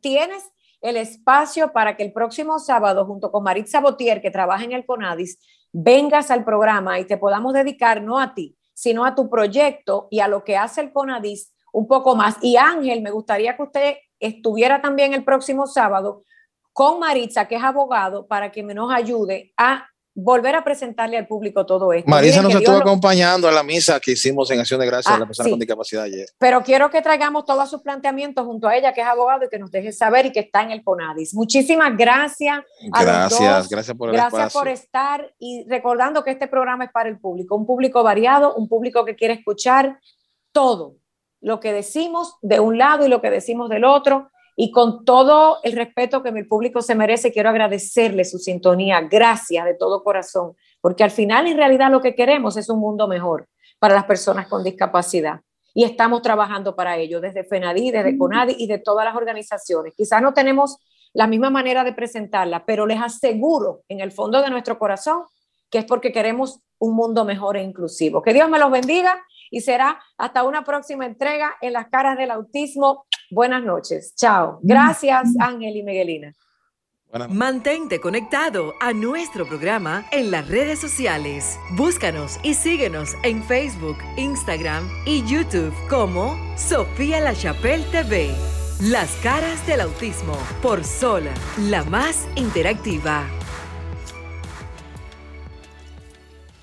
tienes 0.00 0.42
el 0.80 0.96
espacio 0.96 1.72
para 1.72 1.96
que 1.96 2.02
el 2.02 2.12
próximo 2.12 2.58
sábado, 2.58 3.06
junto 3.06 3.30
con 3.30 3.42
Maritza 3.42 3.80
Botier, 3.80 4.20
que 4.20 4.30
trabaja 4.30 4.64
en 4.64 4.72
el 4.72 4.86
CONADIS, 4.86 5.38
vengas 5.72 6.30
al 6.30 6.44
programa 6.44 6.98
y 6.98 7.04
te 7.06 7.16
podamos 7.16 7.52
dedicar 7.52 8.02
no 8.02 8.18
a 8.18 8.34
ti, 8.34 8.56
sino 8.74 9.04
a 9.04 9.14
tu 9.14 9.30
proyecto 9.30 10.08
y 10.10 10.20
a 10.20 10.28
lo 10.28 10.44
que 10.44 10.56
hace 10.56 10.82
el 10.82 10.92
CONADIS 10.92 11.54
un 11.72 11.88
poco 11.88 12.14
más. 12.14 12.36
Y 12.42 12.56
Ángel, 12.56 13.02
me 13.02 13.10
gustaría 13.10 13.56
que 13.56 13.62
usted 13.62 13.96
estuviera 14.20 14.82
también 14.82 15.14
el 15.14 15.24
próximo 15.24 15.66
sábado 15.66 16.22
con 16.72 16.98
Maritza, 16.98 17.46
que 17.46 17.56
es 17.56 17.62
abogado, 17.62 18.26
para 18.26 18.50
que 18.50 18.62
nos 18.62 18.92
ayude 18.92 19.52
a 19.56 19.88
volver 20.14 20.54
a 20.54 20.62
presentarle 20.62 21.16
al 21.16 21.26
público 21.26 21.66
todo 21.66 21.92
esto. 21.92 22.08
Marisa 22.08 22.40
nos 22.40 22.54
estuvo 22.54 22.76
acompañando 22.76 23.48
a 23.48 23.52
la 23.52 23.64
misa 23.64 23.98
que 23.98 24.12
hicimos 24.12 24.50
en 24.50 24.60
Acción 24.60 24.78
de 24.78 24.86
Gracias 24.86 25.12
a 25.12 25.18
la 25.18 25.24
ah, 25.24 25.26
persona 25.26 25.50
con 25.50 25.58
discapacidad 25.58 26.04
ayer. 26.04 26.28
Pero 26.38 26.62
quiero 26.62 26.88
que 26.90 27.02
traigamos 27.02 27.44
todos 27.44 27.68
sus 27.68 27.82
planteamientos 27.82 28.46
junto 28.46 28.68
a 28.68 28.76
ella, 28.76 28.92
que 28.92 29.00
es 29.00 29.06
abogado, 29.06 29.46
y 29.46 29.48
que 29.48 29.58
nos 29.58 29.70
deje 29.72 29.92
saber 29.92 30.26
y 30.26 30.32
que 30.32 30.40
está 30.40 30.62
en 30.62 30.70
el 30.70 30.84
CONADIS. 30.84 31.34
Muchísimas 31.34 31.96
gracias. 31.96 32.64
gracias, 32.80 33.68
gracias 33.68 33.96
por 33.96 34.10
el 34.10 34.14
Gracias 34.14 34.52
por 34.52 34.68
estar 34.68 35.34
y 35.38 35.66
recordando 35.68 36.22
que 36.22 36.30
este 36.30 36.46
programa 36.46 36.84
es 36.84 36.92
para 36.92 37.08
el 37.08 37.18
público, 37.18 37.56
un 37.56 37.66
público 37.66 38.02
variado, 38.02 38.54
un 38.54 38.68
público 38.68 39.04
que 39.04 39.16
quiere 39.16 39.34
escuchar 39.34 39.98
todo 40.52 40.96
lo 41.40 41.58
que 41.60 41.72
decimos 41.72 42.36
de 42.40 42.60
un 42.60 42.78
lado 42.78 43.04
y 43.04 43.08
lo 43.08 43.20
que 43.20 43.30
decimos 43.30 43.68
del 43.68 43.84
otro 43.84 44.30
y 44.56 44.70
con 44.70 45.04
todo 45.04 45.58
el 45.62 45.72
respeto 45.72 46.22
que 46.22 46.32
mi 46.32 46.44
público 46.44 46.82
se 46.82 46.94
merece, 46.94 47.32
quiero 47.32 47.48
agradecerle 47.48 48.24
su 48.24 48.38
sintonía. 48.38 49.00
Gracias 49.00 49.64
de 49.64 49.74
todo 49.74 50.04
corazón, 50.04 50.54
porque 50.80 51.04
al 51.04 51.10
final 51.10 51.46
en 51.46 51.56
realidad 51.56 51.90
lo 51.90 52.00
que 52.00 52.14
queremos 52.14 52.56
es 52.56 52.68
un 52.68 52.78
mundo 52.78 53.08
mejor 53.08 53.48
para 53.78 53.94
las 53.94 54.04
personas 54.04 54.46
con 54.46 54.62
discapacidad. 54.62 55.40
Y 55.74 55.84
estamos 55.84 56.22
trabajando 56.22 56.76
para 56.76 56.96
ello 56.96 57.20
desde 57.20 57.42
FENADI, 57.42 57.90
desde 57.90 58.16
CONADI 58.16 58.54
y 58.58 58.68
de 58.68 58.78
todas 58.78 59.04
las 59.04 59.16
organizaciones. 59.16 59.92
Quizás 59.96 60.22
no 60.22 60.32
tenemos 60.32 60.78
la 61.12 61.26
misma 61.26 61.50
manera 61.50 61.82
de 61.82 61.92
presentarla, 61.92 62.64
pero 62.64 62.86
les 62.86 63.00
aseguro 63.00 63.82
en 63.88 64.00
el 64.00 64.12
fondo 64.12 64.40
de 64.40 64.50
nuestro 64.50 64.78
corazón 64.78 65.24
que 65.74 65.78
es 65.78 65.84
porque 65.84 66.12
queremos 66.12 66.60
un 66.78 66.94
mundo 66.94 67.24
mejor 67.24 67.56
e 67.56 67.62
inclusivo. 67.62 68.22
Que 68.22 68.32
Dios 68.32 68.48
me 68.48 68.60
los 68.60 68.70
bendiga 68.70 69.20
y 69.50 69.60
será 69.60 70.00
hasta 70.16 70.44
una 70.44 70.62
próxima 70.62 71.04
entrega 71.04 71.56
en 71.60 71.72
las 71.72 71.88
caras 71.88 72.16
del 72.16 72.30
autismo. 72.30 73.06
Buenas 73.30 73.62
noches. 73.64 74.14
Chao. 74.16 74.58
Gracias, 74.62 75.34
Ángel 75.38 75.76
y 75.76 75.82
Miguelina. 75.82 76.32
Mantente 77.28 78.00
conectado 78.00 78.74
a 78.80 78.92
nuestro 78.92 79.46
programa 79.46 80.04
en 80.10 80.32
las 80.32 80.48
redes 80.48 80.80
sociales. 80.80 81.60
Búscanos 81.76 82.40
y 82.42 82.54
síguenos 82.54 83.14
en 83.22 83.44
Facebook, 83.44 83.98
Instagram 84.16 84.88
y 85.06 85.24
YouTube 85.24 85.72
como 85.88 86.36
Sofía 86.56 87.20
La 87.20 87.34
Chapelle 87.34 87.84
TV. 87.92 88.34
Las 88.80 89.12
caras 89.22 89.64
del 89.68 89.82
autismo 89.82 90.36
por 90.60 90.82
Sola, 90.82 91.32
la 91.56 91.84
más 91.84 92.26
interactiva. 92.34 93.24